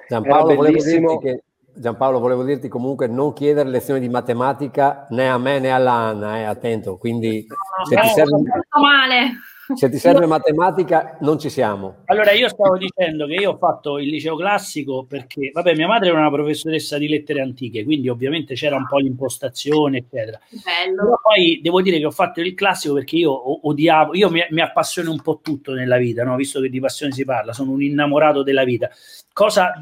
Giampaolo 0.08 0.54
volevo, 0.54 0.82
dirti 0.82 1.18
che, 1.18 1.42
Giampaolo, 1.74 2.18
volevo 2.20 2.44
dirti 2.44 2.68
comunque 2.68 3.08
non 3.08 3.32
chiedere 3.32 3.68
lezioni 3.68 4.00
di 4.00 4.08
matematica 4.08 5.06
né 5.10 5.28
a 5.28 5.38
me 5.38 5.58
né 5.58 5.70
alla 5.70 5.92
Anna, 5.92 6.38
eh, 6.38 6.44
attento, 6.44 6.96
quindi 6.96 7.44
no, 7.48 7.84
se 7.84 7.94
no, 7.94 8.00
ti 8.02 8.08
serve... 8.08 8.42
male. 8.80 9.32
Se 9.74 9.88
ti 9.90 9.98
serve 9.98 10.26
matematica, 10.26 11.16
non 11.20 11.38
ci 11.38 11.50
siamo. 11.50 12.02
Allora, 12.06 12.30
io 12.32 12.48
stavo 12.48 12.76
dicendo 12.76 13.26
che 13.26 13.34
io 13.34 13.52
ho 13.52 13.56
fatto 13.56 13.98
il 13.98 14.08
liceo 14.08 14.36
classico 14.36 15.04
perché, 15.04 15.50
vabbè, 15.52 15.74
mia 15.74 15.88
madre 15.88 16.08
era 16.08 16.18
una 16.18 16.30
professoressa 16.30 16.98
di 16.98 17.08
lettere 17.08 17.40
antiche, 17.40 17.84
quindi 17.84 18.08
ovviamente 18.08 18.54
c'era 18.54 18.76
un 18.76 18.86
po' 18.86 18.98
l'impostazione, 18.98 19.98
eccetera. 19.98 20.38
Bello. 20.50 21.02
Però 21.02 21.20
poi 21.20 21.60
devo 21.62 21.82
dire 21.82 21.98
che 21.98 22.06
ho 22.06 22.12
fatto 22.12 22.40
il 22.40 22.54
classico 22.54 22.94
perché 22.94 23.16
io 23.16 23.66
odiavo, 23.66 24.14
io 24.14 24.30
mi, 24.30 24.46
mi 24.50 24.60
appassiono 24.60 25.10
un 25.10 25.20
po' 25.20 25.40
tutto 25.42 25.72
nella 25.72 25.96
vita, 25.96 26.22
no? 26.22 26.36
visto 26.36 26.60
che 26.60 26.68
di 26.68 26.78
passione 26.78 27.12
si 27.12 27.24
parla, 27.24 27.52
sono 27.52 27.72
un 27.72 27.82
innamorato 27.82 28.42
della 28.42 28.64
vita. 28.64 28.88
Cosa, 29.36 29.78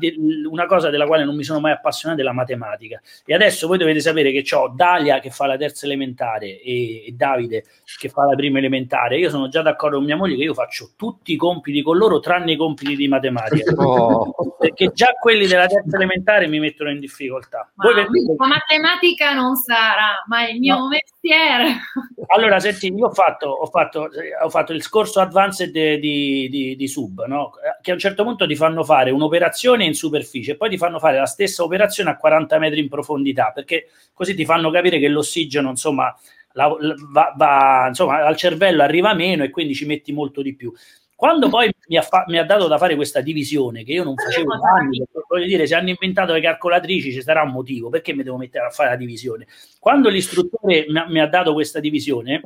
una 0.50 0.66
cosa 0.66 0.90
della 0.90 1.06
quale 1.06 1.24
non 1.24 1.36
mi 1.36 1.44
sono 1.44 1.60
mai 1.60 1.70
appassionato 1.70 2.20
è 2.20 2.24
la 2.24 2.32
matematica. 2.32 3.00
E 3.24 3.34
adesso 3.34 3.68
voi 3.68 3.78
dovete 3.78 4.00
sapere 4.00 4.32
che 4.32 4.44
ho 4.52 4.66
Dalia 4.74 5.20
che 5.20 5.30
fa 5.30 5.46
la 5.46 5.56
terza 5.56 5.86
elementare 5.86 6.60
e, 6.60 7.06
e 7.06 7.12
Davide 7.12 7.62
che 7.96 8.08
fa 8.08 8.24
la 8.24 8.34
prima 8.34 8.58
elementare. 8.58 9.16
Io 9.16 9.30
sono 9.30 9.46
già 9.46 9.62
d'accordo 9.62 9.98
con 9.98 10.06
mia 10.06 10.16
moglie 10.16 10.34
che 10.34 10.42
io 10.42 10.54
faccio 10.54 10.90
tutti 10.96 11.34
i 11.34 11.36
compiti 11.36 11.82
con 11.82 11.96
loro 11.96 12.18
tranne 12.18 12.50
i 12.50 12.56
compiti 12.56 12.96
di 12.96 13.06
matematica. 13.06 13.72
Oh. 13.84 14.56
Perché 14.58 14.92
già 14.92 15.12
quelli 15.20 15.46
della 15.46 15.66
terza 15.66 15.96
elementare 15.96 16.46
mi 16.46 16.58
mettono 16.58 16.90
in 16.90 16.98
difficoltà. 16.98 17.70
Ma, 17.74 17.92
voi 17.92 17.94
per... 17.94 18.48
matematica 18.48 19.34
non 19.34 19.56
sarà, 19.56 20.24
ma 20.26 20.46
è 20.46 20.52
il 20.52 20.58
mio 20.58 20.78
no. 20.78 20.88
mestiere. 20.88 21.80
allora, 22.28 22.58
senti, 22.60 22.92
io 22.92 23.06
ho 23.06 23.12
fatto, 23.12 23.48
ho 23.48 23.66
fatto, 23.66 24.08
ho 24.42 24.48
fatto 24.48 24.72
il 24.72 24.88
corso 24.88 25.20
advanced 25.20 25.70
di, 25.70 26.48
di, 26.48 26.76
di, 26.76 26.88
sub, 26.88 27.24
no? 27.26 27.50
Che 27.84 27.90
a 27.90 27.94
un 27.94 28.00
certo 28.00 28.24
punto 28.24 28.46
ti 28.46 28.56
fanno 28.56 28.82
fare 28.82 29.10
un'operazione 29.10 29.84
in 29.84 29.92
superficie 29.92 30.52
e 30.52 30.56
poi 30.56 30.70
ti 30.70 30.78
fanno 30.78 30.98
fare 30.98 31.18
la 31.18 31.26
stessa 31.26 31.62
operazione 31.62 32.08
a 32.08 32.16
40 32.16 32.58
metri 32.58 32.80
in 32.80 32.88
profondità, 32.88 33.52
perché 33.54 33.90
così 34.14 34.34
ti 34.34 34.46
fanno 34.46 34.70
capire 34.70 34.98
che 34.98 35.08
l'ossigeno, 35.08 35.68
insomma, 35.68 36.16
la, 36.52 36.74
va, 37.10 37.34
va, 37.36 37.84
insomma, 37.88 38.24
al 38.24 38.36
cervello 38.36 38.82
arriva 38.82 39.12
meno 39.12 39.44
e 39.44 39.50
quindi 39.50 39.74
ci 39.74 39.84
metti 39.84 40.12
molto 40.12 40.40
di 40.40 40.54
più. 40.54 40.72
Quando 41.14 41.50
poi 41.50 41.70
mi 41.88 41.98
ha, 41.98 42.02
fa- 42.02 42.24
mi 42.26 42.38
ha, 42.38 42.44
dato 42.44 42.68
da 42.68 42.78
fare 42.78 42.94
questa 42.94 43.20
divisione 43.20 43.84
che 43.84 43.92
io 43.92 44.02
non 44.02 44.14
facevo 44.16 44.56
da 44.56 44.70
anni, 44.80 45.04
voglio 45.28 45.44
dire, 45.44 45.66
se 45.66 45.74
hanno 45.74 45.90
inventato 45.90 46.32
le 46.32 46.40
calcolatrici 46.40 47.12
ci 47.12 47.20
sarà 47.20 47.42
un 47.42 47.50
motivo, 47.50 47.90
perché 47.90 48.14
mi 48.14 48.22
devo 48.22 48.38
mettere 48.38 48.64
a 48.64 48.70
fare 48.70 48.88
la 48.88 48.96
divisione? 48.96 49.46
Quando 49.78 50.08
l'istruttore 50.08 50.86
mi 50.88 50.98
ha, 50.98 51.06
mi 51.06 51.20
ha 51.20 51.26
dato 51.26 51.52
questa 51.52 51.80
divisione, 51.80 52.40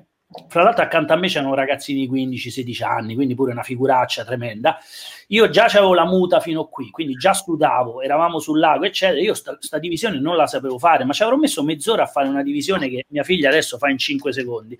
fra 0.48 0.62
l'altro 0.62 0.84
accanto 0.84 1.14
a 1.14 1.16
me 1.16 1.28
c'erano 1.28 1.54
ragazzini 1.54 2.06
di 2.06 2.26
15-16 2.36 2.84
anni, 2.84 3.14
quindi 3.14 3.34
pure 3.34 3.52
una 3.52 3.62
figuraccia 3.62 4.24
tremenda. 4.24 4.78
Io 5.28 5.48
già 5.48 5.64
avevo 5.64 5.94
la 5.94 6.04
muta 6.04 6.38
fino 6.40 6.62
a 6.62 6.68
qui, 6.68 6.90
quindi 6.90 7.14
già 7.14 7.32
scudavo, 7.32 8.02
eravamo 8.02 8.38
sul 8.38 8.58
lago, 8.58 8.84
eccetera. 8.84 9.20
Io 9.20 9.32
sta, 9.32 9.56
sta 9.58 9.78
divisione 9.78 10.20
non 10.20 10.36
la 10.36 10.46
sapevo 10.46 10.78
fare, 10.78 11.04
ma 11.04 11.14
ci 11.14 11.22
avrò 11.22 11.36
messo 11.36 11.62
mezz'ora 11.62 12.02
a 12.02 12.06
fare 12.06 12.28
una 12.28 12.42
divisione 12.42 12.88
che 12.88 13.06
mia 13.08 13.22
figlia 13.22 13.48
adesso 13.48 13.78
fa 13.78 13.88
in 13.88 13.96
5 13.96 14.32
secondi. 14.32 14.78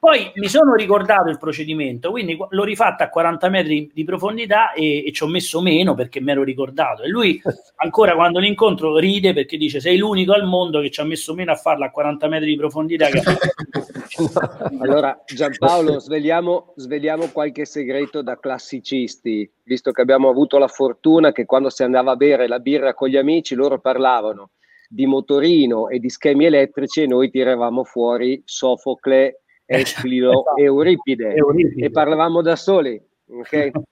Poi 0.00 0.30
mi 0.36 0.48
sono 0.48 0.74
ricordato 0.74 1.28
il 1.28 1.38
procedimento, 1.38 2.10
quindi 2.10 2.38
l'ho 2.50 2.62
rifatta 2.62 3.04
a 3.04 3.08
40 3.08 3.48
metri 3.48 3.90
di 3.92 4.04
profondità 4.04 4.72
e, 4.72 5.04
e 5.04 5.10
ci 5.12 5.24
ho 5.24 5.26
messo 5.26 5.60
meno 5.60 5.94
perché 5.94 6.20
mi 6.20 6.30
ero 6.30 6.44
ricordato. 6.44 7.02
E 7.02 7.08
lui 7.08 7.42
ancora 7.76 8.14
quando 8.14 8.38
l'incontro 8.38 8.96
ride 8.96 9.32
perché 9.32 9.56
dice 9.56 9.80
sei 9.80 9.96
l'unico 9.96 10.32
al 10.34 10.46
mondo 10.46 10.80
che 10.80 10.90
ci 10.90 11.00
ha 11.00 11.04
messo 11.04 11.34
meno 11.34 11.50
a 11.50 11.56
farla 11.56 11.86
a 11.86 11.90
40 11.90 12.28
metri 12.28 12.50
di 12.50 12.56
profondità. 12.56 13.08
Che... 13.08 13.20
allora 14.78 15.20
Giampaolo, 15.26 15.98
sveliamo, 15.98 16.74
sveliamo 16.76 17.30
qualche 17.32 17.64
segreto 17.64 18.22
da 18.22 18.38
classicisti, 18.38 19.50
visto 19.64 19.90
che 19.90 20.00
abbiamo 20.00 20.28
avuto 20.28 20.58
la 20.58 20.68
fortuna 20.68 21.32
che 21.32 21.44
quando 21.44 21.70
si 21.70 21.82
andava 21.82 22.12
a 22.12 22.16
bere 22.16 22.46
la 22.46 22.60
birra 22.60 22.94
con 22.94 23.08
gli 23.08 23.16
amici 23.16 23.56
loro 23.56 23.80
parlavano 23.80 24.50
di 24.88 25.06
motorino 25.06 25.88
e 25.88 25.98
di 25.98 26.08
schemi 26.08 26.44
elettrici 26.44 27.02
e 27.02 27.06
noi 27.08 27.30
tiravamo 27.30 27.82
fuori 27.82 28.40
Sofocle 28.44 29.42
Esclio 29.70 30.30
esatto. 30.30 30.56
Euripide, 30.56 31.34
Euripide 31.34 31.86
e 31.86 31.90
parlavamo 31.90 32.40
da 32.40 32.56
soli. 32.56 33.00
Okay? 33.26 33.70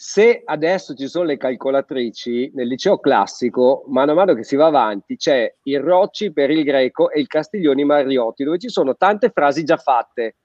Se 0.00 0.40
adesso 0.42 0.94
ci 0.94 1.08
sono 1.08 1.26
le 1.26 1.36
calcolatrici, 1.36 2.52
nel 2.54 2.68
liceo 2.68 2.98
classico, 3.00 3.84
mano 3.88 4.12
a 4.12 4.14
mano 4.14 4.32
che 4.32 4.44
si 4.44 4.56
va 4.56 4.64
avanti, 4.64 5.16
c'è 5.16 5.54
il 5.64 5.80
Rocci 5.80 6.32
per 6.32 6.50
il 6.50 6.64
greco 6.64 7.10
e 7.10 7.20
il 7.20 7.26
Castiglioni 7.26 7.84
Mariotti, 7.84 8.44
dove 8.44 8.56
ci 8.56 8.70
sono 8.70 8.96
tante 8.96 9.28
frasi 9.28 9.62
già 9.62 9.76
fatte. 9.76 10.36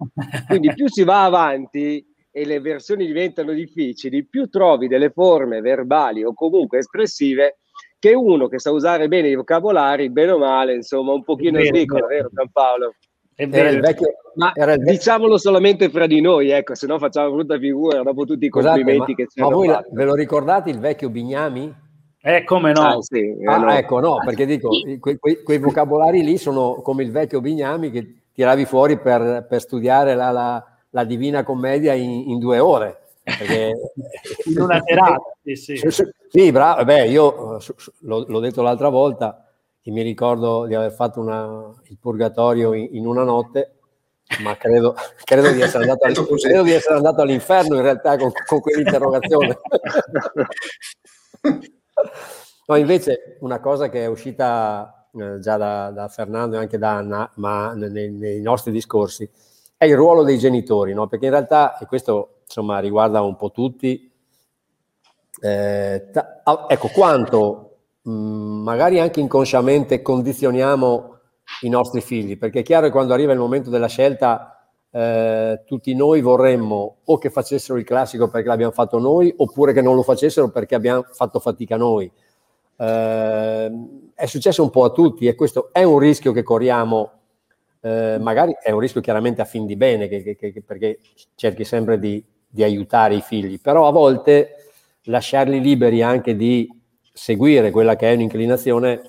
Quindi 0.45 0.73
più 0.73 0.89
si 0.89 1.05
va 1.05 1.23
avanti 1.23 2.05
e 2.31 2.45
le 2.45 2.59
versioni 2.59 3.05
diventano 3.05 3.53
difficili, 3.53 4.25
più 4.25 4.49
trovi 4.49 4.89
delle 4.89 5.11
forme 5.11 5.61
verbali 5.61 6.25
o 6.25 6.33
comunque 6.33 6.79
espressive 6.79 7.59
che 7.97 8.13
uno 8.13 8.49
che 8.49 8.59
sa 8.59 8.71
usare 8.71 9.07
bene 9.07 9.29
i 9.29 9.35
vocabolari, 9.35 10.09
bene 10.09 10.31
o 10.31 10.37
male, 10.37 10.73
insomma, 10.73 11.13
un 11.13 11.23
pochino 11.23 11.63
svicola, 11.63 12.07
vero 12.07 12.29
Giampaolo? 12.29 12.93
Era 13.37 13.69
il 13.69 13.81
vecchio, 13.81 14.13
ma 14.35 14.53
il 14.55 14.63
vecchio... 14.63 14.91
diciamolo 14.91 15.37
solamente 15.37 15.89
fra 15.89 16.07
di 16.07 16.21
noi, 16.21 16.51
ecco, 16.51 16.73
se 16.73 16.87
no 16.87 16.97
facciamo 16.97 17.31
brutta 17.31 17.57
figura 17.59 18.01
dopo 18.01 18.23
tutti 18.23 18.45
i 18.45 18.49
complimenti 18.49 19.11
Scusate, 19.11 19.15
che 19.15 19.27
ci 19.27 19.41
ma 19.41 19.49
voi 19.49 19.67
fatto. 19.67 19.89
ve 19.91 20.05
lo 20.05 20.15
ricordate 20.15 20.69
il 20.69 20.79
vecchio 20.79 21.09
Bignami? 21.09 21.83
Eh, 22.21 22.45
come 22.45 22.71
no? 22.71 22.81
Ah, 22.81 23.01
sì, 23.01 23.19
eh, 23.19 23.45
ah, 23.45 23.57
no. 23.57 23.71
Ecco, 23.71 23.99
no, 23.99 24.19
perché 24.23 24.45
dico, 24.45 24.69
que, 24.99 25.19
que, 25.19 25.43
quei 25.43 25.57
vocabolari 25.57 26.23
lì 26.23 26.37
sono 26.37 26.75
come 26.75 27.03
il 27.03 27.11
vecchio 27.11 27.41
Bignami 27.41 27.91
che 27.91 28.21
tiravi 28.33 28.65
fuori 28.65 28.97
per, 28.97 29.45
per 29.49 29.59
studiare 29.59 30.15
la, 30.15 30.31
la, 30.31 30.65
la, 30.89 31.03
Divina 31.03 31.43
Commedia 31.43 31.93
in, 31.93 32.29
in 32.29 32.39
due 32.39 32.59
ore. 32.59 33.01
Perché... 33.21 33.73
in 34.47 34.61
una 34.61 34.81
serata, 34.81 35.21
sì, 35.43 35.55
sì. 35.55 35.79
Sì, 36.29 36.51
bravo, 36.51 36.85
beh, 36.85 37.07
io 37.07 37.59
l'ho, 37.99 38.25
l'ho 38.27 38.39
detto 38.39 38.61
l'altra 38.61 38.89
volta, 38.89 39.44
che 39.85 39.91
mi 39.91 40.01
ricordo 40.01 40.65
di 40.65 40.73
aver 40.73 40.91
fatto 40.91 41.19
una, 41.19 41.71
il 41.89 41.99
purgatorio 41.99 42.73
in, 42.73 42.87
in, 42.93 43.05
una 43.05 43.21
notte, 43.21 43.75
ma 44.41 44.57
credo, 44.57 44.95
credo, 45.23 45.51
di 45.51 45.61
andato, 45.61 46.25
credo, 46.41 46.63
di 46.63 46.71
essere 46.71 46.95
andato, 46.95 47.21
all'inferno 47.21 47.75
in 47.75 47.83
realtà 47.83 48.17
con, 48.17 48.31
con 48.47 48.61
quell'interrogazione. 48.61 49.59
no, 52.65 52.75
invece 52.77 53.37
una 53.41 53.59
cosa 53.59 53.87
che 53.89 54.05
è 54.05 54.07
uscita 54.07 55.07
eh, 55.13 55.37
già 55.37 55.55
da, 55.55 55.91
da, 55.91 56.07
Fernando 56.07 56.55
e 56.55 56.61
anche 56.61 56.79
da 56.79 56.95
Anna, 56.95 57.31
ma 57.35 57.73
nei, 57.75 58.09
nei 58.09 58.41
nostri 58.41 58.71
discorsi, 58.71 59.29
è 59.77 59.85
il 59.85 59.95
ruolo 59.95 60.23
dei 60.23 60.39
genitori, 60.39 60.95
no? 60.95 61.05
perché 61.05 61.25
in 61.25 61.31
realtà, 61.31 61.77
e 61.77 61.85
questo 61.85 62.37
insomma 62.41 62.79
riguarda 62.79 63.21
un 63.21 63.35
po' 63.35 63.51
tutti, 63.51 64.11
eh, 65.41 66.09
ta- 66.11 66.41
ecco 66.69 66.87
quanto 66.87 67.74
Mm, 68.07 68.61
magari 68.61 68.99
anche 68.99 69.19
inconsciamente 69.19 70.01
condizioniamo 70.01 71.17
i 71.61 71.69
nostri 71.69 72.01
figli, 72.01 72.37
perché 72.37 72.59
è 72.59 72.63
chiaro 72.63 72.85
che 72.85 72.91
quando 72.91 73.13
arriva 73.13 73.33
il 73.33 73.39
momento 73.39 73.69
della 73.69 73.87
scelta 73.87 74.55
eh, 74.91 75.63
tutti 75.65 75.93
noi 75.95 76.21
vorremmo 76.21 76.97
o 77.03 77.17
che 77.17 77.29
facessero 77.29 77.77
il 77.77 77.83
classico 77.83 78.29
perché 78.29 78.47
l'abbiamo 78.47 78.71
fatto 78.71 78.99
noi, 78.99 79.33
oppure 79.37 79.73
che 79.73 79.81
non 79.81 79.95
lo 79.95 80.03
facessero 80.03 80.49
perché 80.49 80.75
abbiamo 80.75 81.03
fatto 81.11 81.39
fatica 81.39 81.77
noi. 81.77 82.11
Eh, 82.77 83.71
è 84.13 84.25
successo 84.25 84.61
un 84.63 84.69
po' 84.69 84.83
a 84.83 84.91
tutti 84.91 85.27
e 85.27 85.35
questo 85.35 85.69
è 85.71 85.83
un 85.83 85.97
rischio 85.97 86.31
che 86.31 86.43
corriamo, 86.43 87.11
eh, 87.81 88.17
magari 88.19 88.55
è 88.61 88.71
un 88.71 88.79
rischio 88.79 89.01
chiaramente 89.01 89.41
a 89.41 89.45
fin 89.45 89.65
di 89.65 89.75
bene, 89.75 90.07
che, 90.07 90.21
che, 90.23 90.35
che, 90.35 90.61
perché 90.61 90.99
cerchi 91.35 91.63
sempre 91.63 91.97
di, 91.97 92.23
di 92.47 92.63
aiutare 92.63 93.15
i 93.15 93.21
figli, 93.21 93.59
però 93.59 93.87
a 93.87 93.91
volte 93.91 94.71
lasciarli 95.03 95.59
liberi 95.59 96.01
anche 96.01 96.35
di 96.35 96.69
seguire 97.15 97.71
quella 97.71 97.95
che 97.95 98.11
è 98.11 98.13
un'inclinazione 98.13 99.01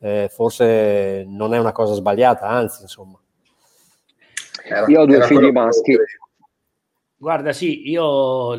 eh, 0.00 0.28
forse 0.30 1.24
non 1.26 1.54
è 1.54 1.58
una 1.58 1.72
cosa 1.72 1.94
sbagliata, 1.94 2.46
anzi, 2.46 2.82
insomma. 2.82 3.18
Era, 4.62 4.84
io 4.86 5.00
ho 5.00 5.06
due 5.06 5.22
figli 5.22 5.50
maschi. 5.50 5.96
Guarda, 7.18 7.52
sì, 7.54 7.88
io, 7.88 8.56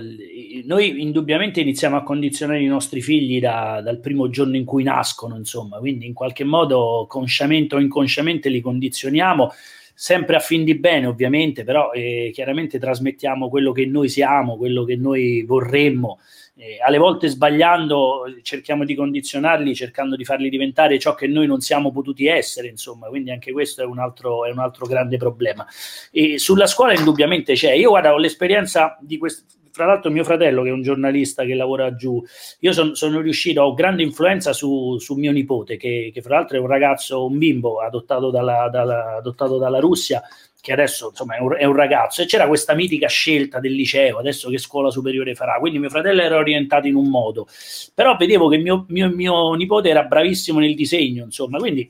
noi 0.66 1.02
indubbiamente 1.02 1.62
iniziamo 1.62 1.96
a 1.96 2.04
condizionare 2.04 2.62
i 2.62 2.66
nostri 2.66 3.02
figli 3.02 3.40
da, 3.40 3.82
dal 3.84 4.00
primo 4.00 4.30
giorno 4.30 4.56
in 4.56 4.66
cui 4.66 4.82
nascono, 4.82 5.38
insomma, 5.38 5.78
quindi 5.78 6.08
in 6.08 6.14
qualche 6.14 6.44
modo, 6.44 7.06
consciamente 7.08 7.76
o 7.76 7.80
inconsciamente, 7.80 8.50
li 8.50 8.60
condizioniamo, 8.60 9.52
sempre 9.94 10.38
a 10.38 10.40
fin 10.40 10.64
di 10.64 10.74
bene, 10.74 11.06
ovviamente, 11.06 11.64
però 11.64 11.92
eh, 11.92 12.32
chiaramente 12.34 12.80
trasmettiamo 12.80 13.48
quello 13.48 13.72
che 13.72 13.86
noi 13.86 14.10
siamo, 14.10 14.58
quello 14.58 14.84
che 14.84 14.96
noi 14.96 15.44
vorremmo, 15.44 16.20
eh, 16.58 16.80
alle 16.84 16.98
volte 16.98 17.28
sbagliando 17.28 18.24
cerchiamo 18.42 18.84
di 18.84 18.96
condizionarli, 18.96 19.76
cercando 19.76 20.16
di 20.16 20.26
farli 20.26 20.50
diventare 20.50 20.98
ciò 20.98 21.14
che 21.14 21.28
noi 21.28 21.46
non 21.46 21.62
siamo 21.62 21.92
potuti 21.92 22.26
essere, 22.26 22.68
insomma, 22.68 23.08
quindi 23.08 23.32
anche 23.32 23.52
questo 23.52 23.82
è 23.82 23.86
un 23.86 24.00
altro, 24.00 24.44
è 24.46 24.52
un 24.52 24.60
altro 24.60 24.88
grande 24.88 25.18
problema. 25.18 25.66
E 26.12 26.40
sulla 26.40 26.66
scuola 26.66 26.94
indubbiamente 26.94 27.54
c'è, 27.54 27.72
io 27.74 27.90
guarda, 27.90 28.14
ho 28.14 28.18
l'esperienza 28.18 28.98
di 29.00 29.18
questo, 29.18 29.46
fra 29.78 29.86
l'altro 29.86 30.10
mio 30.10 30.24
fratello 30.24 30.64
che 30.64 30.70
è 30.70 30.74
un 30.74 30.82
giornalista 30.82 31.44
che 31.44 31.54
lavora 31.54 31.94
giù, 31.94 32.22
io 32.62 32.74
son, 32.74 32.96
sono 32.96 33.22
riuscito, 33.22 33.62
ho 33.62 33.76
grande 33.76 34.02
influenza 34.02 34.52
su, 34.52 34.98
su 34.98 35.14
mio 35.14 35.32
nipote, 35.32 35.78
che, 35.78 36.10
che, 36.12 36.22
fra 36.24 36.38
l'altro 36.38 36.58
è 36.58 36.60
un 36.60 36.68
ragazzo, 36.68 37.28
un 37.28 37.38
bimbo 37.38 37.80
adottato 37.80 38.32
dalla, 38.32 38.68
dalla, 38.72 39.18
adottato 39.18 39.60
dalla 39.60 39.78
Russia, 39.78 40.24
che 40.68 40.74
adesso 40.74 41.08
insomma 41.12 41.38
è 41.38 41.40
un, 41.40 41.56
è 41.58 41.64
un, 41.64 41.76
ragazzo, 41.78 42.22
e 42.22 42.26
c'era 42.26 42.46
questa 42.46 42.74
mitica 42.74 43.08
scelta 43.08 43.62
del 43.62 43.72
liceo, 43.72 44.18
adesso 44.18 44.50
che 44.50 44.58
scuola 44.58 44.92
superiore 44.92 45.34
farà, 45.34 45.60
quindi 45.60 45.80
mio 45.80 45.90
fratello 45.90 46.22
era 46.22 46.36
orientato 46.36 46.88
in 46.88 46.96
un 46.96 47.08
modo, 47.08 47.48
però 47.94 48.18
vedevo 48.18 48.50
che 48.50 48.58
mio, 48.58 48.86
mio, 48.90 49.10
mio 49.10 49.54
nipote 49.54 49.88
era 49.88 50.04
bravissimo 50.04 50.60
nel 50.60 50.76
disegno, 50.76 51.24
insomma, 51.24 51.58
quindi 51.58 51.90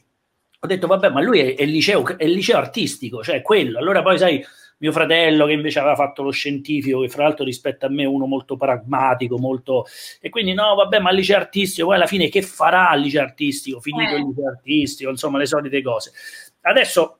ho 0.60 0.68
detto 0.68 0.86
vabbè, 0.86 1.10
ma 1.10 1.24
lui 1.24 1.40
è, 1.40 1.56
è, 1.56 1.64
il 1.64 1.72
liceo, 1.72 2.06
è 2.18 2.24
il 2.24 2.34
liceo 2.34 2.58
artistico, 2.58 3.24
cioè 3.24 3.42
quello, 3.42 3.80
allora 3.80 4.04
poi 4.04 4.20
sai 4.20 4.46
mio 4.80 4.92
fratello 4.92 5.48
che 5.48 5.54
invece 5.54 5.80
aveva 5.80 5.96
fatto 5.96 6.22
lo 6.22 6.30
scientifico, 6.30 7.02
che 7.02 7.10
fra 7.10 7.24
l'altro 7.24 7.46
rispetto 7.46 7.88
a 7.88 7.90
me 7.90 8.04
è 8.04 8.06
uno 8.06 8.28
molto 8.28 8.58
pragmatico, 8.58 9.40
molto... 9.40 9.88
e 10.22 10.30
quindi 10.30 10.54
no, 10.54 10.76
vabbè, 10.76 11.00
ma 11.00 11.10
al 11.10 11.16
liceo 11.16 11.38
artistico, 11.38 11.88
poi 11.88 11.96
alla 11.96 12.06
fine 12.06 12.30
che 12.30 12.44
farà 12.44 12.94
il 12.94 13.02
liceo 13.02 13.24
artistico? 13.24 13.80
Finito 13.80 14.14
eh. 14.14 14.20
il 14.20 14.28
liceo 14.28 14.48
artistico, 14.50 15.10
insomma, 15.10 15.40
le 15.40 15.48
solite 15.48 15.82
cose. 15.82 16.12
Adesso 16.62 17.17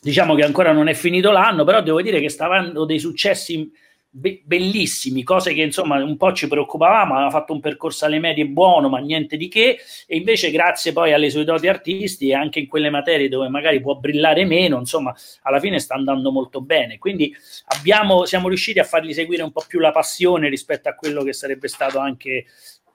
diciamo 0.00 0.34
che 0.34 0.44
ancora 0.44 0.72
non 0.72 0.88
è 0.88 0.94
finito 0.94 1.30
l'anno, 1.30 1.64
però 1.64 1.82
devo 1.82 2.02
dire 2.02 2.20
che 2.20 2.28
sta 2.28 2.46
avendo 2.46 2.84
dei 2.84 2.98
successi 2.98 3.70
be- 4.10 4.42
bellissimi, 4.44 5.22
cose 5.22 5.54
che 5.54 5.62
insomma 5.62 6.02
un 6.02 6.16
po' 6.16 6.32
ci 6.32 6.48
preoccupavamo, 6.48 7.14
aveva 7.14 7.30
fatto 7.30 7.52
un 7.52 7.60
percorso 7.60 8.04
alle 8.04 8.18
medie 8.18 8.46
buono, 8.46 8.88
ma 8.88 8.98
niente 8.98 9.36
di 9.36 9.48
che, 9.48 9.78
e 10.06 10.16
invece 10.16 10.50
grazie 10.50 10.92
poi 10.92 11.12
alle 11.12 11.30
sue 11.30 11.44
doti 11.44 11.68
artistiche, 11.68 12.34
anche 12.34 12.58
in 12.58 12.66
quelle 12.66 12.90
materie 12.90 13.28
dove 13.28 13.48
magari 13.48 13.80
può 13.80 13.94
brillare 13.94 14.44
meno, 14.44 14.78
insomma, 14.78 15.14
alla 15.42 15.60
fine 15.60 15.78
sta 15.78 15.94
andando 15.94 16.32
molto 16.32 16.60
bene. 16.60 16.98
Quindi 16.98 17.34
abbiamo, 17.78 18.24
siamo 18.24 18.48
riusciti 18.48 18.80
a 18.80 18.84
fargli 18.84 19.12
seguire 19.12 19.42
un 19.42 19.52
po' 19.52 19.64
più 19.66 19.78
la 19.78 19.92
passione 19.92 20.48
rispetto 20.48 20.88
a 20.88 20.94
quello 20.94 21.22
che 21.22 21.32
sarebbe 21.32 21.68
stato 21.68 21.98
anche 21.98 22.46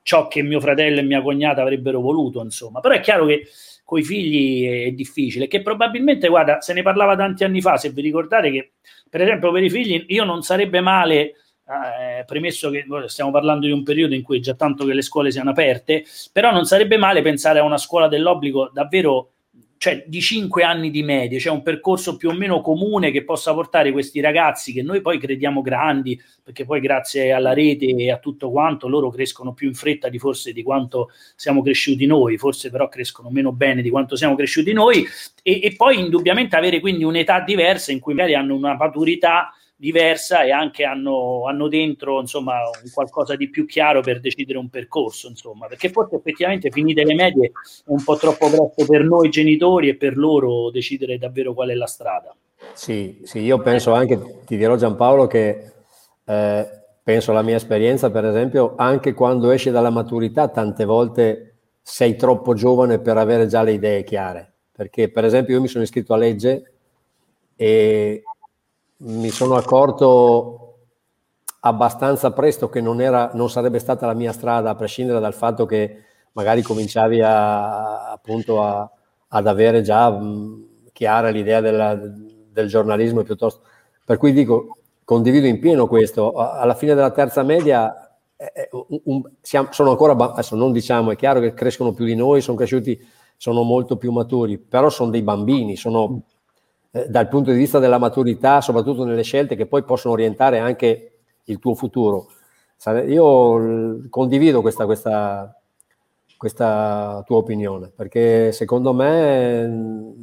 ciò 0.06 0.28
che 0.28 0.40
mio 0.40 0.60
fratello 0.60 1.00
e 1.00 1.02
mia 1.02 1.20
cognata 1.20 1.62
avrebbero 1.62 2.00
voluto, 2.00 2.40
insomma. 2.40 2.78
Però 2.78 2.94
è 2.94 3.00
chiaro 3.00 3.26
che 3.26 3.48
coi 3.82 4.04
figli 4.04 4.86
è 4.86 4.92
difficile, 4.92 5.48
che 5.48 5.62
probabilmente, 5.62 6.28
guarda, 6.28 6.60
se 6.60 6.72
ne 6.74 6.82
parlava 6.82 7.16
tanti 7.16 7.42
anni 7.42 7.60
fa, 7.60 7.76
se 7.76 7.90
vi 7.90 8.02
ricordate 8.02 8.52
che, 8.52 8.72
per 9.10 9.22
esempio, 9.22 9.50
per 9.50 9.64
i 9.64 9.68
figli 9.70 10.04
io 10.10 10.22
non 10.22 10.42
sarebbe 10.42 10.80
male, 10.80 11.18
eh, 11.18 12.24
premesso 12.24 12.70
che 12.70 12.86
stiamo 13.06 13.32
parlando 13.32 13.66
di 13.66 13.72
un 13.72 13.82
periodo 13.82 14.14
in 14.14 14.22
cui 14.22 14.38
è 14.38 14.40
già 14.40 14.54
tanto 14.54 14.84
che 14.84 14.94
le 14.94 15.02
scuole 15.02 15.32
siano 15.32 15.50
aperte, 15.50 16.04
però 16.30 16.52
non 16.52 16.66
sarebbe 16.66 16.98
male 16.98 17.20
pensare 17.20 17.58
a 17.58 17.64
una 17.64 17.76
scuola 17.76 18.06
dell'obbligo 18.06 18.70
davvero 18.72 19.32
cioè 19.78 20.04
di 20.06 20.20
5 20.20 20.62
anni 20.62 20.90
di 20.90 21.02
media, 21.02 21.38
cioè 21.38 21.52
un 21.52 21.62
percorso 21.62 22.16
più 22.16 22.30
o 22.30 22.32
meno 22.32 22.60
comune 22.60 23.10
che 23.10 23.24
possa 23.24 23.52
portare 23.52 23.92
questi 23.92 24.20
ragazzi 24.20 24.72
che 24.72 24.82
noi 24.82 25.00
poi 25.00 25.18
crediamo 25.18 25.60
grandi, 25.60 26.20
perché 26.42 26.64
poi 26.64 26.80
grazie 26.80 27.32
alla 27.32 27.52
rete 27.52 27.86
e 27.86 28.10
a 28.10 28.18
tutto 28.18 28.50
quanto 28.50 28.88
loro 28.88 29.10
crescono 29.10 29.52
più 29.52 29.68
in 29.68 29.74
fretta 29.74 30.08
di 30.08 30.18
forse 30.18 30.52
di 30.52 30.62
quanto 30.62 31.10
siamo 31.34 31.62
cresciuti 31.62 32.06
noi, 32.06 32.38
forse 32.38 32.70
però 32.70 32.88
crescono 32.88 33.30
meno 33.30 33.52
bene 33.52 33.82
di 33.82 33.90
quanto 33.90 34.16
siamo 34.16 34.34
cresciuti 34.34 34.72
noi. 34.72 35.06
E, 35.42 35.60
e 35.62 35.74
poi 35.76 35.98
indubbiamente 35.98 36.56
avere 36.56 36.80
quindi 36.80 37.04
un'età 37.04 37.40
diversa 37.40 37.92
in 37.92 38.00
cui 38.00 38.14
magari 38.14 38.34
hanno 38.34 38.54
una 38.54 38.76
maturità 38.76 39.52
diversa 39.76 40.42
e 40.42 40.50
anche 40.50 40.84
hanno, 40.84 41.46
hanno 41.46 41.68
dentro 41.68 42.18
insomma 42.20 42.54
qualcosa 42.92 43.36
di 43.36 43.50
più 43.50 43.66
chiaro 43.66 44.00
per 44.00 44.20
decidere 44.20 44.58
un 44.58 44.70
percorso 44.70 45.28
insomma. 45.28 45.66
Perché 45.66 45.90
forse 45.90 46.16
effettivamente 46.16 46.70
finite 46.70 47.04
le 47.04 47.14
medie 47.14 47.46
è 47.48 47.50
un 47.86 48.02
po' 48.02 48.16
troppo 48.16 48.48
presto 48.48 48.86
per 48.86 49.04
noi 49.04 49.28
genitori 49.28 49.88
e 49.88 49.96
per 49.96 50.16
loro 50.16 50.70
decidere 50.70 51.18
davvero 51.18 51.52
qual 51.52 51.68
è 51.68 51.74
la 51.74 51.86
strada. 51.86 52.34
Sì, 52.72 53.20
sì 53.22 53.40
io 53.40 53.60
penso 53.60 53.92
anche 53.92 54.40
ti 54.46 54.56
dirò 54.56 54.76
Giampaolo 54.76 55.26
che 55.26 55.72
eh, 56.24 56.68
penso 57.02 57.30
alla 57.30 57.42
mia 57.42 57.56
esperienza 57.56 58.10
per 58.10 58.24
esempio 58.24 58.74
anche 58.76 59.12
quando 59.12 59.50
esci 59.50 59.70
dalla 59.70 59.90
maturità 59.90 60.48
tante 60.48 60.84
volte 60.84 61.56
sei 61.82 62.16
troppo 62.16 62.54
giovane 62.54 62.98
per 62.98 63.18
avere 63.18 63.46
già 63.46 63.62
le 63.62 63.72
idee 63.72 64.02
chiare. 64.04 64.52
Perché 64.72 65.10
per 65.10 65.24
esempio 65.24 65.54
io 65.54 65.60
mi 65.60 65.68
sono 65.68 65.84
iscritto 65.84 66.14
a 66.14 66.16
legge 66.16 66.72
e 67.54 68.22
mi 68.98 69.30
sono 69.30 69.56
accorto 69.56 70.62
abbastanza 71.60 72.32
presto 72.32 72.68
che 72.68 72.80
non, 72.80 73.00
era, 73.00 73.30
non 73.34 73.50
sarebbe 73.50 73.78
stata 73.78 74.06
la 74.06 74.14
mia 74.14 74.32
strada, 74.32 74.70
a 74.70 74.74
prescindere 74.74 75.20
dal 75.20 75.34
fatto 75.34 75.66
che 75.66 76.04
magari 76.32 76.62
cominciavi 76.62 77.20
a, 77.22 78.10
appunto 78.12 78.62
a, 78.62 78.88
ad 79.28 79.46
avere 79.46 79.82
già 79.82 80.16
chiara 80.92 81.28
l'idea 81.28 81.60
della, 81.60 81.94
del 81.94 82.68
giornalismo 82.68 83.22
piuttosto. 83.22 83.62
Per 84.04 84.16
cui 84.18 84.32
dico, 84.32 84.78
condivido 85.04 85.46
in 85.46 85.58
pieno 85.58 85.86
questo. 85.86 86.32
Alla 86.32 86.74
fine 86.74 86.94
della 86.94 87.10
terza 87.10 87.42
media 87.42 88.06
eh, 88.36 88.68
un, 88.72 89.00
un, 89.04 89.22
siamo, 89.40 89.68
sono 89.72 89.90
ancora, 89.90 90.12
adesso 90.12 90.56
non 90.56 90.72
diciamo, 90.72 91.10
è 91.10 91.16
chiaro 91.16 91.40
che 91.40 91.54
crescono 91.54 91.92
più 91.92 92.04
di 92.04 92.14
noi, 92.14 92.40
sono 92.40 92.56
cresciuti, 92.56 92.98
sono 93.36 93.62
molto 93.62 93.96
più 93.96 94.12
maturi, 94.12 94.58
però 94.58 94.88
sono 94.90 95.10
dei 95.10 95.22
bambini, 95.22 95.76
sono 95.76 96.22
eh, 96.96 97.06
dal 97.08 97.28
punto 97.28 97.50
di 97.50 97.58
vista 97.58 97.78
della 97.78 97.98
maturità, 97.98 98.60
soprattutto 98.60 99.04
nelle 99.04 99.22
scelte 99.22 99.54
che 99.54 99.66
poi 99.66 99.82
possono 99.82 100.14
orientare 100.14 100.58
anche 100.58 101.12
il 101.44 101.58
tuo 101.58 101.74
futuro. 101.74 102.28
Io 103.06 104.00
condivido 104.10 104.60
questa, 104.60 104.84
questa, 104.84 105.54
questa 106.36 107.22
tua 107.26 107.36
opinione, 107.36 107.90
perché 107.94 108.52
secondo 108.52 108.92
me 108.92 110.14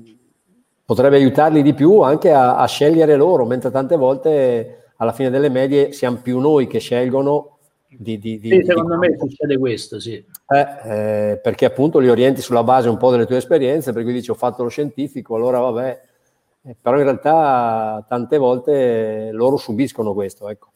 potrebbe 0.85 1.17
aiutarli 1.17 1.61
di 1.61 1.73
più 1.73 2.01
anche 2.01 2.31
a, 2.31 2.57
a, 2.57 2.65
scegliere 2.67 3.15
loro, 3.15 3.45
mentre 3.45 3.71
tante 3.71 3.95
volte 3.95 4.91
alla 4.97 5.13
fine 5.13 5.29
delle 5.29 5.49
medie 5.49 5.91
siamo 5.91 6.17
più 6.17 6.39
noi 6.39 6.67
che 6.67 6.79
scelgono 6.79 7.57
di... 7.87 8.17
di, 8.19 8.39
di 8.39 8.49
sì, 8.49 8.63
secondo 8.65 8.97
me 8.97 9.15
succede 9.17 9.57
questo, 9.57 9.99
sì. 9.99 10.13
Eh, 10.13 10.67
eh, 10.85 11.39
perché 11.41 11.65
appunto 11.65 11.99
li 11.99 12.09
orienti 12.09 12.41
sulla 12.41 12.63
base 12.63 12.89
un 12.89 12.97
po' 12.97 13.11
delle 13.11 13.25
tue 13.25 13.37
esperienze, 13.37 13.93
per 13.93 14.03
cui 14.03 14.13
dici 14.13 14.29
ho 14.29 14.35
fatto 14.35 14.63
lo 14.63 14.69
scientifico, 14.69 15.35
allora 15.35 15.59
vabbè, 15.59 16.01
eh, 16.65 16.75
però 16.79 16.97
in 16.97 17.03
realtà 17.03 18.05
tante 18.07 18.37
volte 18.37 19.29
loro 19.31 19.57
subiscono 19.57 20.13
questo. 20.13 20.49
Ecco. 20.49 20.71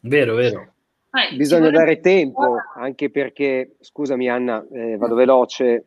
Vero, 0.00 0.34
vero. 0.34 0.72
Eh, 1.12 1.36
Bisogna 1.36 1.70
dare 1.70 2.00
tempo, 2.00 2.56
anche 2.74 3.10
perché, 3.10 3.76
scusami 3.80 4.30
Anna, 4.30 4.66
eh, 4.72 4.96
vado 4.96 5.14
veloce, 5.14 5.86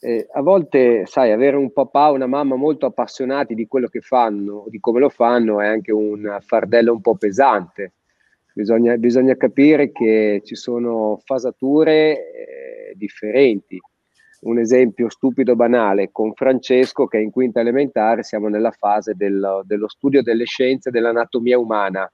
eh, 0.00 0.26
a 0.32 0.40
volte, 0.40 1.04
sai, 1.04 1.30
avere 1.30 1.56
un 1.56 1.72
papà 1.72 2.10
o 2.10 2.14
una 2.14 2.26
mamma 2.26 2.56
molto 2.56 2.86
appassionati 2.86 3.54
di 3.54 3.66
quello 3.66 3.88
che 3.88 4.00
fanno, 4.00 4.64
di 4.68 4.80
come 4.80 5.00
lo 5.00 5.10
fanno, 5.10 5.60
è 5.60 5.66
anche 5.66 5.92
un 5.92 6.38
fardello 6.40 6.92
un 6.92 7.02
po' 7.02 7.16
pesante. 7.16 7.92
Bisogna, 8.54 8.96
bisogna 8.96 9.36
capire 9.36 9.92
che 9.92 10.40
ci 10.44 10.56
sono 10.56 11.20
fasature 11.22 12.32
eh, 12.32 12.92
differenti 12.94 13.78
un 14.42 14.58
esempio 14.58 15.08
stupido 15.08 15.54
banale 15.54 16.10
con 16.10 16.32
Francesco 16.34 17.06
che 17.06 17.18
è 17.18 17.20
in 17.20 17.30
quinta 17.30 17.60
elementare, 17.60 18.22
siamo 18.22 18.48
nella 18.48 18.70
fase 18.72 19.14
del, 19.14 19.62
dello 19.64 19.88
studio 19.88 20.22
delle 20.22 20.44
scienze 20.44 20.90
dell'anatomia 20.90 21.58
umana. 21.58 22.10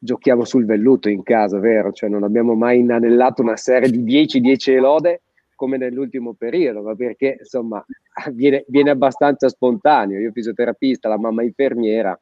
Giochiamo 0.00 0.44
sul 0.44 0.64
velluto 0.64 1.08
in 1.08 1.22
casa, 1.22 1.58
vero? 1.58 1.92
Cioè 1.92 2.08
non 2.08 2.22
abbiamo 2.22 2.54
mai 2.54 2.80
inanellato 2.80 3.42
una 3.42 3.56
serie 3.56 3.90
di 3.90 4.02
10-10 4.02 4.70
elode 4.72 5.22
come 5.54 5.76
nell'ultimo 5.76 6.34
periodo, 6.34 6.82
ma 6.82 6.94
perché 6.94 7.38
insomma 7.40 7.84
viene, 8.32 8.64
viene 8.68 8.90
abbastanza 8.90 9.48
spontaneo. 9.48 10.20
Io 10.20 10.32
fisioterapista, 10.32 11.08
la 11.08 11.18
mamma 11.18 11.42
infermiera, 11.42 12.18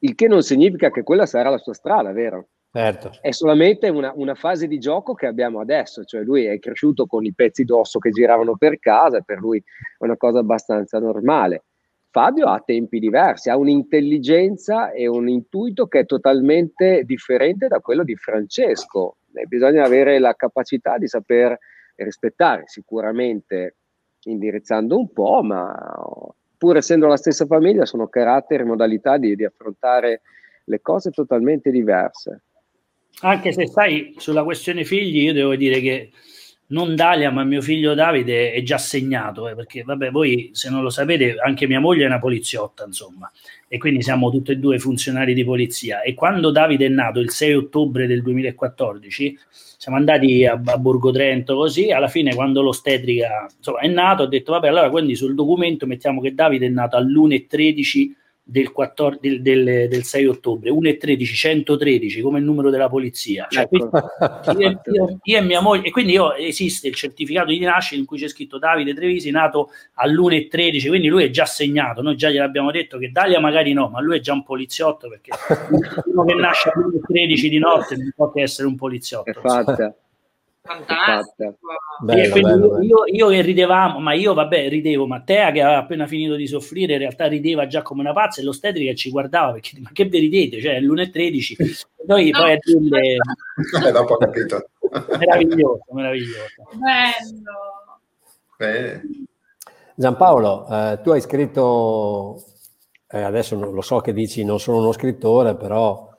il 0.00 0.14
che 0.14 0.28
non 0.28 0.42
significa 0.42 0.90
che 0.90 1.02
quella 1.02 1.26
sarà 1.26 1.50
la 1.50 1.58
sua 1.58 1.74
strada, 1.74 2.12
vero? 2.12 2.48
Certo. 2.72 3.10
È 3.20 3.32
solamente 3.32 3.88
una, 3.88 4.12
una, 4.14 4.36
fase 4.36 4.68
di 4.68 4.78
gioco 4.78 5.14
che 5.14 5.26
abbiamo 5.26 5.58
adesso, 5.58 6.04
cioè 6.04 6.22
lui 6.22 6.44
è 6.44 6.56
cresciuto 6.60 7.06
con 7.06 7.24
i 7.24 7.34
pezzi 7.34 7.64
d'osso 7.64 7.98
che 7.98 8.10
giravano 8.10 8.56
per 8.56 8.78
casa 8.78 9.22
per 9.22 9.38
lui 9.38 9.58
è 9.58 10.04
una 10.04 10.16
cosa 10.16 10.38
abbastanza 10.38 11.00
normale. 11.00 11.64
Fabio 12.10 12.46
ha 12.46 12.62
tempi 12.64 13.00
diversi, 13.00 13.50
ha 13.50 13.56
un'intelligenza 13.56 14.92
e 14.92 15.08
un 15.08 15.28
intuito 15.28 15.86
che 15.86 16.00
è 16.00 16.06
totalmente 16.06 17.02
differente 17.04 17.66
da 17.66 17.80
quello 17.80 18.04
di 18.04 18.14
Francesco. 18.14 19.16
E 19.32 19.46
bisogna 19.46 19.84
avere 19.84 20.18
la 20.20 20.34
capacità 20.34 20.96
di 20.96 21.08
saper 21.08 21.58
rispettare, 21.96 22.64
sicuramente 22.66 23.76
indirizzando 24.24 24.96
un 24.96 25.12
po', 25.12 25.42
ma 25.42 25.74
pur 26.56 26.76
essendo 26.76 27.06
la 27.06 27.16
stessa 27.16 27.46
famiglia 27.46 27.84
sono 27.84 28.08
caratteri 28.08 28.62
e 28.62 28.66
modalità 28.66 29.16
di, 29.16 29.34
di 29.34 29.44
affrontare 29.44 30.22
le 30.64 30.80
cose 30.80 31.10
totalmente 31.10 31.70
diverse. 31.70 32.42
Anche 33.22 33.52
se 33.52 33.66
sai, 33.66 34.14
sulla 34.16 34.44
questione 34.44 34.84
figli, 34.84 35.22
io 35.22 35.32
devo 35.32 35.54
dire 35.54 35.80
che 35.80 36.10
non 36.70 36.94
Dalia, 36.94 37.30
ma 37.30 37.44
mio 37.44 37.60
figlio 37.60 37.94
Davide 37.94 38.52
è 38.52 38.62
già 38.62 38.78
segnato, 38.78 39.48
eh, 39.48 39.54
perché 39.54 39.82
vabbè, 39.82 40.10
voi 40.10 40.50
se 40.52 40.70
non 40.70 40.82
lo 40.82 40.90
sapete, 40.90 41.36
anche 41.38 41.66
mia 41.66 41.80
moglie 41.80 42.04
è 42.04 42.06
una 42.06 42.18
poliziotta, 42.18 42.84
insomma, 42.84 43.30
e 43.68 43.78
quindi 43.78 44.02
siamo 44.02 44.30
tutti 44.30 44.52
e 44.52 44.56
due 44.56 44.78
funzionari 44.78 45.34
di 45.34 45.44
polizia. 45.44 46.02
E 46.02 46.14
quando 46.14 46.50
Davide 46.50 46.86
è 46.86 46.88
nato, 46.88 47.20
il 47.20 47.30
6 47.30 47.54
ottobre 47.54 48.06
del 48.06 48.22
2014, 48.22 49.38
siamo 49.76 49.96
andati 49.96 50.44
a, 50.46 50.60
a 50.64 50.78
Borgo 50.78 51.10
Trento 51.10 51.56
così, 51.56 51.90
alla 51.90 52.08
fine 52.08 52.34
quando 52.34 52.62
l'ostetrica 52.62 53.48
insomma, 53.56 53.80
è 53.80 53.88
nato, 53.88 54.22
ho 54.24 54.26
detto, 54.26 54.52
vabbè, 54.52 54.68
allora 54.68 54.90
quindi 54.90 55.16
sul 55.16 55.34
documento 55.34 55.86
mettiamo 55.86 56.20
che 56.20 56.34
Davide 56.34 56.66
è 56.66 56.70
nato 56.70 56.96
all'1.13 56.96 58.10
del, 58.50 58.72
14, 58.72 59.20
del, 59.20 59.42
del, 59.42 59.88
del 59.88 60.02
6 60.02 60.26
ottobre, 60.26 60.70
1 60.70 60.88
e 60.88 60.96
13, 60.96 61.34
113 61.34 62.20
come 62.20 62.38
il 62.38 62.44
numero 62.44 62.70
della 62.70 62.88
polizia. 62.88 63.46
Cioè, 63.48 63.68
ecco. 63.70 63.90
io, 64.58 64.80
io, 64.92 65.18
io, 65.22 65.38
e 65.38 65.40
mia 65.42 65.60
moglie, 65.60 65.86
e 65.86 65.90
quindi 65.90 66.12
io, 66.12 66.34
esiste 66.34 66.88
il 66.88 66.94
certificato 66.94 67.50
di 67.50 67.60
nascita 67.60 68.00
in 68.00 68.06
cui 68.06 68.18
c'è 68.18 68.28
scritto 68.28 68.58
Davide 68.58 68.92
Trevisi, 68.92 69.30
nato 69.30 69.70
all'1 69.94 70.32
e 70.32 70.48
13, 70.48 70.88
quindi 70.88 71.08
lui 71.08 71.24
è 71.24 71.30
già 71.30 71.44
segnato. 71.44 72.02
Noi 72.02 72.16
già 72.16 72.28
gliel'abbiamo 72.28 72.70
detto 72.70 72.98
che 72.98 73.10
Dalia 73.12 73.40
magari 73.40 73.72
no, 73.72 73.88
ma 73.88 74.00
lui 74.00 74.16
è 74.16 74.20
già 74.20 74.32
un 74.32 74.42
poliziotto 74.42 75.08
perché 75.08 75.30
uno 76.06 76.24
che 76.24 76.34
nasce 76.34 76.70
all'1 76.74 76.96
e 76.96 77.00
13 77.06 77.48
di 77.48 77.58
notte 77.58 77.96
non 77.96 78.12
può 78.14 78.30
che 78.32 78.42
essere 78.42 78.66
un 78.66 78.74
poliziotto. 78.74 79.30
È 79.30 79.34
fatta. 79.34 79.94
Fantastico. 80.62 81.58
Bello, 82.02 82.34
bello, 82.34 82.82
io, 82.82 83.04
io, 83.06 83.28
che 83.28 83.40
ridevamo, 83.40 83.98
ma 83.98 84.12
io 84.12 84.34
vabbè 84.34 84.68
ridevo, 84.68 85.06
Mattea 85.06 85.52
che 85.52 85.62
aveva 85.62 85.78
appena 85.78 86.06
finito 86.06 86.34
di 86.34 86.46
soffrire 86.46 86.92
in 86.92 86.98
realtà 86.98 87.26
rideva 87.26 87.66
già 87.66 87.80
come 87.80 88.02
una 88.02 88.12
pazza 88.12 88.40
e 88.40 88.44
l'ostetrica 88.44 88.92
ci 88.94 89.10
guardava 89.10 89.52
perché 89.52 89.80
ma 89.80 89.90
che 89.92 90.04
vi 90.04 90.18
ridete, 90.18 90.60
cioè 90.60 90.74
è 90.74 90.80
l'1.13 90.80 91.10
13 91.10 91.56
noi 92.06 92.30
no. 92.30 92.38
poi 92.38 92.52
a 92.52 92.58
dirle 92.60 93.16
eh, 93.86 93.92
dopo 93.92 94.14
ho 94.14 94.16
capito 94.18 94.68
meraviglioso, 95.18 95.84
meraviglioso 95.92 96.62
bello 98.56 98.70
eh. 98.72 99.00
Giampaolo, 99.94 100.66
eh, 100.68 101.00
tu 101.02 101.10
hai 101.10 101.20
scritto 101.20 102.42
eh, 103.08 103.22
adesso 103.22 103.56
non, 103.56 103.72
lo 103.72 103.82
so 103.82 104.00
che 104.00 104.12
dici 104.12 104.44
non 104.44 104.60
sono 104.60 104.78
uno 104.78 104.92
scrittore 104.92 105.56
però 105.56 106.09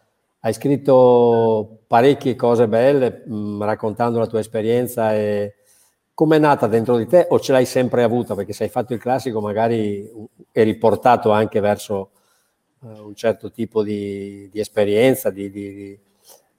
hai 0.42 0.54
scritto 0.54 1.84
parecchie 1.88 2.36
cose 2.36 2.68
belle 2.68 3.24
mh, 3.26 3.36
mm, 3.36 3.64
raccontando 3.64 4.20
la 4.20 4.28
tua 4.28 4.40
esperienza 4.40 5.14
e 5.14 5.56
come 6.14 6.36
è 6.38 6.40
nata 6.40 6.68
dentro 6.68 6.98
di 6.98 7.08
te 7.08 7.28
o 7.30 7.40
ce 7.40 7.52
l'hai 7.52 7.66
sempre 7.66 8.04
avuta? 8.04 8.36
Perché 8.36 8.54
se 8.54 8.64
hai 8.64 8.70
fatto 8.70 8.94
il 8.94 9.00
classico 9.00 9.42
magari 9.42 10.08
eri 10.52 10.76
portato 10.78 11.32
anche 11.32 11.60
verso 11.60 12.12
uh, 12.80 13.08
un 13.08 13.16
certo 13.16 13.52
tipo 13.52 13.84
di, 13.84 14.50
di 14.52 14.60
esperienza, 14.60 15.30
di, 15.30 15.50
di, 15.50 16.00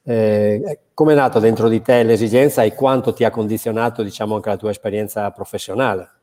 Eh, 0.05 0.81
Come 0.95 1.13
è 1.13 1.17
nato 1.17 1.39
dentro 1.39 1.69
di 1.69 1.81
te 1.81 2.03
l'esigenza 2.03 2.63
e 2.65 2.75
quanto 2.75 3.13
ti 3.13 3.25
ha 3.25 3.31
condizionato 3.31 4.03
diciamo, 4.03 4.35
anche 4.35 4.49
la 4.49 4.57
tua 4.57 4.71
esperienza 4.71 5.31
professionale? 5.31 6.22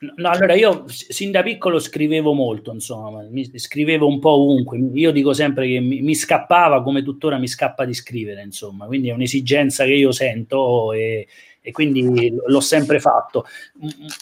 No, 0.00 0.28
allora 0.28 0.54
io 0.54 0.84
sin 0.86 1.32
da 1.32 1.42
piccolo 1.42 1.80
scrivevo 1.80 2.32
molto, 2.32 2.72
insomma, 2.72 3.26
mi 3.28 3.50
scrivevo 3.58 4.06
un 4.06 4.20
po' 4.20 4.30
ovunque. 4.30 4.78
Io 4.94 5.10
dico 5.10 5.32
sempre 5.32 5.66
che 5.66 5.80
mi, 5.80 6.02
mi, 6.02 6.14
scappava, 6.14 6.82
come 6.82 7.02
tuttora 7.02 7.36
mi 7.36 7.48
scappa 7.48 7.84
di 7.84 7.94
scrivere, 7.94 8.42
insomma, 8.42 8.86
quindi 8.86 9.08
è 9.08 9.12
un'esigenza 9.12 9.84
che 9.84 9.94
io 9.94 10.12
sento 10.12 10.92
e, 10.92 11.26
e 11.68 11.70
quindi 11.70 12.34
l'ho 12.46 12.60
sempre 12.60 12.98
fatto. 12.98 13.44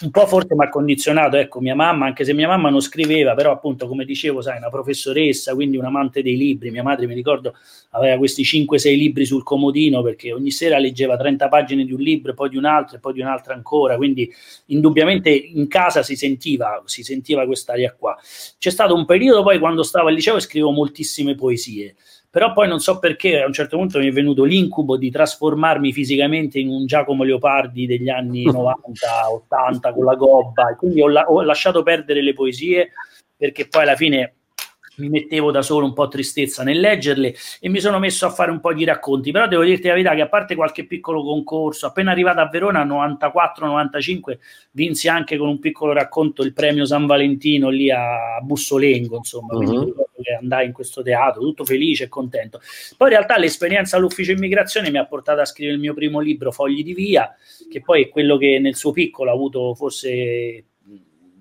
Un 0.03 0.11
po' 0.11 0.27
forse 0.27 0.57
mi 0.57 0.65
ha 0.65 0.69
condizionato, 0.69 1.37
ecco, 1.37 1.61
mia 1.61 1.77
mamma, 1.77 2.07
anche 2.07 2.25
se 2.25 2.33
mia 2.33 2.49
mamma 2.49 2.71
non 2.71 2.81
scriveva, 2.81 3.35
però 3.35 3.53
appunto, 3.53 3.87
come 3.87 4.05
dicevo, 4.05 4.41
sai, 4.41 4.57
una 4.57 4.69
professoressa, 4.69 5.55
quindi 5.55 5.77
un 5.77 5.85
amante 5.85 6.23
dei 6.23 6.37
libri, 6.37 6.73
mia 6.73 6.83
madre 6.83 7.07
mi 7.07 7.15
ricordo 7.15 7.55
aveva 7.91 8.17
questi 8.17 8.43
5-6 8.43 8.97
libri 8.97 9.25
sul 9.25 9.45
comodino 9.45 10.03
perché 10.03 10.33
ogni 10.33 10.51
sera 10.51 10.79
leggeva 10.79 11.17
30 11.17 11.47
pagine 11.47 11.85
di 11.85 11.93
un 11.93 12.01
libro, 12.01 12.35
poi 12.35 12.49
di 12.49 12.57
un 12.57 12.65
altro 12.65 12.97
e 12.97 12.99
poi 12.99 13.13
di 13.13 13.21
un 13.21 13.29
altro 13.29 13.53
ancora, 13.53 13.95
quindi 13.95 14.29
indubbiamente 14.67 15.31
in 15.31 15.69
casa 15.69 16.03
si 16.03 16.17
sentiva, 16.17 16.83
si 16.85 17.05
sentiva 17.05 17.47
quest'aria 17.47 17.95
qua. 17.97 18.19
C'è 18.59 18.71
stato 18.71 18.93
un 18.93 19.05
periodo 19.05 19.45
poi 19.45 19.61
quando 19.61 19.85
stavo 19.85 20.09
al 20.09 20.15
liceo 20.15 20.35
e 20.35 20.41
scrivevo 20.41 20.73
moltissime 20.73 21.37
poesie 21.37 21.95
però 22.37 22.53
poi 22.53 22.69
non 22.69 22.81
so 22.81 22.99
perché 22.99 23.41
a 23.41 23.47
un 23.47 23.55
certo 23.55 23.79
punto 23.79 23.99
mi 23.99 24.09
è 24.09 24.13
venuto 24.13 24.45
l'incubo 24.45 24.99
di 24.99 25.11
trasformarmi 25.11 25.91
fisicamente 25.91 26.59
in 26.59 26.69
un 26.69 26.85
Giacomo 26.85 27.23
Leopardi 27.25 27.87
degli 27.87 28.11
anni 28.11 28.45
90, 28.53 29.31
80 29.31 29.95
con 29.95 30.05
la 30.05 30.15
gobba, 30.17 30.69
e 30.69 30.77
quindi 30.77 31.01
ho, 31.01 31.09
la- 31.09 31.25
ho 31.25 31.41
lasciato 31.41 31.83
perdere 31.83 32.21
le 32.21 32.35
poesie 32.35 32.91
perché 33.35 33.69
poi 33.69 33.85
alla 33.85 33.97
fine 33.97 34.35
mi 34.97 35.09
mettevo 35.09 35.51
da 35.51 35.63
solo 35.63 35.87
un 35.87 35.93
po' 35.93 36.09
tristezza 36.09 36.63
nel 36.63 36.81
leggerle 36.81 37.35
e 37.61 37.69
mi 37.69 37.81
sono 37.81 37.99
messo 37.99 38.27
a 38.27 38.31
fare 38.31 38.51
un 38.51 38.61
po' 38.61 38.73
di 38.73 38.85
racconti, 38.85 39.31
però 39.31 39.47
devo 39.47 39.63
dirti 39.63 39.87
la 39.87 39.95
verità 39.95 40.15
che 40.15 40.23
a 40.23 40.29
parte 40.29 40.55
qualche 40.55 40.87
piccolo 40.87 41.23
concorso, 41.23 41.87
appena 41.87 42.11
arrivato 42.11 42.41
a 42.41 42.49
Verona 42.49 42.85
94-95 42.85 44.39
vinsi 44.73 45.09
anche 45.09 45.37
con 45.37 45.49
un 45.49 45.59
piccolo 45.59 45.93
racconto 45.93 46.43
il 46.43 46.53
premio 46.53 46.85
San 46.85 47.07
Valentino 47.07 47.69
lì 47.69 47.91
a 47.91 48.41
Bussolengo, 48.43 49.17
insomma, 49.17 49.55
uh-huh. 49.55 49.95
andai 50.41 50.67
in 50.67 50.73
questo 50.73 51.03
teatro 51.03 51.41
tutto 51.41 51.65
felice 51.65 52.05
e 52.05 52.09
contento. 52.09 52.61
Poi 52.97 53.09
in 53.09 53.15
realtà 53.15 53.39
l'esperienza 53.39 53.97
all'ufficio 53.97 54.33
immigrazione 54.33 54.91
mi 54.91 54.99
ha 54.99 55.07
portato 55.07 55.41
a 55.41 55.45
scrivere 55.45 55.77
il 55.77 55.83
mio 55.83 55.95
primo 55.95 56.21
libro 56.21 56.53
Fogli 56.53 56.83
di 56.83 56.95
via, 56.95 57.35
che 57.71 57.81
poi 57.81 58.05
è 58.05 58.09
quello 58.09 58.37
che 58.37 58.59
nel 58.59 58.77
suo 58.77 58.93
piccolo 58.93 59.31
ha 59.31 59.35
avuto 59.35 59.75
forse 59.75 60.65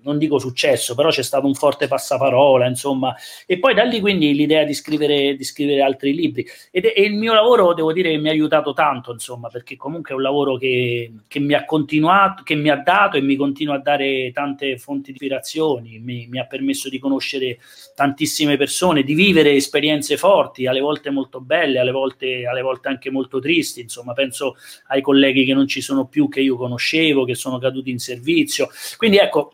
non 0.06 0.20
dico 0.20 0.38
successo, 0.38 0.94
però 0.96 1.10
c'è 1.10 1.24
stato 1.24 1.48
un 1.48 1.56
forte 1.56 1.88
passaparola, 1.88 2.68
insomma, 2.68 3.16
e 3.46 3.58
poi 3.58 3.74
da 3.74 3.84
lì 3.84 4.00
quindi 4.00 4.34
l'idea 4.34 4.64
di 4.64 4.74
scrivere, 4.74 5.36
di 5.36 5.44
scrivere 5.44 5.82
altri 5.82 6.14
libri. 6.14 6.46
Ed, 6.72 6.86
e 6.86 7.02
il 7.02 7.16
mio 7.16 7.34
lavoro, 7.34 7.74
devo 7.74 7.92
dire, 7.92 8.16
mi 8.18 8.30
ha 8.30 8.32
aiutato 8.32 8.74
tanto, 8.74 9.12
insomma, 9.12 9.50
perché 9.50 9.76
comunque 9.76 10.12
è 10.12 10.16
un 10.16 10.22
lavoro 10.22 10.58
che, 10.58 11.12
che 11.28 11.40
mi 11.40 11.54
ha 11.54 11.66
continuato, 11.66 12.44
che 12.44 12.56
mi 12.56 12.70
ha 12.70 12.76
dato 12.76 13.18
e 13.18 13.22
mi 13.22 13.36
continua 13.36 13.76
a 13.76 13.80
dare 13.80 14.32
tante 14.32 14.78
fonti 14.78 15.12
di 15.12 15.14
ispirazioni, 15.14 16.00
mi, 16.00 16.28
mi 16.30 16.40
ha 16.40 16.46
permesso 16.46 16.88
di 16.88 17.00
conoscere 17.00 17.58
tantissime 17.96 18.58
persone, 18.58 19.04
di 19.04 19.16
vivere 19.16 19.54
esperienze 19.54 20.18
forti, 20.18 20.68
alle 20.68 20.82
volte 20.82 21.10
molto 21.10 21.42
belle, 21.42 21.80
alle 21.80 21.92
volte, 21.92 22.46
alle 22.46 22.62
volte 22.62 22.90
anche 22.90 23.10
molto 23.10 23.40
tristi, 23.40 23.82
insomma, 23.82 24.14
penso 24.14 24.56
ai 24.88 25.02
colleghi 25.02 25.46
che 25.46 25.54
non 25.54 25.68
ci 25.68 25.82
sono 25.82 26.06
più, 26.06 26.30
che 26.30 26.42
io 26.42 26.56
conoscevo, 26.56 27.26
che 27.26 27.34
sono 27.34 27.58
caduti 27.58 27.90
in 27.90 28.00
servizio. 28.00 28.70
Quindi 28.98 29.18
ecco, 29.18 29.54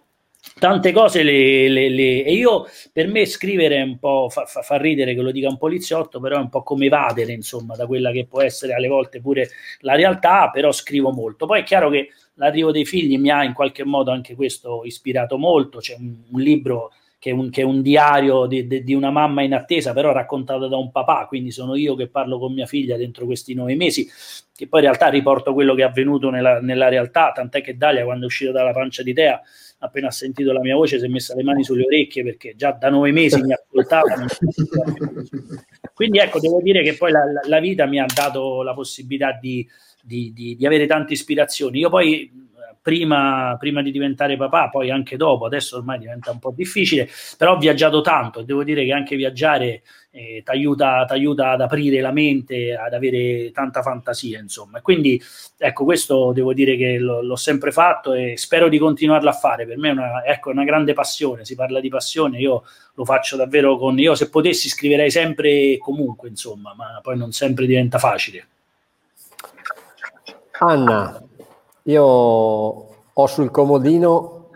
tante 0.58 0.92
cose 0.92 1.24
le, 1.24 1.68
le, 1.68 1.90
le, 1.90 2.24
e 2.24 2.34
io 2.34 2.66
per 2.92 3.08
me 3.08 3.26
scrivere 3.26 3.78
è 3.78 3.82
un 3.82 4.00
po' 4.00 4.28
fa, 4.30 4.46
fa, 4.46 4.62
fa, 4.62 4.78
ridere 4.78 5.14
che 5.14 5.22
lo 5.22 5.32
dica 5.32 5.48
un 5.48 5.58
poliziotto 5.58 6.20
però 6.20 6.38
è 6.38 6.40
un 6.40 6.50
po' 6.50 6.64
come 6.64 6.88
evadere 6.88 7.32
insomma 7.32 7.76
da 7.76 7.86
quella 7.86 8.12
che 8.12 8.26
può 8.26 8.42
essere 8.42 8.74
alle 8.74 8.88
volte 8.88 9.22
pure 9.22 9.50
la 9.82 9.96
realtà 9.96 10.50
però 10.50 10.72
scrivo 10.72 11.12
molto. 11.12 11.46
Poi 11.46 11.62
è 11.62 11.64
chiaro 11.64 11.90
che 11.90 12.10
l'arrivo 12.36 12.72
dei 12.72 12.86
figli 12.86 13.20
mi 13.20 13.30
ha 13.30 13.44
in 13.44 13.54
qualche 13.54 13.84
modo 13.84 14.12
anche 14.12 14.36
questo 14.36 14.82
ispirato 14.84 15.38
molto. 15.38 15.80
C'è 15.80 15.96
un, 15.98 16.16
un 16.32 16.42
libro 16.42 16.92
che 17.22 17.30
è 17.30 17.34
un, 17.34 17.52
che 17.52 17.62
è 17.62 17.64
un 17.64 17.84
diario 17.84 18.48
di, 18.48 18.66
di, 18.66 18.84
di, 18.84 18.96
una 18.96 19.12
mamma 19.12 19.44
in 19.44 19.54
attesa, 19.54 19.94
però 19.94 20.12
raccontato 20.12 20.68
da 20.68 20.78
un 20.78 20.90
papà, 20.90 21.28
quindi 21.28 21.52
sono 21.52 21.76
io 21.76 21.94
che 21.94 22.08
parlo 22.08 22.40
con 22.40 22.52
mia 22.52 22.66
figlia 22.66 22.98
dentro 22.98 23.28
questi 23.28 23.54
nove 23.54 23.76
mesi, 23.76 24.10
che 24.56 24.68
poi 24.68 24.80
in 24.80 24.88
realtà 24.88 25.08
riporto 25.10 25.54
quello 25.54 25.76
che 25.76 25.84
è 25.84 25.86
avvenuto 25.86 26.32
nella, 26.32 26.60
nella 26.62 26.90
realtà, 26.90 27.32
tant'è 27.32 27.62
che 27.62 27.78
Dalia 27.78 28.06
quando 28.06 28.24
è 28.24 28.26
uscita 28.26 28.52
dalla 28.52 28.74
pancia 28.74 29.04
di 29.04 29.14
Tea 29.14 29.40
appena 29.84 30.08
ha 30.08 30.12
sentito 30.12 30.52
la 30.52 30.60
mia 30.60 30.76
voce 30.76 31.00
si 31.00 31.06
è 31.06 31.08
messa 31.08 31.36
le 31.36 31.44
mani 31.44 31.64
sulle 31.64 31.86
orecchie 31.86 32.24
perché 32.24 32.54
già 32.56 32.72
da 32.72 32.90
nove 32.90 33.12
mesi 33.12 33.42
mi 33.42 33.54
ascoltava. 33.54 34.14
Quindi 35.94 36.20
ecco, 36.20 36.40
devo 36.40 36.62
dire 36.62 36.84
che 36.84 36.96
poi 36.96 37.12
la, 37.12 37.24
la, 37.48 37.60
vita 37.60 37.86
mi 37.86 38.00
ha 38.00 38.06
dato 38.06 38.62
la 38.62 38.74
possibilità 38.74 39.38
di, 39.40 39.68
di, 40.04 40.32
di, 40.34 40.56
di 40.56 40.66
avere 40.66 40.86
tante 40.86 41.14
ispirazioni. 41.14 41.80
Io 41.80 41.90
poi 41.90 42.50
prima, 42.82 43.56
prima, 43.60 43.82
di 43.82 43.92
diventare 43.92 44.38
papà, 44.38 44.70
poi 44.70 44.90
anche 44.90 45.18
dopo, 45.18 45.46
adesso 45.46 45.78
ormai 45.78 46.00
diventa 46.00 46.32
un 46.32 46.40
po' 46.40 46.54
difficile, 46.56 47.08
però 47.38 47.54
ho 47.54 47.58
viaggiato 47.58 48.02
tanto 48.02 48.40
e 48.40 48.46
devo 48.46 48.64
dire 48.64 48.84
che 48.84 48.92
anche 48.92 49.16
viaggiare 49.16 49.84
eh, 50.12 50.42
ti 50.44 50.52
aiuta, 50.52 51.06
ad 51.52 51.62
aprire 51.62 52.02
la 52.02 52.12
mente, 52.12 52.76
ad 52.76 52.94
avere 52.94 53.52
tanta 53.52 53.82
fantasia, 53.82 54.40
insomma. 54.40 54.82
Quindi 54.82 55.22
ecco, 55.58 55.84
questo 55.86 56.32
devo 56.34 56.54
dire 56.54 56.76
che 56.76 56.98
lo, 56.98 57.22
l'ho 57.22 57.36
sempre 57.36 57.72
fatto 57.72 58.14
e 58.14 58.36
spero 58.38 58.68
di 58.68 58.78
continuarlo 58.78 59.30
a 59.30 59.34
fare. 59.34 59.66
Per 59.66 59.78
me 59.78 59.90
è 59.90 59.92
una, 59.92 60.26
ecco, 60.26 60.50
una 60.50 60.64
grande 60.64 60.94
passione, 60.94 61.46
si 61.46 61.56
parla 61.56 61.80
di 61.80 61.90
passione, 61.90 62.40
io 62.40 62.64
lo 62.96 63.06
faccio 63.06 63.38
davvero 63.38 63.78
con... 63.78 63.98
Io 64.00 64.16
se 64.16 64.30
potessi 64.30 64.70
scriverei 64.70 65.10
sempre 65.12 65.78
comunque, 65.78 66.30
insomma, 66.30 66.74
ma 66.76 67.00
poi 67.02 67.18
non 67.18 67.32
sempre 67.32 67.66
diventa 67.66 67.98
facile. 67.98 68.48
Anna, 70.60 71.20
io 71.84 72.04
ho 72.04 73.28
sul 73.28 73.52
comodino 73.52 74.50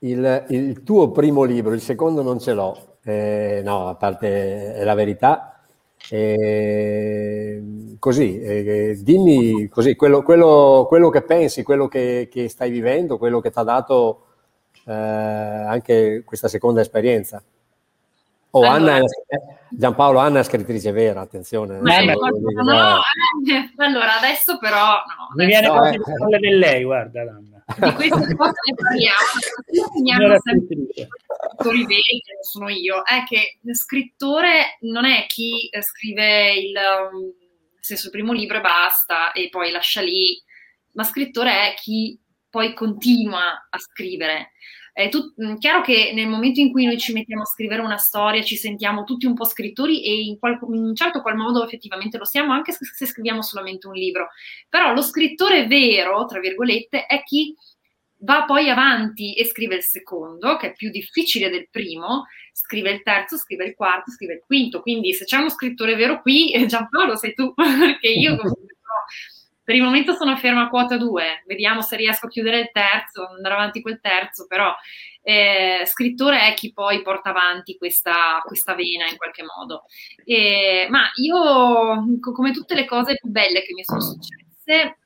il, 0.00 0.44
il, 0.48 0.82
tuo 0.82 1.10
primo 1.10 1.44
libro, 1.44 1.74
il 1.74 1.80
secondo 1.80 2.22
non 2.22 2.38
ce 2.38 2.52
l'ho, 2.52 2.96
eh, 3.04 3.62
no, 3.64 3.88
a 3.88 3.94
parte 3.94 4.82
la 4.84 4.94
verità. 4.94 5.52
Eh, 6.10 7.62
così, 7.98 8.40
eh, 8.40 8.98
dimmi 9.02 9.68
così, 9.68 9.96
quello, 9.96 10.22
quello, 10.22 10.86
quello, 10.88 11.10
che 11.10 11.22
pensi, 11.22 11.62
quello 11.62 11.88
che, 11.88 12.28
che, 12.30 12.48
stai 12.48 12.70
vivendo, 12.70 13.18
quello 13.18 13.40
che 13.40 13.50
ti 13.50 13.58
ha 13.58 13.62
dato 13.64 14.22
eh, 14.86 14.92
anche 14.92 16.22
questa 16.24 16.48
seconda 16.48 16.80
esperienza. 16.80 17.42
Oh, 18.50 18.64
allora, 18.64 18.94
Anna 18.94 19.04
è, 19.04 19.36
Giampaolo, 19.70 20.18
Anna 20.18 20.40
è 20.40 20.42
scrittrice 20.42 20.90
vera, 20.90 21.20
attenzione. 21.20 21.78
Beh, 21.78 22.04
no, 22.04 22.14
no, 22.62 23.00
allora 23.76 24.16
adesso 24.16 24.58
però... 24.58 25.02
No, 25.06 25.34
Mi 25.34 25.46
viene 25.46 25.66
no, 25.66 25.84
eh. 25.84 25.98
parole 26.00 26.38
di 26.38 26.50
lei, 26.50 26.82
guarda 26.84 27.20
Anna. 27.20 27.62
Di 27.66 27.92
queste 27.94 28.34
cose 28.34 28.54
ne 28.64 28.74
parliamo. 28.74 30.00
Mi 30.00 30.12
hanno 30.12 30.38
sempre 30.40 30.76
scrittori 31.58 31.86
veri, 31.86 32.22
che 32.24 32.38
sono 32.40 32.68
io, 32.70 33.02
è 33.02 33.24
che 33.26 33.58
scrittore 33.74 34.78
non 34.80 35.04
è 35.04 35.26
chi 35.26 35.68
eh, 35.68 35.82
scrive 35.82 36.52
il, 36.54 36.74
um, 37.12 37.18
nel 37.20 37.34
senso, 37.80 38.06
il 38.06 38.12
primo 38.12 38.32
libro 38.32 38.56
e 38.56 38.62
basta 38.62 39.32
e 39.32 39.48
poi 39.50 39.70
lascia 39.70 40.00
lì, 40.00 40.40
ma 40.92 41.04
scrittore 41.04 41.72
è 41.72 41.74
chi 41.74 42.18
poi 42.48 42.72
continua 42.72 43.66
a 43.68 43.78
scrivere 43.78 44.52
è 44.98 45.08
tut- 45.10 45.40
mm, 45.40 45.58
chiaro 45.58 45.80
che 45.80 46.10
nel 46.12 46.26
momento 46.26 46.58
in 46.58 46.72
cui 46.72 46.84
noi 46.84 46.98
ci 46.98 47.12
mettiamo 47.12 47.42
a 47.42 47.46
scrivere 47.46 47.82
una 47.82 47.98
storia 47.98 48.42
ci 48.42 48.56
sentiamo 48.56 49.04
tutti 49.04 49.26
un 49.26 49.34
po' 49.34 49.44
scrittori 49.44 50.02
e 50.02 50.24
in, 50.24 50.40
qual- 50.40 50.58
in 50.72 50.86
un 50.86 50.94
certo 50.96 51.22
qual 51.22 51.36
modo 51.36 51.64
effettivamente 51.64 52.18
lo 52.18 52.24
siamo 52.24 52.52
anche 52.52 52.72
se, 52.72 53.06
scriviamo 53.06 53.40
solamente 53.40 53.86
un 53.86 53.92
libro. 53.92 54.30
Però 54.68 54.92
lo 54.92 55.00
scrittore 55.02 55.68
vero, 55.68 56.24
tra 56.26 56.40
virgolette, 56.40 57.06
è 57.06 57.22
chi 57.22 57.54
va 58.22 58.44
poi 58.44 58.70
avanti 58.70 59.34
e 59.34 59.44
scrive 59.44 59.76
il 59.76 59.82
secondo, 59.84 60.56
che 60.56 60.70
è 60.70 60.72
più 60.72 60.90
difficile 60.90 61.48
del 61.48 61.68
primo, 61.70 62.26
scrive 62.52 62.90
il 62.90 63.02
terzo, 63.04 63.36
scrive 63.36 63.66
il 63.66 63.76
quarto, 63.76 64.10
scrive 64.10 64.34
il 64.34 64.42
quinto. 64.44 64.80
Quindi 64.80 65.12
se 65.12 65.24
c'è 65.26 65.36
uno 65.36 65.48
scrittore 65.48 65.94
vero 65.94 66.20
qui, 66.20 66.52
Giampaolo 66.66 67.14
sei 67.14 67.34
tu, 67.34 67.54
perché 67.54 68.08
io 68.08 68.36
per 69.68 69.76
il 69.76 69.82
momento 69.82 70.14
sono 70.14 70.34
ferma 70.38 70.62
a 70.62 70.68
quota 70.70 70.96
2, 70.96 71.42
vediamo 71.44 71.82
se 71.82 71.94
riesco 71.96 72.24
a 72.24 72.30
chiudere 72.30 72.58
il 72.58 72.70
terzo, 72.72 73.26
andare 73.26 73.54
avanti 73.54 73.82
quel 73.82 74.00
terzo, 74.00 74.46
però 74.46 74.74
eh, 75.20 75.82
scrittore 75.84 76.48
è 76.48 76.54
chi 76.54 76.72
poi 76.72 77.02
porta 77.02 77.28
avanti 77.28 77.76
questa, 77.76 78.40
questa 78.46 78.74
vena 78.74 79.06
in 79.10 79.18
qualche 79.18 79.42
modo. 79.42 79.84
E, 80.24 80.86
ma 80.88 81.10
io, 81.16 82.18
come 82.18 82.52
tutte 82.52 82.74
le 82.74 82.86
cose 82.86 83.16
più 83.16 83.28
belle 83.28 83.60
che 83.60 83.74
mi 83.74 83.84
sono 83.84 84.00
successe, 84.00 84.96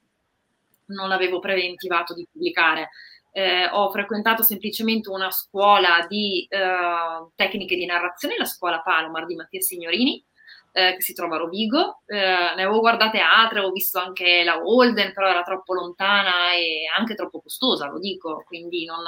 non 0.94 1.08
l'avevo 1.08 1.40
preventivato 1.40 2.14
di 2.14 2.28
pubblicare. 2.30 2.90
Eh, 3.32 3.68
ho 3.68 3.90
frequentato 3.90 4.44
semplicemente 4.44 5.10
una 5.10 5.32
scuola 5.32 6.06
di 6.08 6.46
eh, 6.48 7.32
tecniche 7.34 7.74
di 7.74 7.86
narrazione, 7.86 8.36
la 8.38 8.44
scuola 8.44 8.80
Palomar 8.80 9.26
di 9.26 9.34
Mattia 9.34 9.60
Signorini, 9.60 10.24
eh, 10.72 10.94
che 10.94 11.02
si 11.02 11.12
trova 11.12 11.36
a 11.36 11.38
Rovigo. 11.38 12.00
Eh, 12.06 12.16
ne 12.16 12.62
avevo 12.62 12.80
guardate 12.80 13.20
altre, 13.20 13.60
ho 13.60 13.70
visto 13.70 13.98
anche 13.98 14.42
la 14.42 14.60
Holden, 14.62 15.12
però 15.12 15.28
era 15.28 15.42
troppo 15.42 15.74
lontana 15.74 16.54
e 16.54 16.84
anche 16.96 17.14
troppo 17.14 17.40
costosa, 17.40 17.88
lo 17.88 17.98
dico, 17.98 18.42
quindi 18.46 18.84
non 18.84 18.98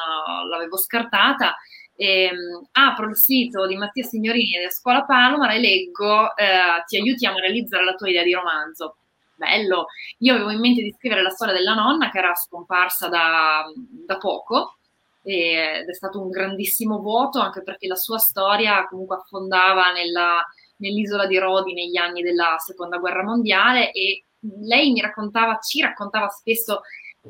l'avevo 0.49 0.77
scartata. 0.77 1.57
E, 1.97 2.29
um, 2.33 2.67
apro 2.73 3.09
il 3.09 3.17
sito 3.17 3.67
di 3.67 3.77
Mattia 3.77 4.03
Signorini 4.03 4.57
della 4.57 4.71
Scuola 4.71 5.05
Palomar 5.05 5.53
e 5.53 5.61
leggo 5.61 6.37
eh, 6.37 6.83
ti 6.87 6.97
aiutiamo 6.97 7.37
a 7.37 7.41
realizzare 7.41 7.85
la 7.85 7.95
tua 7.95 8.09
idea 8.09 8.25
di 8.25 8.35
romanzo. 8.35 8.97
Bello, 9.37 9.87
io 10.19 10.35
avevo 10.35 10.51
in 10.51 10.61
mente 10.61 10.83
di 10.83 10.95
scrivere 10.97 11.23
la 11.23 11.31
storia 11.31 11.55
della 11.55 11.75
nonna 11.75 12.11
che 12.11 12.19
era 12.19 12.35
scomparsa 12.35 13.09
da, 13.09 13.65
da 14.07 14.17
poco 14.17 14.77
ed 15.23 15.89
è 15.89 15.95
stato 15.95 16.21
un 16.21 16.31
grandissimo 16.31 16.99
vuoto 16.99 17.41
anche 17.41 17.63
perché 17.63 17.87
la 17.87 17.97
sua 17.97 18.19
storia 18.19 18.87
comunque 18.87 19.17
affondava 19.17 19.91
nella, 19.93 20.45
nell'isola 20.77 21.27
di 21.27 21.39
Rodi 21.39 21.73
negli 21.73 21.97
anni 21.97 22.23
della 22.23 22.57
seconda 22.59 22.99
guerra 22.99 23.23
mondiale 23.23 23.93
e 23.93 24.25
lei 24.63 24.93
mi 24.93 25.01
raccontava, 25.01 25.59
ci 25.59 25.81
raccontava 25.81 26.29
spesso 26.29 26.83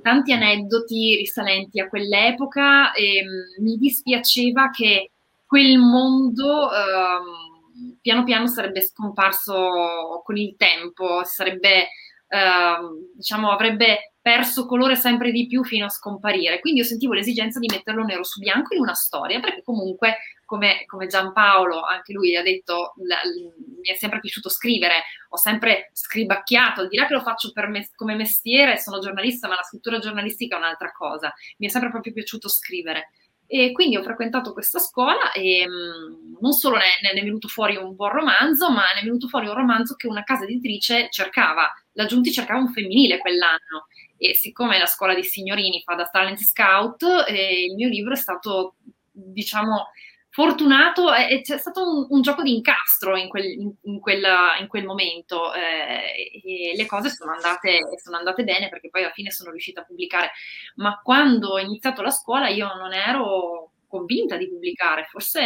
tanti 0.03 0.33
aneddoti 0.33 1.17
risalenti 1.17 1.81
a 1.81 1.89
quell'epoca 1.89 2.93
e 2.93 3.23
mm, 3.25 3.65
mi 3.65 3.77
dispiaceva 3.77 4.71
che 4.71 5.11
quel 5.47 5.79
mondo 5.79 6.73
eh, 6.73 7.97
piano 8.01 8.25
piano 8.25 8.47
sarebbe 8.47 8.83
scomparso 8.83 10.23
con 10.25 10.37
il 10.37 10.57
tempo, 10.57 11.23
sarebbe, 11.25 11.89
eh, 12.29 12.77
diciamo, 13.15 13.51
avrebbe 13.51 14.14
perso 14.25 14.65
colore 14.65 14.97
sempre 14.97 15.31
di 15.33 15.47
più 15.47 15.63
fino 15.65 15.85
a 15.85 15.91
scomparire. 15.91 16.59
Quindi 16.59 16.81
io 16.81 16.87
sentivo 16.87 17.13
l'esigenza 17.13 17.59
di 17.59 17.69
metterlo 17.71 18.05
nero 18.05 18.25
su 18.25 18.41
bianco 18.41 18.73
in 18.73 18.81
una 18.81 18.95
storia, 18.95 19.39
perché 19.39 19.63
comunque, 19.63 20.17
come, 20.47 20.87
come 20.87 21.09
Giampaolo, 21.09 21.83
anche 21.83 22.15
lui 22.15 22.35
ha 22.35 22.41
detto, 22.41 22.95
la, 23.07 23.19
mi 23.27 23.87
è 23.87 23.95
sempre 23.97 24.21
piaciuto 24.21 24.49
scrivere, 24.49 25.03
ho 25.29 25.37
sempre 25.37 25.91
scribacchiato, 25.93 26.81
al 26.81 26.89
di 26.89 26.97
là 26.97 27.07
che 27.07 27.13
lo 27.13 27.21
faccio 27.21 27.53
me, 27.69 27.87
come 27.95 28.15
mestiere, 28.15 28.79
sono 28.79 28.99
giornalista, 28.99 29.47
ma 29.47 29.57
la 29.57 29.63
scrittura 29.63 29.99
giornalistica 29.99 30.57
è 30.57 30.59
un'altra 30.59 30.91
cosa. 30.93 31.31
Mi 31.59 31.67
è 31.67 31.69
sempre 31.69 31.91
proprio 31.91 32.15
piaciuto 32.15 32.49
scrivere. 32.49 33.11
E 33.47 33.73
quindi 33.73 33.99
ho 33.99 34.03
frequentato 34.03 34.55
questa 34.55 34.79
scuola 34.79 35.33
e 35.33 35.67
mh, 35.69 35.71
mm, 35.71 36.37
non 36.41 36.53
solo 36.53 36.77
ne, 36.77 36.85
ne, 37.03 37.11
è 37.11 37.23
venuto 37.23 37.49
fuori 37.49 37.77
un 37.77 37.95
buon 37.95 38.13
romanzo, 38.13 38.71
ma 38.71 38.85
ne 38.95 39.01
è 39.01 39.05
venuto 39.05 39.29
fuori 39.29 39.49
un 39.49 39.55
romanzo 39.55 39.97
che 39.97 40.07
una 40.07 40.25
casa 40.25 40.45
editrice 40.45 41.09
cercava. 41.11 41.71
La 41.93 42.07
Giunti 42.07 42.33
cercava 42.33 42.61
un 42.61 42.73
femminile 42.73 43.19
quell'anno 43.19 43.89
e 44.29 44.35
siccome 44.35 44.79
la 44.79 44.87
scuola 44.87 45.15
di 45.15 45.23
signorini 45.23 45.83
fa 45.85 45.95
da 45.95 46.05
talent 46.05 46.39
scout, 46.39 47.03
eh, 47.29 47.65
il 47.65 47.75
mio 47.75 47.89
libro 47.89 48.13
è 48.13 48.17
stato, 48.17 48.77
diciamo, 49.11 49.89
fortunato 50.35 51.15
e 51.15 51.43
c'è 51.43 51.59
stato 51.59 51.81
un, 51.89 52.07
un, 52.09 52.21
gioco 52.21 52.43
di 52.43 52.57
incastro 52.57 53.17
in 53.17 53.29
quel, 53.29 53.45
in, 53.45 53.73
in 53.83 54.01
quel, 54.01 54.25
in 54.59 54.67
quel 54.67 54.85
momento 54.85 55.55
eh, 55.55 56.41
e 56.43 56.77
le 56.77 56.87
cose 56.87 57.09
sono 57.09 57.31
andate, 57.31 57.79
sono 58.03 58.17
andate, 58.17 58.43
bene 58.43 58.69
perché 58.69 58.91
poi 58.91 59.05
alla 59.05 59.13
fine 59.13 59.31
sono 59.31 59.51
riuscita 59.51 59.83
a 59.83 59.85
pubblicare. 59.85 60.33
Ma 60.75 61.01
quando 61.05 61.51
ho 61.51 61.61
iniziato 61.61 62.03
la 62.03 62.11
scuola 62.11 62.49
io 62.49 62.67
non 62.75 62.93
ero 62.93 63.75
convinta 63.87 64.37
di 64.37 64.49
pubblicare, 64.49 65.07
forse 65.09 65.41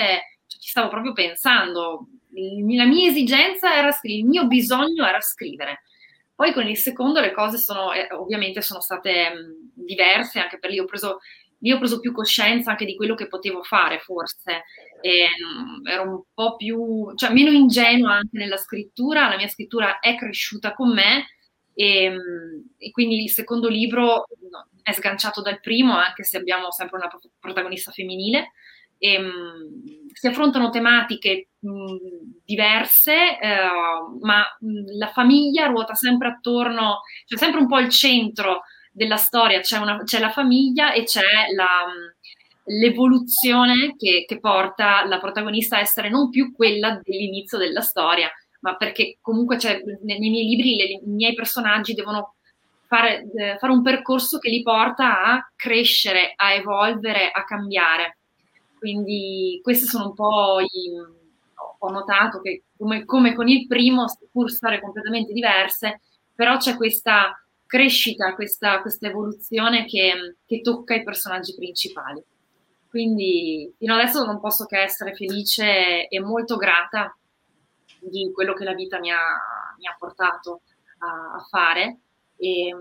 cioè, 0.47 0.59
ci 0.59 0.71
stavo 0.71 0.89
proprio 0.89 1.13
pensando. 1.13 2.07
La 2.31 2.87
mia 2.87 3.11
esigenza 3.11 3.75
era 3.75 3.93
scrivere, 3.93 4.21
il 4.21 4.27
mio 4.27 4.47
bisogno 4.47 5.05
era 5.05 5.21
scrivere. 5.21 5.83
Poi 6.39 6.53
con 6.53 6.69
il 6.69 6.77
secondo 6.77 7.19
le 7.19 7.33
cose 7.33 7.59
sono, 7.59 7.93
eh, 7.93 8.07
ovviamente 8.13 8.63
sono 8.63 8.81
state 8.81 9.31
mh, 9.31 9.73
diverse, 9.85 10.39
anche 10.39 10.61
per 10.61 10.71
lì 10.71 10.79
ho 10.79 10.85
preso, 10.85 11.19
lì 11.59 11.73
ho 11.73 11.79
preso 11.79 11.99
più 11.99 12.13
coscienza 12.13 12.71
anche 12.71 12.85
di 12.85 12.95
quello 12.95 13.17
che 13.17 13.27
potevo 13.27 13.65
fare 13.65 13.99
forse, 13.99 14.63
e, 15.01 15.25
mh, 15.27 15.89
ero 15.89 16.03
un 16.09 16.23
po' 16.33 16.55
più, 16.55 17.13
cioè 17.17 17.33
meno 17.33 17.51
ingenua 17.51 18.13
anche 18.15 18.39
nella 18.39 18.57
scrittura, 18.57 19.29
la 19.29 19.35
mia 19.37 19.49
scrittura 19.49 19.99
è 19.99 20.15
cresciuta 20.15 20.75
con 20.75 20.93
me 20.95 21.27
e, 21.75 22.15
e 22.77 22.91
quindi 22.93 23.21
il 23.25 23.31
secondo 23.31 23.69
libro 23.69 24.27
è 24.81 24.93
sganciato 24.93 25.43
dal 25.43 25.59
primo, 25.59 25.97
anche 25.97 26.23
se 26.23 26.37
abbiamo 26.37 26.71
sempre 26.71 26.99
una 26.99 27.11
protagonista 27.41 27.91
femminile. 27.91 28.53
E, 28.99 29.19
mh, 29.19 30.07
si 30.13 30.27
affrontano 30.27 30.71
tematiche 30.71 31.49
mh, 31.59 31.97
diverse, 32.45 33.39
eh, 33.39 33.69
ma 34.21 34.41
mh, 34.59 34.99
la 34.99 35.09
famiglia 35.09 35.67
ruota 35.67 35.95
sempre 35.95 36.29
attorno, 36.29 37.03
c'è 37.25 37.37
sempre 37.37 37.61
un 37.61 37.69
po' 37.69 37.79
il 37.79 37.89
centro 37.89 38.63
della 38.91 39.17
storia, 39.17 39.61
c'è, 39.61 39.79
una, 39.79 40.03
c'è 40.03 40.19
la 40.19 40.31
famiglia 40.31 40.93
e 40.93 41.05
c'è 41.05 41.53
la, 41.55 41.87
l'evoluzione 42.65 43.95
che, 43.97 44.25
che, 44.27 44.41
porta 44.41 45.05
la 45.07 45.19
protagonista 45.19 45.77
a 45.77 45.81
essere 45.81 46.11
non 46.11 46.31
più 46.31 46.53
quella 46.53 47.01
dell'inizio 47.03 47.59
della 47.59 47.81
storia, 47.81 48.31
ma 48.61 48.77
perché 48.77 49.19
comunque 49.21 49.57
nei 50.03 50.19
miei 50.19 50.47
libri 50.47 50.77
le, 50.77 50.85
i 50.85 51.01
miei 51.05 51.35
personaggi 51.35 51.95
devono 51.95 52.35
fare, 52.87 53.31
eh, 53.37 53.57
fare 53.59 53.73
un 53.73 53.83
percorso 53.83 54.39
che 54.39 54.51
li 54.51 54.63
porta 54.63 55.23
a 55.23 55.53
crescere, 55.55 56.33
a 56.35 56.53
evolvere, 56.53 57.31
a 57.31 57.45
cambiare. 57.45 58.18
Quindi 58.79 59.61
queste 59.63 59.87
sono 59.87 60.07
un 60.09 60.15
po' 60.15 60.61
i, 60.61 60.93
ho 61.79 61.91
notato 61.91 62.41
che 62.41 62.65
come, 62.77 63.05
come, 63.05 63.35
con 63.35 63.49
il 63.49 63.67
primo, 63.67 64.07
pur 64.31 64.51
storie 64.51 64.81
completamente 64.81 65.33
diverse, 65.33 66.01
però 66.35 66.57
c'è 66.57 66.77
questa 66.77 67.41
crescita, 67.67 68.35
questa, 68.35 68.81
questa 68.81 69.09
evoluzione 69.09 69.85
che, 69.85 70.37
che, 70.47 70.61
tocca 70.61 70.95
i 70.95 71.03
personaggi 71.03 71.55
principali. 71.55 72.23
Quindi 72.89 73.73
fino 73.77 73.95
adesso 73.95 74.25
non 74.25 74.41
posso 74.41 74.65
che 74.65 74.81
essere 74.81 75.15
felice 75.15 76.09
e 76.09 76.21
molto 76.21 76.57
grata 76.57 77.15
di 78.01 78.31
quello 78.33 78.55
che 78.55 78.65
la 78.65 78.75
vita 78.75 78.99
mi 78.99 79.11
ha, 79.11 79.19
mi 79.77 79.87
ha 79.87 79.95
portato 79.99 80.63
a, 80.99 81.35
a 81.35 81.47
fare 81.51 81.99
e 82.37 82.75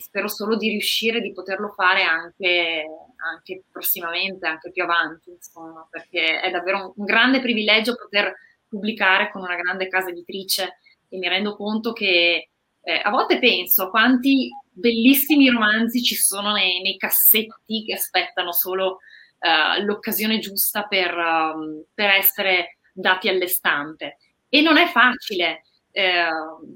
spero 0.00 0.28
solo 0.28 0.56
di 0.56 0.68
riuscire 0.68 1.20
di 1.20 1.32
poterlo 1.32 1.68
fare 1.68 2.02
anche, 2.02 2.84
anche 3.16 3.62
prossimamente, 3.70 4.46
anche 4.46 4.70
più 4.70 4.82
avanti, 4.82 5.30
insomma, 5.30 5.86
perché 5.90 6.40
è 6.40 6.50
davvero 6.50 6.78
un, 6.78 6.92
un, 6.96 7.04
grande 7.04 7.40
privilegio 7.40 7.96
poter 7.96 8.34
pubblicare 8.68 9.30
con 9.30 9.42
una 9.42 9.56
grande 9.56 9.88
casa 9.88 10.10
editrice 10.10 10.78
e 11.08 11.18
mi 11.18 11.28
rendo 11.28 11.56
conto 11.56 11.92
che 11.92 12.50
eh, 12.80 13.00
a 13.02 13.10
volte 13.10 13.38
penso 13.38 13.84
a 13.84 13.90
quanti 13.90 14.50
bellissimi 14.70 15.48
romanzi 15.50 16.02
ci 16.02 16.14
sono 16.14 16.52
nei, 16.52 16.80
nei 16.80 16.96
cassetti 16.96 17.84
che 17.84 17.94
aspettano 17.94 18.52
solo 18.52 18.98
uh, 19.40 19.82
l'occasione 19.84 20.38
giusta 20.38 20.84
per, 20.84 21.14
um, 21.14 21.84
per 21.92 22.10
essere 22.10 22.78
dati 22.92 23.28
alle 23.28 23.48
stampe. 23.48 24.18
E 24.48 24.60
non 24.62 24.78
è 24.78 24.86
facile, 24.86 25.64
eh, 25.98 26.28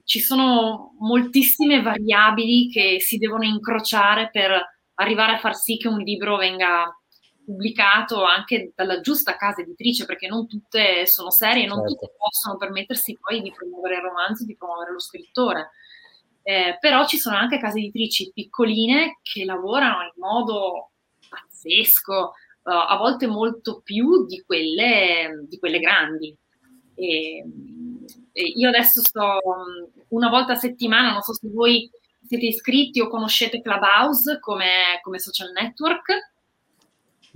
ci 0.03 0.19
sono 0.19 0.97
moltissime 0.99 1.81
variabili 1.81 2.69
che 2.69 3.01
si 3.01 3.19
devono 3.19 3.45
incrociare 3.45 4.31
per 4.33 4.51
arrivare 4.95 5.35
a 5.35 5.39
far 5.39 5.55
sì 5.55 5.77
che 5.77 5.87
un 5.87 6.01
libro 6.01 6.37
venga 6.37 6.93
pubblicato 7.45 8.25
anche 8.25 8.73
dalla 8.75 9.01
giusta 9.01 9.37
casa 9.37 9.61
editrice, 9.61 10.07
perché 10.07 10.27
non 10.27 10.49
tutte 10.49 11.07
sono 11.07 11.31
serie, 11.31 11.67
non 11.67 11.79
certo. 11.79 11.93
tutte 11.93 12.15
possono 12.19 12.57
permettersi 12.57 13.17
poi 13.21 13.43
di 13.43 13.53
promuovere 13.53 13.97
il 13.97 14.03
romanzo, 14.03 14.45
di 14.45 14.57
promuovere 14.57 14.91
lo 14.91 15.01
scrittore. 15.01 15.71
Eh, 16.43 16.79
però 16.81 17.07
ci 17.07 17.19
sono 17.19 17.37
anche 17.37 17.61
case 17.61 17.79
editrici 17.79 18.33
piccoline 18.35 19.21
che 19.23 19.45
lavorano 19.45 20.03
in 20.03 20.13
modo 20.17 20.91
pazzesco, 21.29 22.33
uh, 22.63 22.71
a 22.71 22.97
volte 22.97 23.29
molto 23.29 23.83
più 23.83 24.27
di 24.27 24.43
quelle, 24.43 25.45
di 25.49 25.61
quelle 25.61 25.79
grandi. 25.79 26.37
E, 26.95 27.45
io 28.33 28.69
adesso 28.69 29.01
sto 29.01 29.39
una 30.09 30.29
volta 30.29 30.53
a 30.53 30.57
settimana, 30.57 31.13
non 31.13 31.23
so 31.23 31.35
se 31.35 31.49
voi 31.53 31.91
siete 32.27 32.47
iscritti 32.47 33.01
o 33.01 33.09
conoscete 33.09 33.61
Clubhouse 33.61 34.39
come, 34.41 35.01
come 35.03 35.19
social 35.19 35.53
network, 35.53 36.31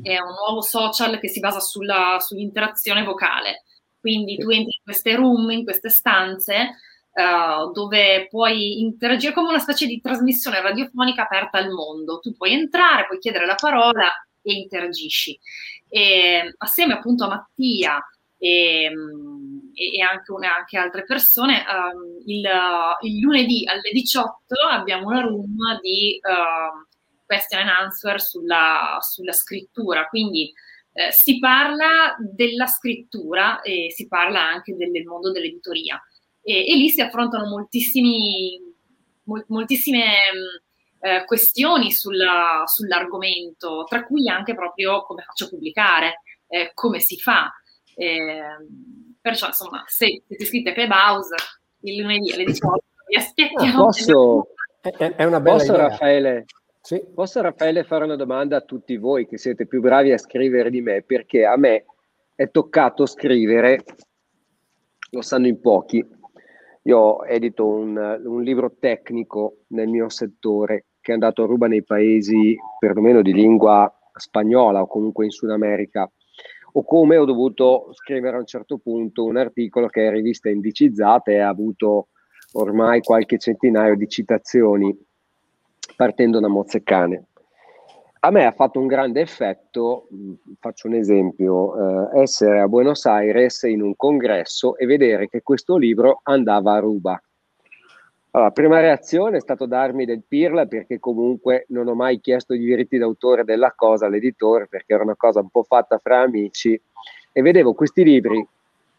è 0.02 0.18
un 0.18 0.34
nuovo 0.34 0.62
social 0.62 1.18
che 1.18 1.28
si 1.28 1.40
basa 1.40 1.60
sulla, 1.60 2.18
sull'interazione 2.20 3.02
vocale. 3.02 3.64
Quindi 4.00 4.36
tu 4.36 4.48
entri 4.50 4.76
in 4.76 4.82
queste 4.84 5.14
room, 5.16 5.50
in 5.50 5.64
queste 5.64 5.88
stanze, 5.88 6.76
uh, 7.12 7.72
dove 7.72 8.28
puoi 8.28 8.80
interagire 8.80 9.32
come 9.32 9.48
una 9.48 9.58
specie 9.58 9.86
di 9.86 10.00
trasmissione 10.00 10.60
radiofonica 10.60 11.22
aperta 11.22 11.58
al 11.58 11.70
mondo. 11.70 12.20
Tu 12.20 12.34
puoi 12.36 12.52
entrare, 12.52 13.06
puoi 13.06 13.18
chiedere 13.18 13.46
la 13.46 13.56
parola 13.56 14.12
e 14.42 14.52
interagisci. 14.52 15.38
E, 15.88 16.54
assieme 16.58 16.92
appunto 16.92 17.24
a 17.24 17.28
Mattia 17.28 18.00
e, 18.38 18.84
e 18.84 20.02
anche, 20.02 20.32
una, 20.32 20.56
anche, 20.56 20.78
altre 20.78 21.04
persone, 21.04 21.64
um, 21.68 22.22
il, 22.26 22.48
il, 23.02 23.20
lunedì 23.20 23.64
alle 23.66 23.90
18 23.92 24.54
abbiamo 24.70 25.06
una 25.08 25.22
room 25.22 25.80
di 25.80 26.20
uh, 26.22 26.86
question 27.24 27.60
and 27.60 27.68
answer 27.68 28.20
sulla, 28.20 28.98
sulla 29.00 29.32
scrittura, 29.32 30.06
quindi 30.08 30.52
eh, 30.92 31.12
si 31.12 31.38
parla 31.38 32.16
della 32.18 32.66
scrittura 32.66 33.60
e 33.60 33.90
si 33.90 34.08
parla 34.08 34.40
anche 34.40 34.74
del, 34.76 34.90
del 34.90 35.04
mondo 35.04 35.30
dell'editoria 35.30 36.00
e, 36.48 36.64
e, 36.64 36.76
lì 36.76 36.88
si 36.88 37.00
affrontano 37.00 37.48
moltissimi, 37.48 38.56
mol, 39.24 39.44
moltissime 39.48 40.04
eh, 41.00 41.24
questioni 41.26 41.90
sulla, 41.90 42.62
sull'argomento, 42.66 43.84
tra 43.88 44.04
cui 44.06 44.28
anche 44.28 44.54
proprio 44.54 45.02
come 45.02 45.22
faccio 45.22 45.46
a 45.46 45.48
pubblicare, 45.48 46.22
eh, 46.46 46.70
come 46.72 47.00
si 47.00 47.18
fa. 47.18 47.52
Eh, 47.98 48.40
perciò, 49.20 49.46
insomma, 49.46 49.82
se 49.86 50.22
siete 50.26 50.42
iscritti 50.42 50.68
a 50.68 50.72
Clubhouse 50.72 51.34
il 51.80 52.02
lunedì 52.02 52.32
alle 52.32 52.44
18 52.44 52.84
vi 53.08 53.16
aspettiamo. 53.16 53.80
Ah, 53.80 53.84
posso, 53.84 54.48
è, 54.80 54.90
è, 54.90 55.24
una 55.24 55.40
bella 55.40 55.56
posso, 55.56 55.72
idea. 55.72 55.88
Raffaele, 55.88 56.44
Sì. 56.80 57.02
Posso 57.14 57.40
Raffaele 57.40 57.84
fare 57.84 58.04
una 58.04 58.16
domanda 58.16 58.56
a 58.56 58.60
tutti 58.60 58.96
voi 58.96 59.26
che 59.26 59.38
siete 59.38 59.66
più 59.66 59.80
bravi 59.80 60.12
a 60.12 60.18
scrivere 60.18 60.70
di 60.70 60.80
me? 60.80 61.02
Perché 61.02 61.44
a 61.44 61.56
me 61.56 61.86
è 62.34 62.50
toccato 62.50 63.06
scrivere, 63.06 63.82
lo 65.10 65.22
sanno 65.22 65.46
in 65.46 65.60
pochi, 65.60 66.04
io 66.82 67.24
edito 67.24 67.66
un, 67.66 67.96
un 68.24 68.42
libro 68.42 68.74
tecnico 68.78 69.62
nel 69.68 69.88
mio 69.88 70.08
settore 70.08 70.86
che 71.00 71.10
è 71.10 71.14
andato 71.14 71.42
a 71.42 71.46
ruba 71.46 71.66
nei 71.66 71.82
paesi 71.82 72.56
perlomeno 72.78 73.22
di 73.22 73.32
lingua 73.32 73.92
spagnola 74.12 74.82
o 74.82 74.86
comunque 74.86 75.24
in 75.24 75.30
Sud 75.30 75.50
America 75.50 76.10
o 76.78 76.84
come 76.84 77.16
ho 77.16 77.24
dovuto 77.24 77.88
scrivere 77.92 78.36
a 78.36 78.40
un 78.40 78.46
certo 78.46 78.76
punto 78.76 79.24
un 79.24 79.38
articolo 79.38 79.88
che 79.88 80.06
è 80.06 80.10
rivista 80.10 80.50
indicizzata 80.50 81.30
e 81.30 81.38
ha 81.38 81.48
avuto 81.48 82.08
ormai 82.52 83.00
qualche 83.00 83.38
centinaio 83.38 83.96
di 83.96 84.06
citazioni 84.06 84.94
partendo 85.96 86.38
da 86.38 86.48
Mozzecane. 86.48 87.24
A 88.20 88.30
me 88.30 88.44
ha 88.44 88.50
fatto 88.50 88.78
un 88.78 88.88
grande 88.88 89.20
effetto, 89.22 90.08
faccio 90.58 90.88
un 90.88 90.94
esempio, 90.94 92.10
eh, 92.12 92.20
essere 92.20 92.60
a 92.60 92.68
Buenos 92.68 93.06
Aires 93.06 93.62
in 93.62 93.80
un 93.80 93.96
congresso 93.96 94.76
e 94.76 94.84
vedere 94.84 95.28
che 95.28 95.42
questo 95.42 95.76
libro 95.78 96.20
andava 96.24 96.74
a 96.74 96.80
ruba. 96.80 97.18
Allora, 98.36 98.50
prima 98.50 98.80
reazione 98.80 99.38
è 99.38 99.40
stato 99.40 99.64
darmi 99.64 100.04
del 100.04 100.22
pirla 100.22 100.66
perché 100.66 100.98
comunque 100.98 101.64
non 101.68 101.88
ho 101.88 101.94
mai 101.94 102.20
chiesto 102.20 102.52
i 102.52 102.58
diritti 102.58 102.98
d'autore 102.98 103.44
della 103.44 103.72
cosa 103.74 104.04
all'editore 104.04 104.66
perché 104.68 104.92
era 104.92 105.04
una 105.04 105.16
cosa 105.16 105.40
un 105.40 105.48
po' 105.48 105.62
fatta 105.62 105.96
fra 105.96 106.20
amici 106.20 106.78
e 107.32 107.40
vedevo 107.40 107.72
questi 107.72 108.04
libri 108.04 108.46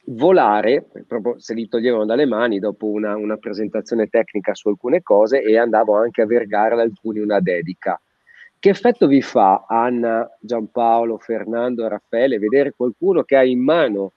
volare, 0.06 0.88
proprio 1.06 1.38
se 1.38 1.54
li 1.54 1.68
toglievano 1.68 2.06
dalle 2.06 2.26
mani 2.26 2.58
dopo 2.58 2.88
una, 2.88 3.16
una 3.16 3.38
presentazione 3.38 4.08
tecnica 4.08 4.56
su 4.56 4.70
alcune 4.70 5.04
cose 5.04 5.44
e 5.44 5.56
andavo 5.56 5.96
anche 5.96 6.24
a 6.24 6.26
vergare 6.26 6.74
ad 6.74 6.80
alcuni 6.80 7.20
una 7.20 7.40
dedica. 7.40 8.02
Che 8.58 8.70
effetto 8.70 9.06
vi 9.06 9.22
fa 9.22 9.66
Anna, 9.68 10.28
Giampaolo, 10.40 11.20
Fernando 11.20 11.88
Raffaele 11.88 12.40
vedere 12.40 12.74
qualcuno 12.76 13.22
che 13.22 13.36
ha 13.36 13.44
in 13.44 13.62
mano 13.62 14.14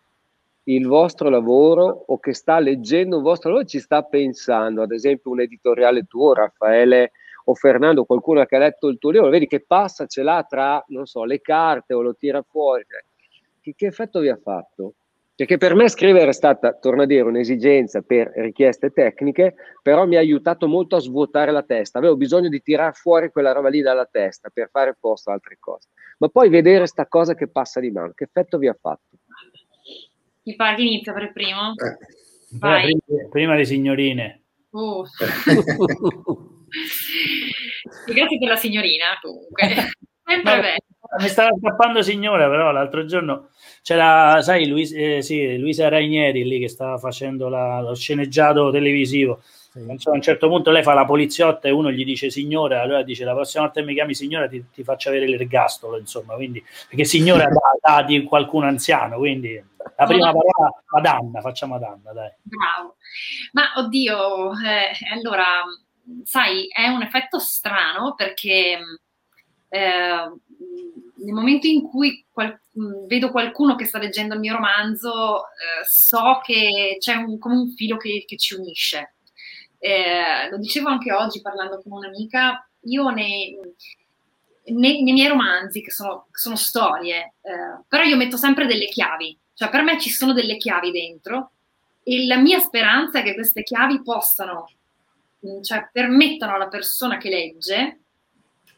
il 0.64 0.86
vostro 0.86 1.28
lavoro 1.28 2.04
o 2.06 2.18
che 2.18 2.34
sta 2.34 2.58
leggendo 2.58 3.16
il 3.16 3.22
vostro 3.22 3.50
lavoro 3.50 3.66
ci 3.66 3.80
sta 3.80 4.02
pensando, 4.02 4.82
ad 4.82 4.92
esempio 4.92 5.30
un 5.30 5.40
editoriale 5.40 6.04
tuo, 6.04 6.34
Raffaele 6.34 7.12
o 7.44 7.54
Fernando, 7.54 8.04
qualcuno 8.04 8.44
che 8.44 8.56
ha 8.56 8.60
letto 8.60 8.88
il 8.88 8.98
tuo 8.98 9.10
libro, 9.10 9.28
vedi 9.28 9.46
che 9.46 9.60
passa, 9.60 10.06
ce 10.06 10.22
l'ha 10.22 10.44
tra, 10.48 10.84
non 10.88 11.06
so, 11.06 11.24
le 11.24 11.40
carte 11.40 11.94
o 11.94 12.02
lo 12.02 12.14
tira 12.14 12.42
fuori. 12.42 12.84
Che, 13.60 13.74
che 13.74 13.86
effetto 13.86 14.20
vi 14.20 14.28
ha 14.28 14.38
fatto? 14.40 14.94
Perché 15.40 15.56
per 15.56 15.74
me 15.74 15.88
scrivere 15.88 16.28
è 16.28 16.34
stata, 16.34 16.74
torno 16.74 17.02
a 17.02 17.06
dire, 17.06 17.22
un'esigenza 17.22 18.02
per 18.02 18.30
richieste 18.34 18.90
tecniche, 18.90 19.54
però 19.80 20.06
mi 20.06 20.16
ha 20.16 20.18
aiutato 20.18 20.68
molto 20.68 20.96
a 20.96 21.00
svuotare 21.00 21.50
la 21.50 21.62
testa. 21.62 21.98
Avevo 21.98 22.16
bisogno 22.16 22.50
di 22.50 22.60
tirare 22.60 22.92
fuori 22.92 23.30
quella 23.30 23.52
roba 23.52 23.70
lì 23.70 23.80
dalla 23.80 24.04
testa 24.04 24.50
per 24.52 24.68
fare 24.70 24.98
posto 25.00 25.30
a 25.30 25.32
altre 25.32 25.56
cose. 25.58 25.88
Ma 26.18 26.28
poi 26.28 26.50
vedere 26.50 26.86
sta 26.86 27.06
cosa 27.06 27.34
che 27.34 27.48
passa 27.48 27.80
di 27.80 27.90
mano, 27.90 28.12
che 28.14 28.24
effetto 28.24 28.58
vi 28.58 28.68
ha 28.68 28.76
fatto? 28.78 29.16
Chi 30.42 30.56
pare 30.56 30.76
che 30.76 30.82
inizia 30.82 31.12
per 31.12 31.32
primo? 31.32 31.74
Eh. 31.76 32.18
Vai. 32.58 32.96
Prima, 33.04 33.28
prima 33.28 33.54
le 33.54 33.64
signorine. 33.64 34.36
Uh. 34.72 35.02
Grazie 38.06 38.38
per 38.38 38.48
la 38.48 38.54
signorina, 38.54 39.18
comunque. 39.20 39.66
Sempre 40.24 40.54
no, 40.54 40.60
bene. 40.60 40.76
Mi 41.18 41.28
stava 41.28 41.50
scappando 41.60 42.02
signora, 42.02 42.48
però 42.48 42.70
l'altro 42.70 43.04
giorno 43.04 43.48
c'era, 43.82 44.40
sai, 44.42 44.68
Luis, 44.68 44.92
eh, 44.92 45.22
sì, 45.22 45.58
Luisa 45.58 45.88
Rainieri 45.88 46.44
lì 46.44 46.60
che 46.60 46.68
stava 46.68 46.98
facendo 46.98 47.48
la, 47.48 47.80
lo 47.80 47.94
sceneggiato 47.96 48.70
televisivo. 48.70 49.40
Sì. 49.72 49.78
a 49.78 50.10
un 50.10 50.20
certo 50.20 50.48
punto 50.48 50.72
lei 50.72 50.82
fa 50.82 50.94
la 50.94 51.04
poliziotta 51.04 51.68
e 51.68 51.70
uno 51.70 51.92
gli 51.92 52.04
dice 52.04 52.28
signora, 52.28 52.82
allora 52.82 53.04
dice 53.04 53.24
la 53.24 53.34
prossima 53.34 53.64
volta 53.64 53.78
che 53.78 53.86
mi 53.86 53.94
chiami 53.94 54.14
signora 54.14 54.48
ti, 54.48 54.64
ti 54.72 54.82
faccio 54.82 55.10
avere 55.10 55.28
l'ergastolo, 55.28 55.96
insomma, 55.96 56.34
quindi, 56.34 56.62
perché 56.88 57.04
signora 57.04 57.46
dà, 57.50 57.60
dà 57.80 58.02
di 58.02 58.22
qualcuno 58.24 58.66
anziano, 58.66 59.16
quindi 59.18 59.60
la 59.96 60.06
prima 60.06 60.32
parola 60.32 60.82
Madonna, 60.92 61.40
facciamo 61.40 61.78
Madonna, 61.78 62.12
dai. 62.12 62.30
Bravo. 62.42 62.96
Ma 63.52 63.72
oddio, 63.76 64.52
eh, 64.52 64.92
allora, 65.12 65.62
sai, 66.24 66.66
è 66.68 66.86
un 66.88 67.02
effetto 67.02 67.38
strano 67.38 68.14
perché 68.14 68.78
eh, 69.68 70.30
nel 71.22 71.34
momento 71.34 71.66
in 71.66 71.82
cui 71.82 72.24
qual- 72.30 72.58
vedo 73.06 73.30
qualcuno 73.30 73.74
che 73.74 73.84
sta 73.84 73.98
leggendo 73.98 74.34
il 74.34 74.40
mio 74.40 74.54
romanzo, 74.54 75.44
eh, 75.44 75.84
so 75.84 76.40
che 76.42 76.96
c'è 76.98 77.14
un, 77.14 77.38
come 77.38 77.56
un 77.56 77.70
filo 77.70 77.96
che, 77.96 78.24
che 78.26 78.36
ci 78.36 78.54
unisce. 78.54 79.14
Eh, 79.78 80.48
lo 80.50 80.58
dicevo 80.58 80.88
anche 80.88 81.12
oggi 81.12 81.40
parlando 81.40 81.80
con 81.82 81.92
un'amica, 81.92 82.68
io 82.84 83.10
nei, 83.10 83.58
nei, 84.66 85.02
nei 85.02 85.12
miei 85.12 85.28
romanzi, 85.28 85.82
che 85.82 85.90
sono, 85.90 86.26
sono 86.32 86.56
storie, 86.56 87.34
eh, 87.40 87.82
però 87.88 88.02
io 88.02 88.16
metto 88.16 88.36
sempre 88.36 88.66
delle 88.66 88.86
chiavi, 88.86 89.38
cioè 89.60 89.68
per 89.68 89.82
me 89.82 90.00
ci 90.00 90.08
sono 90.08 90.32
delle 90.32 90.56
chiavi 90.56 90.90
dentro 90.90 91.50
e 92.02 92.24
la 92.24 92.38
mia 92.38 92.60
speranza 92.60 93.18
è 93.18 93.22
che 93.22 93.34
queste 93.34 93.62
chiavi 93.62 94.00
possano, 94.02 94.70
cioè 95.60 95.90
permettano 95.92 96.54
alla 96.54 96.68
persona 96.68 97.18
che 97.18 97.28
legge 97.28 97.98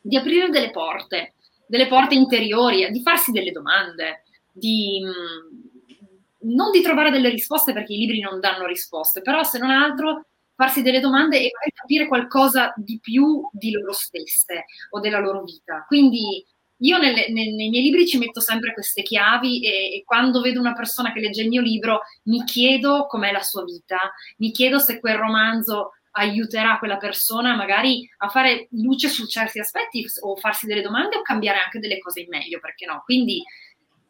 di 0.00 0.16
aprire 0.16 0.48
delle 0.48 0.72
porte 0.72 1.34
delle 1.66 1.86
porte 1.86 2.14
interiori, 2.14 2.90
di 2.90 3.00
farsi 3.00 3.30
delle 3.30 3.52
domande, 3.52 4.24
di, 4.52 5.00
mm, 5.02 6.50
non 6.50 6.72
di 6.72 6.82
trovare 6.82 7.10
delle 7.10 7.30
risposte 7.30 7.72
perché 7.72 7.94
i 7.94 7.98
libri 7.98 8.20
non 8.20 8.40
danno 8.40 8.66
risposte, 8.66 9.22
però 9.22 9.42
se 9.44 9.58
non 9.58 9.70
altro 9.70 10.26
farsi 10.54 10.82
delle 10.82 11.00
domande 11.00 11.40
e 11.40 11.50
capire 11.72 12.08
qualcosa 12.08 12.74
di 12.76 12.98
più 13.00 13.48
di 13.52 13.70
loro 13.70 13.92
stesse 13.92 14.64
o 14.90 15.00
della 15.00 15.18
loro 15.18 15.44
vita. 15.44 15.84
Quindi 15.86 16.44
io 16.82 16.98
nelle, 16.98 17.28
nei, 17.30 17.52
nei, 17.54 17.68
miei 17.68 17.82
libri 17.82 18.06
ci 18.06 18.18
metto 18.18 18.40
sempre 18.40 18.72
queste 18.72 19.02
chiavi 19.02 19.64
e, 19.64 19.96
e, 19.96 20.02
quando 20.04 20.40
vedo 20.40 20.60
una 20.60 20.72
persona 20.72 21.12
che 21.12 21.20
legge 21.20 21.42
il 21.42 21.48
mio 21.48 21.60
libro 21.60 22.00
mi 22.24 22.44
chiedo 22.44 23.06
com'è 23.06 23.32
la 23.32 23.42
sua 23.42 23.64
vita, 23.64 24.12
mi 24.38 24.50
chiedo 24.50 24.78
se 24.78 24.98
quel 25.00 25.16
romanzo 25.16 25.92
aiuterà 26.12 26.78
quella 26.78 26.98
persona 26.98 27.56
magari 27.56 28.08
a 28.18 28.28
fare 28.28 28.68
luce 28.72 29.08
su 29.08 29.26
certi 29.26 29.58
aspetti 29.58 30.04
o 30.20 30.36
farsi 30.36 30.66
delle 30.66 30.82
domande 30.82 31.16
o 31.16 31.22
cambiare 31.22 31.58
anche 31.58 31.78
delle 31.78 31.98
cose 31.98 32.20
in 32.20 32.28
meglio, 32.28 32.60
perché 32.60 32.84
no? 32.84 33.02
Quindi 33.04 33.42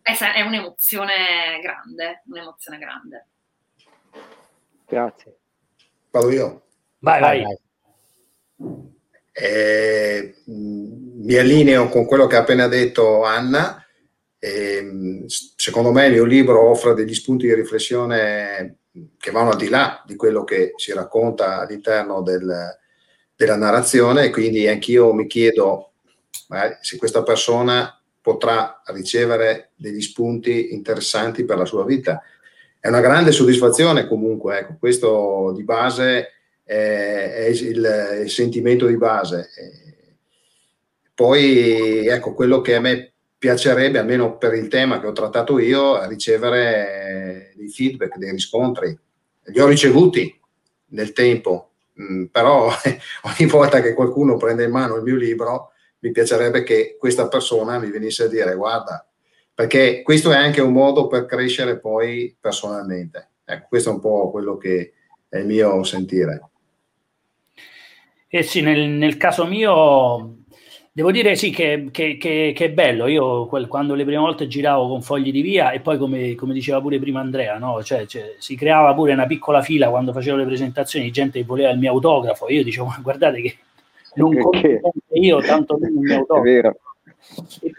è, 0.00 0.16
è 0.16 0.40
un'emozione 0.40 1.60
grande, 1.60 2.22
un'emozione 2.26 2.78
grande. 2.78 3.26
Grazie. 4.86 5.38
Vado 6.10 6.30
io. 6.30 6.62
Vai, 6.98 7.20
vai. 7.20 7.42
vai. 7.42 8.90
Eh, 9.32 10.34
mi 10.44 11.34
allineo 11.34 11.88
con 11.88 12.04
quello 12.04 12.26
che 12.26 12.36
ha 12.36 12.40
appena 12.40 12.68
detto 12.68 13.24
Anna. 13.24 13.84
Eh, 14.38 15.24
secondo 15.26 15.92
me 15.92 16.06
il 16.06 16.12
mio 16.12 16.24
libro 16.24 16.68
offre 16.68 16.94
degli 16.94 17.14
spunti 17.14 17.46
di 17.46 17.54
riflessione 17.54 18.78
che 19.16 19.30
vanno 19.30 19.50
al 19.50 19.56
di 19.56 19.68
là 19.68 20.02
di 20.06 20.16
quello 20.16 20.44
che 20.44 20.72
si 20.76 20.92
racconta 20.92 21.60
all'interno 21.60 22.22
del, 22.22 22.76
della 23.34 23.56
narrazione 23.56 24.30
quindi 24.30 24.66
anch'io 24.68 25.14
mi 25.14 25.26
chiedo 25.26 25.92
eh, 26.50 26.78
se 26.80 26.98
questa 26.98 27.22
persona 27.22 28.02
potrà 28.20 28.82
ricevere 28.86 29.70
degli 29.74 30.00
spunti 30.00 30.72
interessanti 30.72 31.44
per 31.44 31.58
la 31.58 31.64
sua 31.64 31.84
vita. 31.84 32.22
È 32.78 32.88
una 32.88 33.00
grande 33.00 33.32
soddisfazione 33.32 34.06
comunque, 34.06 34.58
ecco, 34.58 34.76
questo 34.78 35.52
di 35.54 35.64
base 35.64 36.28
è, 36.64 37.48
il, 37.50 38.20
il, 38.22 38.30
sentimento 38.30 38.86
di 38.86 38.96
base. 38.96 39.48
Poi 41.14 42.06
ecco, 42.06 42.34
quello 42.34 42.60
che 42.60 42.74
a 42.74 42.80
me 42.80 43.12
piacerebbe, 43.38 43.98
almeno 43.98 44.38
per 44.38 44.54
il 44.54 44.68
tema 44.68 45.00
che 45.00 45.08
ho 45.08 45.12
trattato 45.12 45.58
io, 45.58 46.06
ricevere 46.06 47.52
dei 47.56 47.68
feedback, 47.68 48.16
dei 48.16 48.30
riscontri. 48.30 48.96
Li 49.46 49.60
ho 49.60 49.66
ricevuti 49.66 50.40
nel 50.90 51.12
tempo, 51.12 51.72
mm, 52.00 52.26
però 52.26 52.70
ogni 53.36 53.50
volta 53.50 53.80
che 53.80 53.94
qualcuno 53.94 54.36
prende 54.36 54.64
in 54.64 54.70
mano 54.70 54.94
il 54.94 55.02
mio 55.02 55.16
libro, 55.16 55.72
mi 55.98 56.12
piacerebbe 56.12 56.62
che 56.62 56.96
questa 56.98 57.28
persona 57.28 57.78
mi 57.78 57.90
venisse 57.90 58.24
a 58.24 58.28
dire 58.28 58.54
guarda, 58.54 59.04
perché 59.54 60.02
questo 60.02 60.30
è 60.30 60.36
anche 60.36 60.60
un 60.60 60.72
modo 60.72 61.06
per 61.06 61.26
crescere 61.26 61.78
poi 61.78 62.36
personalmente. 62.40 63.30
Ecco, 63.44 63.66
questo 63.68 63.90
è 63.90 63.92
un 63.92 64.00
po' 64.00 64.30
quello 64.30 64.56
che 64.56 64.92
è 65.28 65.38
il 65.38 65.46
mio 65.46 65.82
sentire. 65.82 66.50
Eh 68.34 68.42
sì, 68.42 68.62
nel, 68.62 68.88
nel 68.88 69.18
caso 69.18 69.44
mio 69.44 70.42
Devo 70.94 71.10
dire 71.10 71.36
sì 71.36 71.48
che, 71.48 71.88
che, 71.90 72.18
che, 72.18 72.52
che 72.54 72.64
è 72.66 72.70
bello, 72.70 73.06
io 73.06 73.46
quel, 73.46 73.66
quando 73.66 73.94
le 73.94 74.04
prime 74.04 74.20
volte 74.20 74.46
giravo 74.46 74.88
con 74.88 75.00
fogli 75.00 75.32
di 75.32 75.40
via 75.40 75.70
e 75.70 75.80
poi 75.80 75.96
come, 75.96 76.34
come 76.34 76.52
diceva 76.52 76.82
pure 76.82 76.98
prima 76.98 77.20
Andrea, 77.20 77.56
no? 77.56 77.82
cioè, 77.82 78.04
cioè, 78.04 78.34
si 78.36 78.56
creava 78.56 78.92
pure 78.92 79.14
una 79.14 79.24
piccola 79.24 79.62
fila 79.62 79.88
quando 79.88 80.12
facevo 80.12 80.36
le 80.36 80.44
presentazioni, 80.44 81.10
gente 81.10 81.38
che 81.38 81.46
voleva 81.46 81.70
il 81.70 81.78
mio 81.78 81.92
autografo, 81.92 82.50
io 82.50 82.62
dicevo 82.62 82.94
guardate 83.00 83.40
che 83.40 83.56
non 84.16 84.36
conto 84.36 84.92
io, 85.12 85.40
tanto 85.40 85.78
meno 85.78 85.98
il 85.98 86.06
mio 86.06 86.18
autografo. 86.18 86.80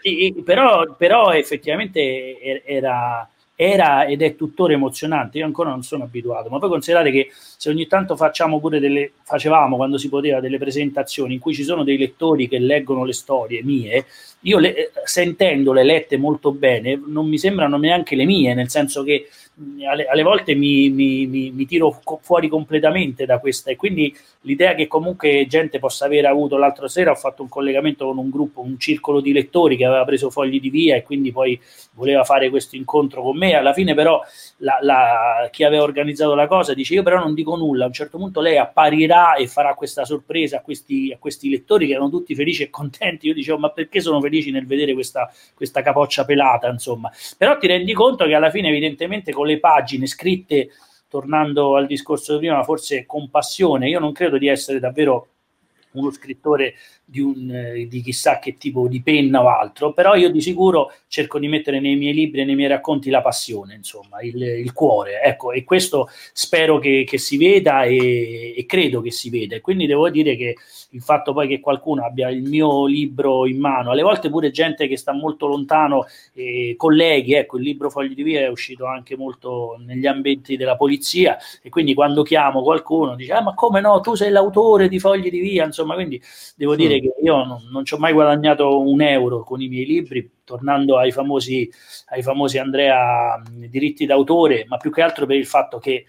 E, 0.02 0.26
e, 0.26 0.42
però, 0.42 0.96
però 0.96 1.30
effettivamente 1.30 2.64
era, 2.64 3.28
era 3.56 4.06
ed 4.06 4.22
è 4.22 4.34
tuttora 4.34 4.72
emozionante. 4.72 5.38
Io 5.38 5.44
ancora 5.44 5.70
non 5.70 5.82
sono 5.82 6.04
abituato, 6.04 6.48
ma 6.48 6.58
poi 6.58 6.68
considerate 6.68 7.10
che 7.10 7.28
se 7.32 7.70
ogni 7.70 7.86
tanto 7.86 8.16
facciamo 8.16 8.60
pure 8.60 8.80
delle, 8.80 9.12
facevamo 9.22 9.76
quando 9.76 9.98
si 9.98 10.08
poteva 10.08 10.40
delle 10.40 10.58
presentazioni 10.58 11.34
in 11.34 11.40
cui 11.40 11.54
ci 11.54 11.64
sono 11.64 11.84
dei 11.84 11.96
lettori 11.96 12.48
che 12.48 12.58
leggono 12.58 13.04
le 13.04 13.12
storie 13.12 13.62
mie, 13.62 14.06
io 14.40 14.58
le, 14.58 14.90
sentendole 15.04 15.84
lette 15.84 16.16
molto 16.16 16.52
bene, 16.52 17.00
non 17.06 17.28
mi 17.28 17.38
sembrano 17.38 17.76
neanche 17.78 18.16
le 18.16 18.24
mie, 18.24 18.54
nel 18.54 18.68
senso 18.68 19.02
che 19.02 19.28
alle, 19.86 20.06
alle 20.06 20.22
volte 20.22 20.54
mi, 20.54 20.90
mi, 20.90 21.26
mi, 21.26 21.50
mi, 21.52 21.64
tiro 21.64 22.00
fuori 22.20 22.48
completamente 22.48 23.24
da 23.24 23.38
questa 23.38 23.70
e 23.70 23.76
quindi 23.76 24.14
l'idea 24.40 24.74
che 24.74 24.88
comunque 24.88 25.46
gente 25.48 25.78
possa 25.78 26.06
aver 26.06 26.26
avuto 26.26 26.56
l'altra 26.56 26.88
sera 26.88 27.12
ho 27.12 27.14
fatto 27.14 27.42
un 27.42 27.48
collegamento 27.48 28.06
con 28.06 28.18
un 28.18 28.30
gruppo, 28.30 28.62
un 28.62 28.78
circolo 28.78 29.20
di 29.20 29.32
lettori 29.32 29.76
che 29.76 29.84
aveva 29.84 30.04
preso 30.04 30.28
fogli 30.30 30.58
di 30.58 30.70
via 30.70 30.96
e 30.96 31.04
quindi 31.04 31.30
poi 31.30 31.60
voleva 31.92 32.24
fare 32.24 32.50
questo 32.50 32.74
incontro 32.74 33.22
con 33.22 33.36
me, 33.36 33.54
alla 33.54 33.72
fine 33.72 33.94
però 33.94 34.20
la, 34.58 34.78
la, 34.80 35.48
chi 35.52 35.62
aveva 35.62 35.84
organizzato 35.84 36.34
la 36.34 36.48
cosa 36.48 36.74
dice 36.74 36.94
io 36.94 37.04
però 37.04 37.18
non 37.20 37.34
dico 37.34 37.54
nulla, 37.54 37.84
a 37.84 37.86
un 37.86 37.92
certo 37.92 38.18
punto 38.18 38.40
lei 38.40 38.58
apparirà 38.58 39.34
e 39.34 39.46
farà 39.46 39.74
questa 39.74 40.04
sorpresa 40.04 40.58
a 40.58 40.60
questi, 40.62 41.12
a 41.14 41.18
questi 41.18 41.48
lettori 41.48 41.86
che 41.86 41.92
erano 41.92 42.10
tutti 42.10 42.34
felici 42.34 42.64
e 42.64 42.70
contenti, 42.70 43.28
io 43.28 43.34
dicevo 43.34 43.58
ma 43.58 43.70
perché 43.70 44.00
sono 44.00 44.20
felici 44.20 44.50
nel 44.50 44.66
vedere 44.66 44.94
questa, 44.94 45.32
questa 45.54 45.80
capoccia 45.80 46.24
pelata 46.24 46.68
insomma, 46.68 47.08
però 47.38 47.56
ti 47.56 47.68
rendi 47.68 47.92
conto 47.92 48.24
che 48.24 48.34
alla 48.34 48.50
fine 48.50 48.68
evidentemente 48.68 49.32
con 49.32 49.43
le 49.44 49.60
pagine 49.60 50.06
scritte, 50.06 50.70
tornando 51.08 51.76
al 51.76 51.86
discorso 51.86 52.32
di 52.34 52.46
prima, 52.46 52.62
forse 52.64 53.06
con 53.06 53.30
passione, 53.30 53.88
io 53.88 54.00
non 54.00 54.12
credo 54.12 54.38
di 54.38 54.48
essere 54.48 54.80
davvero 54.80 55.28
uno 55.92 56.10
scrittore 56.10 56.74
di, 57.04 57.20
un, 57.20 57.50
eh, 57.50 57.86
di 57.86 58.00
chissà 58.00 58.38
che 58.38 58.56
tipo 58.56 58.88
di 58.88 59.02
penna 59.02 59.42
o 59.42 59.48
altro, 59.48 59.92
però 59.92 60.14
io 60.14 60.30
di 60.30 60.40
sicuro 60.40 60.92
cerco 61.06 61.38
di 61.38 61.48
mettere 61.48 61.78
nei 61.78 61.96
miei 61.96 62.14
libri 62.14 62.40
e 62.40 62.44
nei 62.44 62.54
miei 62.54 62.68
racconti 62.68 63.10
la 63.10 63.20
passione, 63.20 63.74
insomma, 63.74 64.22
il, 64.22 64.40
il 64.42 64.72
cuore, 64.72 65.20
ecco, 65.22 65.52
e 65.52 65.64
questo 65.64 66.08
spero 66.32 66.78
che, 66.78 67.04
che 67.06 67.18
si 67.18 67.36
veda 67.36 67.82
e, 67.82 68.54
e, 68.56 68.66
credo 68.66 69.00
che 69.00 69.10
si 69.10 69.30
veda, 69.30 69.54
e 69.54 69.60
quindi 69.60 69.86
devo 69.86 70.08
dire 70.08 70.34
che 70.34 70.56
il 70.90 71.02
fatto 71.02 71.32
poi 71.32 71.46
che 71.46 71.60
qualcuno 71.60 72.04
abbia 72.04 72.30
il 72.30 72.42
mio 72.42 72.86
libro 72.86 73.46
in 73.46 73.58
mano, 73.60 73.90
alle 73.90 74.02
volte 74.02 74.30
pure 74.30 74.50
gente 74.50 74.88
che 74.88 74.96
sta 74.96 75.12
molto 75.12 75.46
lontano, 75.46 76.06
eh, 76.32 76.74
colleghi, 76.76 77.34
ecco, 77.34 77.58
il 77.58 77.64
libro 77.64 77.90
Fogli 77.90 78.14
di 78.14 78.22
Via 78.22 78.40
è 78.40 78.48
uscito 78.48 78.86
anche 78.86 79.16
molto 79.16 79.76
negli 79.84 80.06
ambienti 80.06 80.56
della 80.56 80.76
polizia, 80.76 81.36
e 81.62 81.68
quindi 81.68 81.94
quando 81.94 82.22
chiamo 82.22 82.62
qualcuno 82.62 83.14
dice, 83.14 83.32
ah 83.32 83.42
ma 83.42 83.54
come 83.54 83.80
no, 83.80 84.00
tu 84.00 84.14
sei 84.14 84.30
l'autore 84.30 84.88
di 84.88 84.98
Fogli 84.98 85.30
di 85.30 85.40
Via, 85.40 85.64
insomma, 85.64 85.94
quindi 85.94 86.20
devo 86.56 86.74
dire 86.74 86.93
dire 87.00 87.14
che 87.14 87.22
io 87.22 87.44
non, 87.44 87.68
non 87.70 87.84
ci 87.84 87.94
ho 87.94 87.98
mai 87.98 88.12
guadagnato 88.12 88.80
un 88.80 89.00
euro 89.00 89.42
con 89.42 89.60
i 89.60 89.68
miei 89.68 89.86
libri, 89.86 90.30
tornando 90.44 90.98
ai 90.98 91.12
famosi, 91.12 91.70
ai 92.08 92.22
famosi 92.22 92.58
Andrea 92.58 93.42
diritti 93.50 94.06
d'autore, 94.06 94.64
ma 94.68 94.76
più 94.76 94.90
che 94.90 95.02
altro 95.02 95.26
per 95.26 95.36
il 95.36 95.46
fatto 95.46 95.78
che 95.78 96.04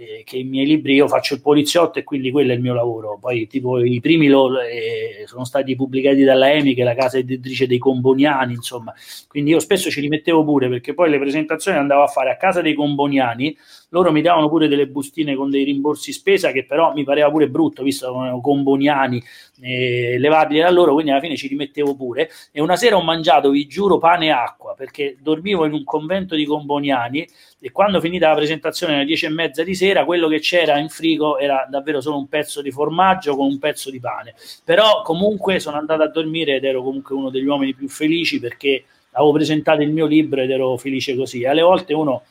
eh, 0.00 0.22
che 0.24 0.38
i 0.38 0.44
miei 0.44 0.64
libri 0.64 0.94
io 0.94 1.06
faccio 1.08 1.34
il 1.34 1.42
poliziotto 1.42 1.98
e 1.98 2.04
quindi 2.04 2.30
quello 2.30 2.52
è 2.52 2.54
il 2.54 2.62
mio 2.62 2.72
lavoro. 2.72 3.18
Poi, 3.20 3.46
tipo, 3.46 3.78
i 3.84 4.00
primi 4.00 4.28
lo, 4.28 4.58
eh, 4.58 5.24
sono 5.26 5.44
stati 5.44 5.76
pubblicati 5.76 6.24
dalla 6.24 6.50
EMI, 6.50 6.72
che 6.72 6.80
è 6.80 6.84
la 6.84 6.94
casa 6.94 7.18
editrice 7.18 7.66
dei 7.66 7.76
Comboniani, 7.76 8.54
insomma. 8.54 8.94
Quindi 9.28 9.50
io 9.50 9.60
spesso 9.60 9.90
ci 9.90 10.00
rimettevo 10.00 10.42
pure 10.42 10.70
perché 10.70 10.94
poi 10.94 11.10
le 11.10 11.18
presentazioni 11.18 11.76
andavo 11.76 12.02
a 12.02 12.06
fare 12.06 12.30
a 12.30 12.36
casa 12.36 12.62
dei 12.62 12.72
Comboniani. 12.72 13.54
Loro 13.90 14.10
mi 14.12 14.22
davano 14.22 14.48
pure 14.48 14.68
delle 14.68 14.86
bustine 14.86 15.34
con 15.34 15.50
dei 15.50 15.64
rimborsi 15.64 16.12
spesa 16.12 16.52
che 16.52 16.64
però 16.64 16.94
mi 16.94 17.04
pareva 17.04 17.30
pure 17.30 17.48
brutto, 17.48 17.82
visto 17.82 18.10
che 18.12 18.18
erano 18.18 18.40
comboniani, 18.40 19.20
eh, 19.62 20.16
levarli 20.16 20.60
da 20.60 20.70
loro, 20.70 20.92
quindi 20.92 21.10
alla 21.10 21.20
fine 21.20 21.36
ci 21.36 21.48
rimettevo 21.48 21.96
pure. 21.96 22.30
E 22.52 22.60
una 22.60 22.76
sera 22.76 22.96
ho 22.96 23.02
mangiato, 23.02 23.50
vi 23.50 23.66
giuro, 23.66 23.98
pane 23.98 24.26
e 24.26 24.30
acqua 24.30 24.74
perché 24.74 25.16
dormivo 25.20 25.64
in 25.66 25.72
un 25.72 25.84
convento 25.84 26.36
di 26.36 26.44
comboniani 26.44 27.26
e 27.62 27.70
quando 27.72 28.00
finita 28.00 28.28
la 28.28 28.34
presentazione 28.34 28.94
alle 28.94 29.04
dieci 29.04 29.26
e 29.26 29.28
mezza 29.28 29.62
di 29.62 29.74
sera, 29.74 30.06
quello 30.06 30.28
che 30.28 30.38
c'era 30.40 30.78
in 30.78 30.88
frigo 30.88 31.38
era 31.38 31.66
davvero 31.68 32.00
solo 32.00 32.16
un 32.16 32.26
pezzo 32.26 32.62
di 32.62 32.70
formaggio 32.70 33.36
con 33.36 33.46
un 33.46 33.58
pezzo 33.58 33.90
di 33.90 34.00
pane. 34.00 34.34
Però 34.64 35.02
comunque 35.02 35.60
sono 35.60 35.76
andato 35.76 36.02
a 36.02 36.08
dormire 36.08 36.56
ed 36.56 36.64
ero 36.64 36.82
comunque 36.82 37.14
uno 37.14 37.28
degli 37.28 37.46
uomini 37.46 37.74
più 37.74 37.86
felici 37.88 38.40
perché 38.40 38.84
avevo 39.12 39.32
presentato 39.32 39.82
il 39.82 39.90
mio 39.90 40.06
libro 40.06 40.40
ed 40.40 40.50
ero 40.50 40.78
felice 40.78 41.14
così. 41.14 41.44
Alle 41.44 41.60
volte 41.60 41.92
uno 41.92 42.22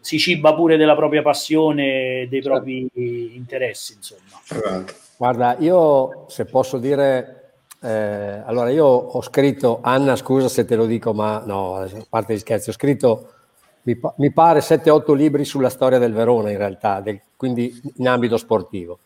si 0.00 0.18
ciba 0.18 0.54
pure 0.54 0.78
della 0.78 0.96
propria 0.96 1.20
passione, 1.20 2.26
dei 2.30 2.40
propri 2.40 2.88
interessi, 2.94 3.94
insomma. 3.94 4.40
Esatto. 4.48 4.94
Guarda, 5.18 5.56
io 5.58 6.24
se 6.28 6.46
posso 6.46 6.78
dire, 6.78 7.56
eh, 7.82 8.42
allora 8.44 8.70
io 8.70 8.86
ho 8.86 9.20
scritto, 9.20 9.80
Anna 9.82 10.16
scusa 10.16 10.48
se 10.48 10.64
te 10.64 10.76
lo 10.76 10.86
dico, 10.86 11.12
ma 11.12 11.42
no, 11.44 11.76
a 11.76 11.88
parte 12.08 12.34
gli 12.34 12.38
scherzi, 12.38 12.70
ho 12.70 12.72
scritto 12.72 13.32
mi, 13.86 13.98
mi 14.16 14.32
pare 14.32 14.60
7-8 14.60 15.14
libri 15.14 15.44
sulla 15.44 15.68
storia 15.68 15.98
del 15.98 16.12
Verona 16.12 16.50
in 16.50 16.58
realtà, 16.58 17.00
del, 17.00 17.20
quindi 17.36 17.80
in 17.96 18.08
ambito 18.08 18.36
sportivo. 18.36 18.98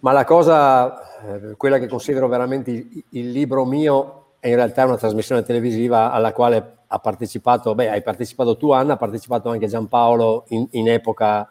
Ma 0.00 0.12
la 0.12 0.24
cosa, 0.24 1.20
eh, 1.20 1.56
quella 1.56 1.78
che 1.78 1.88
considero 1.88 2.28
veramente 2.28 2.70
il, 2.70 3.04
il, 3.10 3.30
libro 3.30 3.64
mio, 3.64 4.26
è 4.40 4.48
in 4.48 4.54
realtà 4.54 4.84
una 4.84 4.96
trasmissione 4.96 5.42
televisiva 5.42 6.10
alla 6.10 6.32
quale 6.32 6.76
ha 6.86 6.98
partecipato, 7.00 7.74
beh, 7.74 7.90
hai 7.90 8.02
partecipato 8.02 8.56
tu 8.56 8.70
Anna, 8.70 8.94
ha 8.94 8.96
partecipato 8.96 9.50
anche 9.50 9.66
Giampaolo 9.66 10.44
in, 10.48 10.66
in 10.70 10.88
epoca 10.88 11.50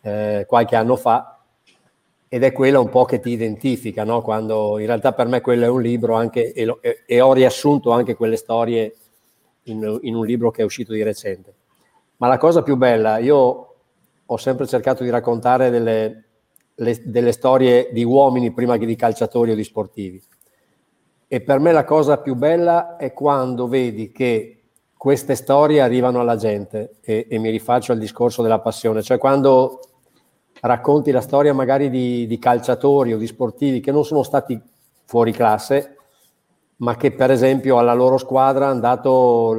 eh, 0.00 0.44
qualche 0.48 0.74
anno 0.74 0.96
fa, 0.96 1.38
ed 2.28 2.42
è 2.42 2.50
quella 2.50 2.80
un 2.80 2.88
po' 2.88 3.04
che 3.04 3.20
ti 3.20 3.30
identifica, 3.30 4.02
no? 4.02 4.22
quando 4.22 4.78
in 4.80 4.86
realtà 4.86 5.12
per 5.12 5.28
me 5.28 5.40
quello 5.40 5.66
è 5.66 5.68
un 5.68 5.82
libro 5.82 6.14
anche, 6.14 6.52
e, 6.52 6.64
lo, 6.64 6.78
e, 6.80 7.04
e 7.06 7.20
ho 7.20 7.32
riassunto 7.32 7.92
anche 7.92 8.16
quelle 8.16 8.36
storie 8.36 8.96
in, 9.66 9.98
in, 10.02 10.14
un 10.14 10.26
libro 10.26 10.50
che 10.50 10.62
è 10.62 10.64
uscito 10.64 10.92
di 10.92 11.02
recente. 11.02 11.54
Ma 12.16 12.28
la 12.28 12.38
cosa 12.38 12.62
più 12.62 12.76
bella, 12.76 13.18
io 13.18 13.74
ho 14.24 14.36
sempre 14.36 14.66
cercato 14.66 15.02
di 15.02 15.10
raccontare 15.10 15.70
delle, 15.70 16.24
le, 16.74 17.02
delle 17.04 17.32
storie 17.32 17.90
di 17.92 18.04
uomini 18.04 18.52
prima 18.52 18.76
che 18.76 18.86
di 18.86 18.96
calciatori 18.96 19.52
o 19.52 19.54
di 19.54 19.64
sportivi. 19.64 20.22
E 21.28 21.40
per 21.40 21.58
me 21.58 21.72
la 21.72 21.84
cosa 21.84 22.18
più 22.18 22.34
bella 22.34 22.96
è 22.96 23.12
quando 23.12 23.68
vedi 23.68 24.12
che 24.12 24.62
queste 24.96 25.34
storie 25.34 25.80
arrivano 25.80 26.20
alla 26.20 26.36
gente 26.36 26.96
e, 27.00 27.26
e 27.28 27.38
mi 27.38 27.50
rifaccio 27.50 27.92
al 27.92 27.98
discorso 27.98 28.42
della 28.42 28.60
passione, 28.60 29.02
cioè 29.02 29.18
quando 29.18 29.80
racconti 30.60 31.10
la 31.10 31.20
storia 31.20 31.52
magari 31.52 31.90
di, 31.90 32.26
di 32.26 32.38
calciatori 32.38 33.12
o 33.12 33.18
di 33.18 33.26
sportivi 33.26 33.80
che 33.80 33.92
non 33.92 34.04
sono 34.04 34.22
stati 34.22 34.60
fuori 35.04 35.32
classe, 35.32 35.95
ma 36.76 36.96
che 36.96 37.12
per 37.12 37.30
esempio 37.30 37.78
alla 37.78 37.94
loro 37.94 38.18
squadra 38.18 38.68
hanno 38.68 38.80
dato 38.80 39.54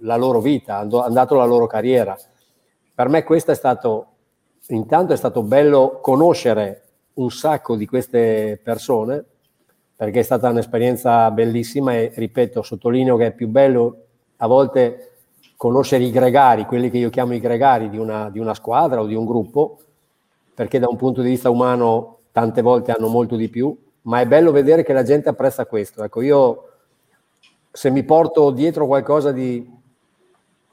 la 0.00 0.16
loro 0.16 0.40
vita, 0.40 0.78
hanno 0.78 1.08
dato 1.08 1.34
la 1.34 1.44
loro 1.44 1.66
carriera. 1.66 2.16
Per 2.94 3.08
me 3.08 3.22
questo 3.22 3.52
è 3.52 3.54
stato, 3.54 4.06
intanto 4.68 5.12
è 5.12 5.16
stato 5.16 5.42
bello 5.42 5.98
conoscere 6.02 6.82
un 7.14 7.30
sacco 7.30 7.76
di 7.76 7.86
queste 7.86 8.60
persone, 8.62 9.24
perché 9.96 10.20
è 10.20 10.24
stata 10.24 10.48
un'esperienza 10.50 11.30
bellissima 11.30 11.94
e 11.94 12.12
ripeto, 12.14 12.62
sottolineo 12.62 13.16
che 13.16 13.26
è 13.26 13.32
più 13.32 13.48
bello 13.48 13.96
a 14.38 14.46
volte 14.46 15.10
conoscere 15.56 16.02
i 16.02 16.10
gregari, 16.10 16.66
quelli 16.66 16.90
che 16.90 16.98
io 16.98 17.08
chiamo 17.08 17.34
i 17.34 17.40
gregari 17.40 17.88
di 17.88 17.96
una, 17.96 18.28
di 18.30 18.40
una 18.40 18.54
squadra 18.54 19.00
o 19.00 19.06
di 19.06 19.14
un 19.14 19.24
gruppo, 19.24 19.78
perché 20.54 20.78
da 20.80 20.88
un 20.88 20.96
punto 20.96 21.22
di 21.22 21.28
vista 21.28 21.50
umano 21.50 22.18
tante 22.32 22.62
volte 22.62 22.90
hanno 22.90 23.06
molto 23.06 23.36
di 23.36 23.48
più, 23.48 23.76
ma 24.02 24.20
è 24.20 24.26
bello 24.26 24.50
vedere 24.50 24.82
che 24.82 24.92
la 24.92 25.02
gente 25.02 25.28
apprezza 25.28 25.66
questo. 25.66 26.02
Ecco, 26.02 26.22
io 26.22 26.68
se 27.70 27.90
mi 27.90 28.04
porto 28.04 28.50
dietro 28.50 28.86
qualcosa 28.86 29.32
di, 29.32 29.68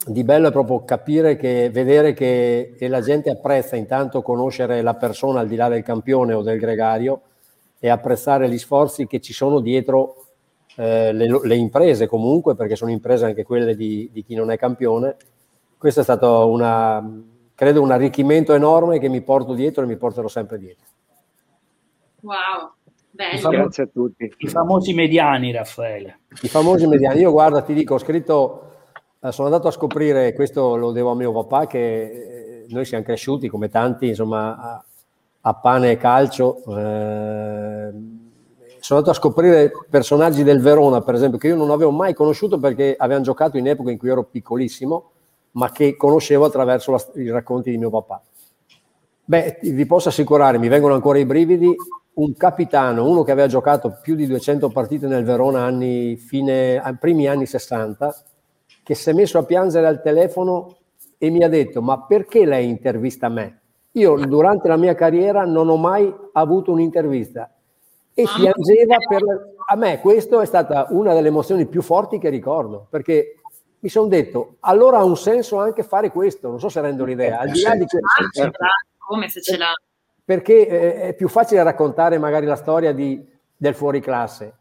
di 0.05 0.23
bello 0.23 0.49
è 0.49 0.51
proprio 0.51 0.83
capire 0.83 1.35
che, 1.35 1.69
vedere 1.71 2.13
che 2.13 2.75
la 2.89 3.01
gente 3.01 3.29
apprezza 3.29 3.75
intanto 3.75 4.21
conoscere 4.21 4.81
la 4.81 4.95
persona 4.95 5.39
al 5.39 5.47
di 5.47 5.55
là 5.55 5.69
del 5.69 5.83
campione 5.83 6.33
o 6.33 6.41
del 6.41 6.59
gregario 6.59 7.21
e 7.79 7.89
apprezzare 7.89 8.49
gli 8.49 8.57
sforzi 8.57 9.07
che 9.07 9.21
ci 9.21 9.31
sono 9.31 9.61
dietro 9.61 10.25
eh, 10.75 11.13
le, 11.13 11.39
le, 11.43 11.55
imprese 11.55 12.07
comunque, 12.07 12.55
perché 12.55 12.75
sono 12.75 12.91
imprese 12.91 13.25
anche 13.25 13.43
quelle 13.43 13.75
di, 13.75 14.09
di 14.11 14.23
chi 14.23 14.35
non 14.35 14.51
è 14.51 14.57
campione. 14.57 15.15
Questo 15.77 16.01
è 16.01 16.03
stato 16.03 16.49
una, 16.49 17.01
credo 17.55 17.81
un 17.81 17.91
arricchimento 17.91 18.53
enorme 18.53 18.99
che 18.99 19.07
mi 19.07 19.21
porto 19.21 19.53
dietro 19.53 19.83
e 19.83 19.87
mi 19.87 19.97
porterò 19.97 20.27
sempre 20.27 20.57
dietro. 20.57 20.85
Wow, 22.21 22.73
Bello. 23.19 23.49
Grazie 23.49 23.83
a 23.83 23.87
tutti. 23.87 24.33
I 24.37 24.47
famosi 24.47 24.93
mediani, 24.93 25.51
Raffaele. 25.51 26.19
I 26.41 26.47
famosi 26.47 26.87
mediani. 26.87 27.19
Io 27.19 27.31
guarda, 27.31 27.61
ti 27.61 27.73
dico, 27.73 27.95
ho 27.95 27.97
scritto, 27.97 28.71
eh, 29.19 29.33
sono 29.33 29.47
andato 29.49 29.67
a 29.67 29.71
scoprire, 29.71 30.33
questo 30.33 30.77
lo 30.77 30.91
devo 30.93 31.11
a 31.11 31.15
mio 31.15 31.33
papà, 31.33 31.67
che 31.67 31.79
eh, 31.79 32.65
noi 32.69 32.85
siamo 32.85 33.03
cresciuti 33.03 33.49
come 33.49 33.67
tanti, 33.67 34.07
insomma, 34.07 34.57
a, 34.57 34.85
a 35.41 35.53
pane 35.53 35.91
e 35.91 35.97
calcio. 35.97 36.59
Eh, 36.59 37.91
sono 38.79 38.99
andato 38.99 39.09
a 39.09 39.13
scoprire 39.13 39.69
personaggi 39.89 40.43
del 40.43 40.61
Verona, 40.61 41.01
per 41.01 41.15
esempio, 41.15 41.37
che 41.37 41.47
io 41.47 41.57
non 41.57 41.71
avevo 41.71 41.91
mai 41.91 42.13
conosciuto 42.13 42.57
perché 42.57 42.95
avevano 42.97 43.25
giocato 43.25 43.57
in 43.57 43.67
epoca 43.67 43.91
in 43.91 43.97
cui 43.97 44.07
ero 44.07 44.23
piccolissimo, 44.23 45.11
ma 45.51 45.69
che 45.73 45.97
conoscevo 45.97 46.45
attraverso 46.45 46.91
la, 46.91 47.05
i 47.15 47.29
racconti 47.29 47.69
di 47.69 47.77
mio 47.77 47.89
papà. 47.89 48.21
Beh, 49.25 49.59
vi 49.61 49.85
posso 49.85 50.07
assicurare, 50.07 50.57
mi 50.57 50.69
vengono 50.69 50.93
ancora 50.93 51.17
i 51.17 51.25
brividi 51.25 51.75
un 52.19 52.35
capitano, 52.35 53.09
uno 53.09 53.23
che 53.23 53.31
aveva 53.31 53.47
giocato 53.47 53.97
più 54.01 54.15
di 54.15 54.27
200 54.27 54.69
partite 54.69 55.07
nel 55.07 55.23
Verona 55.23 55.63
anni, 55.63 56.17
fine, 56.17 56.81
primi 56.99 57.27
anni 57.27 57.45
60, 57.45 58.15
che 58.83 58.93
si 58.93 59.09
è 59.09 59.13
messo 59.13 59.37
a 59.37 59.43
piangere 59.43 59.87
al 59.87 60.01
telefono 60.01 60.77
e 61.17 61.29
mi 61.29 61.43
ha 61.43 61.49
detto 61.49 61.81
ma 61.81 62.05
perché 62.05 62.45
lei 62.45 62.67
intervista 62.67 63.29
me? 63.29 63.61
Io 63.93 64.15
durante 64.25 64.67
la 64.67 64.77
mia 64.77 64.95
carriera 64.95 65.45
non 65.45 65.69
ho 65.69 65.77
mai 65.77 66.13
avuto 66.33 66.71
un'intervista 66.71 67.51
e 68.13 68.23
piangeva 68.35 68.97
per... 69.07 69.21
A 69.71 69.75
me 69.75 69.99
questo 69.99 70.41
è 70.41 70.45
stata 70.45 70.87
una 70.89 71.13
delle 71.13 71.27
emozioni 71.27 71.67
più 71.67 71.81
forti 71.81 72.17
che 72.17 72.29
ricordo, 72.29 72.87
perché 72.89 73.35
mi 73.79 73.87
sono 73.87 74.07
detto, 74.07 74.55
allora 74.61 74.97
ha 74.97 75.03
un 75.03 75.15
senso 75.15 75.57
anche 75.57 75.83
fare 75.83 76.11
questo, 76.11 76.49
non 76.49 76.59
so 76.59 76.69
se 76.69 76.81
rendo 76.81 77.05
l'idea, 77.05 77.39
al 77.39 77.51
di 77.51 77.61
là 77.61 77.75
di 77.75 77.85
questo... 77.85 78.51
Come 78.97 79.29
se 79.29 79.41
ce 79.41 79.57
l'ha... 79.57 79.71
Perché 80.29 80.67
eh, 80.67 81.01
è 81.07 81.13
più 81.15 81.27
facile 81.27 81.63
raccontare 81.63 82.19
magari 82.19 82.45
la 82.45 82.55
storia 82.55 82.93
di, 82.93 83.19
del 83.57 83.73
fuoriclasse, 83.73 84.57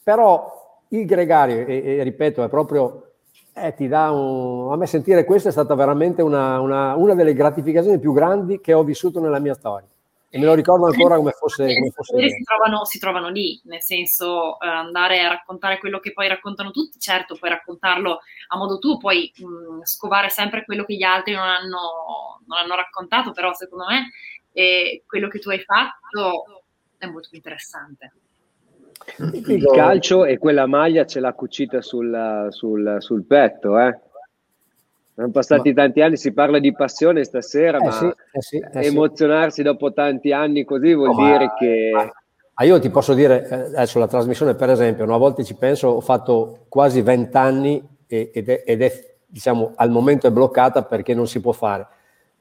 però 0.00 0.84
il 0.90 1.04
gregario, 1.04 1.66
e, 1.66 1.96
e 1.96 2.02
ripeto, 2.04 2.44
è 2.44 2.48
proprio 2.48 3.14
eh, 3.54 3.74
ti 3.74 3.88
dà 3.88 4.12
un... 4.12 4.70
A 4.70 4.76
me 4.76 4.86
sentire 4.86 5.24
questo 5.24 5.48
è 5.48 5.50
stata 5.50 5.74
veramente 5.74 6.22
una, 6.22 6.60
una, 6.60 6.94
una, 6.94 7.14
delle 7.14 7.34
gratificazioni 7.34 7.98
più 7.98 8.12
grandi 8.12 8.60
che 8.60 8.72
ho 8.72 8.84
vissuto 8.84 9.18
nella 9.18 9.40
mia 9.40 9.54
storia. 9.54 9.88
E 10.28 10.38
me 10.38 10.44
lo 10.44 10.54
ricordo 10.54 10.86
ancora 10.86 11.16
come 11.16 11.32
fosse... 11.32 11.64
Come 11.64 11.90
fosse 11.90 12.28
si, 12.28 12.44
trovano, 12.44 12.84
si 12.84 12.98
trovano 13.00 13.28
lì, 13.30 13.60
nel 13.64 13.82
senso 13.82 14.60
eh, 14.60 14.68
andare 14.68 15.24
a 15.24 15.28
raccontare 15.28 15.80
quello 15.80 15.98
che 15.98 16.12
poi 16.12 16.28
raccontano 16.28 16.70
tutti, 16.70 17.00
certo 17.00 17.34
puoi 17.34 17.50
raccontarlo 17.50 18.20
a 18.46 18.56
modo 18.56 18.78
tuo, 18.78 18.98
puoi 18.98 19.32
mh, 19.34 19.82
scovare 19.82 20.28
sempre 20.28 20.64
quello 20.64 20.84
che 20.84 20.94
gli 20.94 21.02
altri 21.02 21.34
non 21.34 21.48
hanno, 21.48 22.40
non 22.46 22.58
hanno 22.58 22.76
raccontato, 22.76 23.32
però 23.32 23.52
secondo 23.54 23.86
me 23.86 24.10
eh, 24.54 25.02
quello 25.06 25.28
che 25.28 25.40
tu 25.40 25.50
hai 25.50 25.58
fatto 25.58 26.62
è 26.96 27.06
molto 27.06 27.28
più 27.28 27.36
interessante. 27.36 28.12
Il 29.44 29.64
calcio 29.74 30.24
e 30.24 30.38
quella 30.38 30.66
maglia 30.66 31.04
ce 31.04 31.20
l'ha 31.20 31.34
cucita 31.34 31.82
sul, 31.82 32.46
sul, 32.50 32.96
sul 33.00 33.24
petto, 33.24 33.78
eh? 33.78 33.98
Sono 35.14 35.30
passati 35.30 35.72
ma... 35.72 35.82
tanti 35.82 36.00
anni, 36.00 36.16
si 36.16 36.32
parla 36.32 36.58
di 36.58 36.72
passione 36.72 37.22
stasera, 37.24 37.78
eh, 37.78 37.84
ma 37.84 37.90
sì, 37.90 38.06
eh 38.06 38.42
sì, 38.42 38.56
eh 38.56 38.86
emozionarsi 38.86 39.56
sì. 39.56 39.62
dopo 39.62 39.92
tanti 39.92 40.32
anni 40.32 40.64
così 40.64 40.94
vuol 40.94 41.14
no, 41.14 41.24
dire 41.24 41.44
ma, 41.44 41.54
che... 41.54 41.90
Ma 42.56 42.64
io 42.64 42.80
ti 42.80 42.88
posso 42.88 43.14
dire, 43.14 43.46
eh, 43.48 43.54
adesso 43.76 43.98
la 43.98 44.08
trasmissione 44.08 44.54
per 44.54 44.70
esempio, 44.70 45.04
una 45.04 45.16
volta 45.16 45.42
ci 45.42 45.54
penso, 45.54 45.88
ho 45.88 46.00
fatto 46.00 46.66
quasi 46.68 47.02
vent'anni 47.02 47.82
ed 48.06 48.48
è, 48.48 48.62
ed 48.64 48.82
è, 48.82 49.16
diciamo, 49.26 49.72
al 49.76 49.90
momento 49.90 50.26
è 50.26 50.30
bloccata 50.30 50.84
perché 50.84 51.14
non 51.14 51.26
si 51.26 51.40
può 51.40 51.52
fare. 51.52 51.86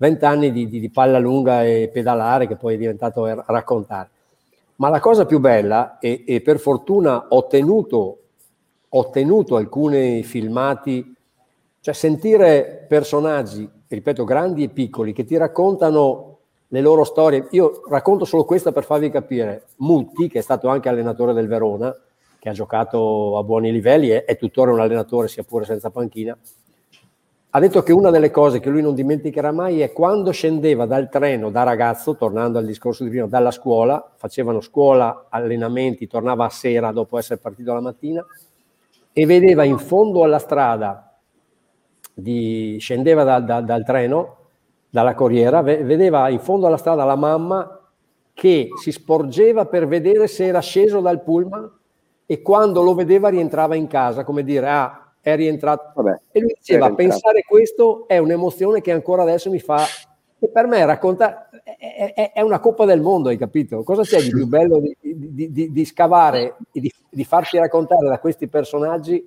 Vent'anni 0.03 0.51
di, 0.51 0.67
di, 0.67 0.81
di 0.81 0.89
palla 0.89 1.17
lunga 1.17 1.63
e 1.63 1.89
pedalare 1.89 2.45
che 2.45 2.57
poi 2.57 2.73
è 2.73 2.77
diventato 2.77 3.25
raccontare. 3.45 4.09
Ma 4.75 4.89
la 4.89 4.99
cosa 4.99 5.25
più 5.25 5.39
bella, 5.39 5.97
e, 5.99 6.25
e 6.27 6.41
per 6.41 6.59
fortuna 6.59 7.27
ho 7.29 7.47
tenuto, 7.47 8.17
ho 8.89 9.09
tenuto 9.11 9.55
alcuni 9.55 10.21
filmati, 10.23 11.15
cioè 11.79 11.93
sentire 11.93 12.85
personaggi, 12.85 13.69
ripeto, 13.87 14.25
grandi 14.25 14.63
e 14.63 14.67
piccoli, 14.67 15.13
che 15.13 15.23
ti 15.23 15.37
raccontano 15.37 16.39
le 16.67 16.81
loro 16.81 17.05
storie. 17.05 17.47
Io 17.51 17.83
racconto 17.87 18.25
solo 18.25 18.43
questa 18.43 18.73
per 18.73 18.83
farvi 18.83 19.09
capire. 19.09 19.67
Mutti, 19.77 20.27
che 20.27 20.39
è 20.39 20.41
stato 20.41 20.67
anche 20.67 20.89
allenatore 20.89 21.31
del 21.31 21.47
Verona, 21.47 21.95
che 22.39 22.49
ha 22.49 22.53
giocato 22.53 23.37
a 23.37 23.43
buoni 23.43 23.71
livelli, 23.71 24.09
è, 24.09 24.25
è 24.25 24.35
tuttora 24.35 24.73
un 24.73 24.81
allenatore, 24.81 25.29
sia 25.29 25.43
pure 25.43 25.63
senza 25.63 25.91
panchina, 25.91 26.37
ha 27.55 27.59
detto 27.59 27.83
che 27.83 27.91
una 27.91 28.09
delle 28.09 28.31
cose 28.31 28.59
che 28.59 28.71
lui 28.71 28.81
non 28.81 28.95
dimenticherà 28.95 29.51
mai 29.51 29.81
è 29.81 29.91
quando 29.93 30.31
scendeva 30.31 30.87
dal 30.87 31.07
treno 31.07 31.51
da 31.51 31.61
ragazzo, 31.61 32.15
tornando 32.15 32.57
al 32.57 32.65
discorso 32.65 33.03
di 33.03 33.11
prima, 33.11 33.27
dalla 33.27 33.51
scuola, 33.51 34.11
facevano 34.15 34.59
scuola, 34.59 35.27
allenamenti, 35.29 36.07
tornava 36.07 36.45
a 36.45 36.49
sera 36.49 36.91
dopo 36.91 37.19
essere 37.19 37.39
partito 37.39 37.71
la 37.71 37.79
mattina 37.79 38.25
e 39.11 39.25
vedeva 39.27 39.63
in 39.65 39.77
fondo 39.77 40.23
alla 40.23 40.39
strada, 40.39 41.15
di, 42.11 42.77
scendeva 42.79 43.23
da, 43.23 43.39
da, 43.39 43.61
dal 43.61 43.85
treno, 43.85 44.37
dalla 44.89 45.13
corriera, 45.13 45.61
vedeva 45.61 46.29
in 46.29 46.39
fondo 46.39 46.65
alla 46.65 46.77
strada 46.77 47.03
la 47.03 47.15
mamma 47.15 47.81
che 48.33 48.69
si 48.81 48.91
sporgeva 48.91 49.67
per 49.67 49.87
vedere 49.87 50.25
se 50.25 50.45
era 50.45 50.59
sceso 50.59 51.01
dal 51.01 51.21
pullman 51.21 51.71
e 52.25 52.41
quando 52.41 52.81
lo 52.81 52.95
vedeva 52.95 53.29
rientrava 53.29 53.75
in 53.75 53.85
casa, 53.85 54.23
come 54.23 54.43
dire, 54.43 54.67
ah, 54.67 55.02
è 55.23 55.35
rientrato. 55.37 55.93
Vabbè, 55.95 56.19
e 56.31 56.39
lui 56.41 56.53
diceva, 56.59 56.93
pensare 56.93 57.43
questo 57.47 58.05
è 58.07 58.17
un'emozione 58.17 58.81
che 58.81 58.91
ancora 58.91 59.23
adesso 59.23 59.49
mi 59.49 59.59
fa... 59.59 59.81
E 60.37 60.49
per 60.49 60.67
me 60.67 60.85
raccontare 60.85 61.47
è, 61.63 62.13
è, 62.13 62.31
è, 62.33 62.41
una 62.41 62.59
coppa 62.59 62.83
del 62.83 62.99
mondo, 62.99 63.29
hai 63.29 63.37
capito? 63.37 63.81
Cosa 63.83 64.01
c'è 64.01 64.21
di 64.21 64.29
più 64.29 64.45
bello 64.45 64.79
di, 64.79 64.93
di, 64.99 65.53
di, 65.53 65.71
di 65.71 65.85
scavare 65.85 66.57
e 66.73 66.81
di, 66.81 66.93
di, 67.09 67.23
farti 67.23 67.57
raccontare 67.57 68.05
da 68.09 68.19
questi 68.19 68.49
personaggi 68.49 69.25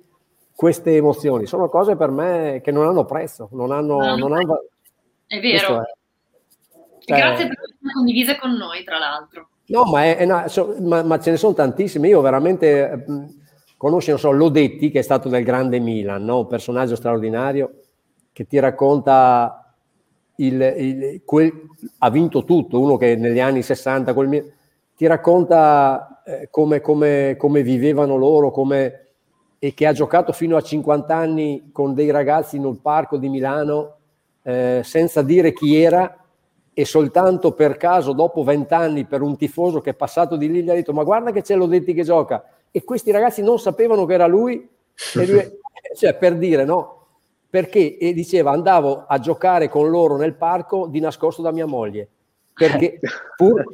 queste 0.55 0.95
emozioni? 0.95 1.47
Sono 1.47 1.69
cose 1.69 1.95
per 1.95 2.11
me 2.11 2.61
che 2.63 2.69
non 2.69 2.85
hanno 2.87 3.03
prezzo, 3.05 3.49
non 3.53 3.71
hanno... 3.71 3.97
No, 3.97 4.15
non 4.15 4.33
hanno... 4.33 4.65
È 5.25 5.39
vero. 5.39 5.81
È. 5.81 5.95
Cioè, 6.99 7.17
Grazie 7.17 7.47
per 7.47 7.57
averle 7.57 7.93
condivise 7.93 8.37
con 8.37 8.51
noi, 8.51 8.83
tra 8.83 8.99
l'altro. 8.99 9.49
No, 9.67 9.85
ma, 9.85 10.15
una, 10.19 10.47
so, 10.47 10.75
ma, 10.81 11.01
ma, 11.01 11.19
ce 11.19 11.31
ne 11.31 11.37
sono 11.37 11.53
tantissime. 11.53 12.09
Io 12.09 12.21
veramente 12.21 13.05
conosci, 13.77 14.09
non 14.09 14.19
so, 14.19 14.31
Lodetti, 14.31 14.89
che 14.89 14.99
è 14.99 15.03
stato 15.03 15.29
del 15.29 15.43
grande 15.43 15.79
Milan, 15.79 16.25
no? 16.25 16.39
un 16.39 16.47
personaggio 16.47 16.95
straordinario, 16.95 17.81
che 18.33 18.45
ti 18.45 18.59
racconta, 18.59 19.73
il, 20.37 20.61
il, 20.77 21.21
quel, 21.23 21.51
ha 21.99 22.09
vinto 22.09 22.43
tutto, 22.43 22.79
uno 22.79 22.97
che 22.97 23.15
negli 23.15 23.39
anni 23.39 23.61
60, 23.61 24.13
quel, 24.13 24.53
ti 24.95 25.05
racconta 25.05 26.23
eh, 26.25 26.47
come, 26.49 26.81
come, 26.81 27.35
come, 27.37 27.61
vivevano 27.61 28.15
loro, 28.17 28.49
come, 28.49 29.05
e 29.59 29.73
che 29.73 29.85
ha 29.85 29.93
giocato 29.93 30.33
fino 30.33 30.57
a 30.57 30.61
50 30.61 31.15
anni 31.15 31.69
con 31.71 31.93
dei 31.93 32.09
ragazzi 32.09 32.57
in 32.57 32.65
un 32.65 32.81
parco 32.81 33.17
di 33.17 33.29
Milano, 33.29 33.95
eh, 34.41 34.81
senza 34.83 35.21
dire 35.21 35.53
chi 35.53 35.79
era, 35.79 36.17
e 36.73 36.85
soltanto 36.85 37.53
per 37.53 37.77
caso, 37.77 38.13
dopo 38.13 38.43
20 38.43 38.73
anni, 38.73 39.05
per 39.05 39.21
un 39.21 39.35
tifoso 39.35 39.81
che 39.81 39.91
è 39.91 39.95
passato 39.95 40.35
di 40.35 40.51
lì, 40.51 40.63
gli 40.63 40.69
ha 40.69 40.75
detto 40.75 40.93
ma 40.93 41.03
guarda 41.03 41.31
che 41.31 41.41
c'è 41.41 41.55
Lodetti 41.55 41.93
che 41.93 42.03
gioca 42.03 42.43
e 42.77 42.83
questi 42.83 43.09
ragazzi 43.09 43.41
non 43.41 43.57
sapevano 43.57 44.05
che 44.05 44.13
era 44.13 44.27
lui, 44.27 44.69
lui 45.13 45.59
cioè 45.97 46.13
per 46.13 46.37
dire 46.37 46.63
no, 46.63 47.07
perché 47.49 47.97
e 47.97 48.13
diceva 48.13 48.51
andavo 48.51 49.05
a 49.07 49.17
giocare 49.17 49.67
con 49.67 49.89
loro 49.89 50.15
nel 50.15 50.35
parco 50.35 50.85
di 50.85 50.99
nascosto 50.99 51.41
da 51.41 51.51
mia 51.51 51.65
moglie. 51.65 52.07
Perché 52.53 52.99
pur, 53.35 53.65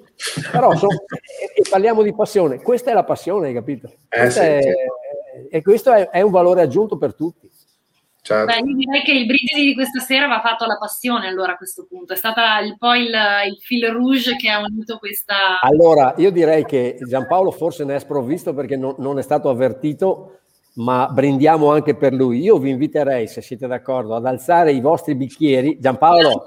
però 0.54 0.74
so, 0.78 0.88
e, 0.88 1.52
e, 1.54 1.64
parliamo 1.70 2.02
di 2.02 2.16
passione, 2.16 2.62
questa 2.62 2.92
è 2.92 2.94
la 2.94 3.04
passione, 3.04 3.48
hai 3.48 3.54
capito? 3.54 3.92
Eh, 4.08 4.30
sì, 4.30 4.40
è, 4.40 4.62
certo. 4.62 5.50
E 5.50 5.62
questo 5.62 5.92
è, 5.92 6.10
è 6.10 6.22
un 6.22 6.32
valore 6.32 6.62
aggiunto 6.62 6.98
per 6.98 7.14
tutti. 7.14 7.52
Certo. 8.26 8.46
Beh, 8.46 8.70
io 8.70 8.76
direi 8.78 9.02
che 9.02 9.12
il 9.12 9.26
brindisi 9.26 9.66
di 9.66 9.74
questa 9.74 10.00
sera 10.00 10.28
va 10.28 10.40
fatto 10.40 10.64
alla 10.64 10.78
passione 10.78 11.28
allora 11.28 11.52
a 11.52 11.58
questo 11.58 11.86
punto. 11.90 12.14
È 12.14 12.16
stata 12.16 12.58
il, 12.62 12.78
poi 12.78 13.02
il, 13.02 13.14
il 13.48 13.58
fil 13.60 13.86
rouge 13.90 14.38
che 14.38 14.50
ha 14.50 14.60
unito 14.60 14.98
questa... 14.98 15.60
Allora, 15.60 16.14
io 16.16 16.32
direi 16.32 16.64
che 16.64 16.98
Giampaolo 17.06 17.52
forse 17.52 17.84
ne 17.84 17.96
è 17.96 18.00
sprovvisto 18.00 18.54
perché 18.54 18.78
non, 18.78 18.96
non 19.00 19.20
è 19.20 19.22
stato 19.22 19.50
avvertito, 19.50 20.40
ma 20.76 21.10
brindiamo 21.12 21.70
anche 21.70 21.98
per 21.98 22.14
lui. 22.14 22.40
Io 22.40 22.58
vi 22.60 22.70
inviterei, 22.70 23.28
se 23.28 23.42
siete 23.42 23.68
d'accordo, 23.68 24.16
ad 24.16 24.26
alzare 24.26 24.72
i 24.72 24.80
vostri 24.80 25.16
bicchieri. 25.16 25.78
Giampaolo... 25.82 26.46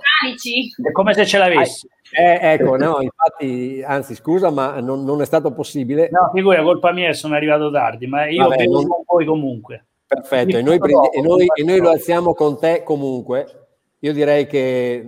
È 0.82 0.92
come 0.92 1.12
se 1.12 1.26
ce 1.26 1.36
l'avessi. 1.36 1.86
Eh, 2.10 2.38
ecco, 2.40 2.76
no, 2.78 3.02
infatti, 3.02 3.82
anzi, 3.86 4.14
scusa, 4.14 4.48
ma 4.48 4.80
non, 4.80 5.04
non 5.04 5.20
è 5.20 5.26
stato 5.26 5.52
possibile. 5.52 6.08
No, 6.10 6.30
figura, 6.32 6.62
colpa 6.62 6.90
mia, 6.92 7.12
sono 7.12 7.34
arrivato 7.34 7.70
tardi, 7.70 8.06
ma 8.06 8.26
io 8.26 8.48
Vabbè, 8.48 8.64
non... 8.64 8.86
con 8.86 9.02
voi 9.04 9.26
comunque. 9.26 9.84
Perfetto, 10.06 10.56
e 10.56 10.62
noi, 10.62 10.78
prendi- 10.78 11.08
e, 11.12 11.20
noi, 11.20 11.46
e 11.52 11.64
noi, 11.64 11.80
lo 11.80 11.90
alziamo 11.90 12.32
con 12.32 12.58
te 12.58 12.82
comunque. 12.84 13.66
Io 14.00 14.12
direi 14.12 14.46
che 14.46 15.04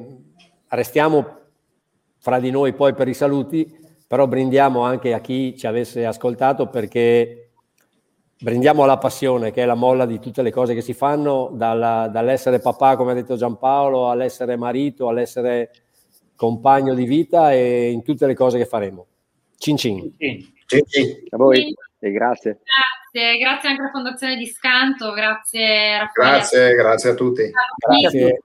restiamo 0.68 1.36
fra 2.18 2.40
di 2.40 2.50
noi 2.50 2.72
poi 2.72 2.94
per 2.94 3.06
i 3.06 3.14
saluti, 3.14 3.72
però 4.06 4.26
brindiamo 4.26 4.80
anche 4.80 5.14
a 5.14 5.20
chi 5.20 5.56
ci 5.56 5.66
avesse 5.66 6.04
ascoltato 6.04 6.68
perché 6.68 7.50
brindiamo 8.40 8.82
alla 8.82 8.98
passione 8.98 9.50
che 9.50 9.62
è 9.62 9.66
la 9.66 9.74
molla 9.74 10.06
di 10.06 10.18
tutte 10.18 10.42
le 10.42 10.50
cose 10.50 10.74
che 10.74 10.80
si 10.80 10.94
fanno, 10.94 11.50
dalla, 11.52 12.08
dall'essere 12.08 12.58
papà, 12.58 12.96
come 12.96 13.12
ha 13.12 13.14
detto 13.14 13.36
Giampaolo, 13.36 14.10
all'essere 14.10 14.56
marito, 14.56 15.08
all'essere 15.08 15.70
compagno 16.34 16.94
di 16.94 17.04
vita 17.04 17.52
e 17.52 17.90
in 17.90 18.02
tutte 18.02 18.26
le 18.26 18.34
cose 18.34 18.58
che 18.58 18.66
faremo. 18.66 19.06
Cin 19.56 19.76
cin. 19.76 20.14
Cin 20.16 20.84
cin. 20.86 21.22
A 21.30 21.36
voi 21.36 21.74
e 21.98 22.10
grazie. 22.10 22.60
Grazie, 23.10 23.38
grazie 23.38 23.68
anche 23.70 23.80
alla 23.80 23.90
Fondazione 23.90 24.36
di 24.36 24.46
Scanto, 24.46 25.12
grazie 25.12 25.98
Raffaele. 25.98 26.30
Grazie, 26.30 26.74
grazie 26.74 27.10
a 27.10 27.14
tutti. 27.14 27.50
Grazie, 27.50 28.10
grazie, 28.10 28.40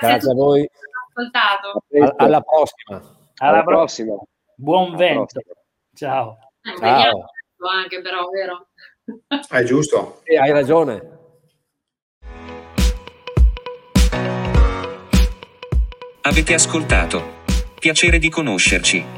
grazie 0.00 0.28
a, 0.28 0.32
a 0.32 0.34
voi. 0.34 0.68
Ascoltato. 1.08 1.82
Alla 2.16 2.40
prossima. 2.40 2.96
Alla, 3.36 3.52
alla 3.52 3.62
prossima. 3.64 4.14
Buon 4.54 4.88
alla 4.88 4.96
vento. 4.96 5.26
Prossima. 5.26 5.54
Ciao. 5.94 6.38
Eh, 6.62 6.78
Ciao. 6.78 7.24
Anche 7.74 8.00
però, 8.00 8.28
vero? 8.30 8.68
È 9.48 9.62
giusto. 9.64 10.20
Sì, 10.24 10.36
hai 10.36 10.50
ragione. 10.50 11.14
Avete 16.22 16.54
ascoltato. 16.54 17.44
Piacere 17.78 18.18
di 18.18 18.30
conoscerci. 18.30 19.15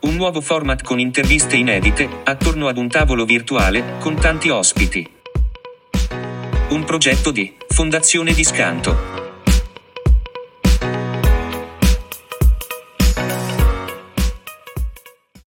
Un 0.00 0.14
nuovo 0.14 0.40
format 0.40 0.80
con 0.82 1.00
interviste 1.00 1.56
inedite, 1.56 2.08
attorno 2.22 2.68
ad 2.68 2.76
un 2.76 2.88
tavolo 2.88 3.24
virtuale, 3.24 3.96
con 3.98 4.14
tanti 4.14 4.48
ospiti. 4.48 5.04
Un 6.68 6.84
progetto 6.84 7.32
di 7.32 7.52
Fondazione 7.66 8.32
di 8.32 8.44
Scanto. 8.44 9.17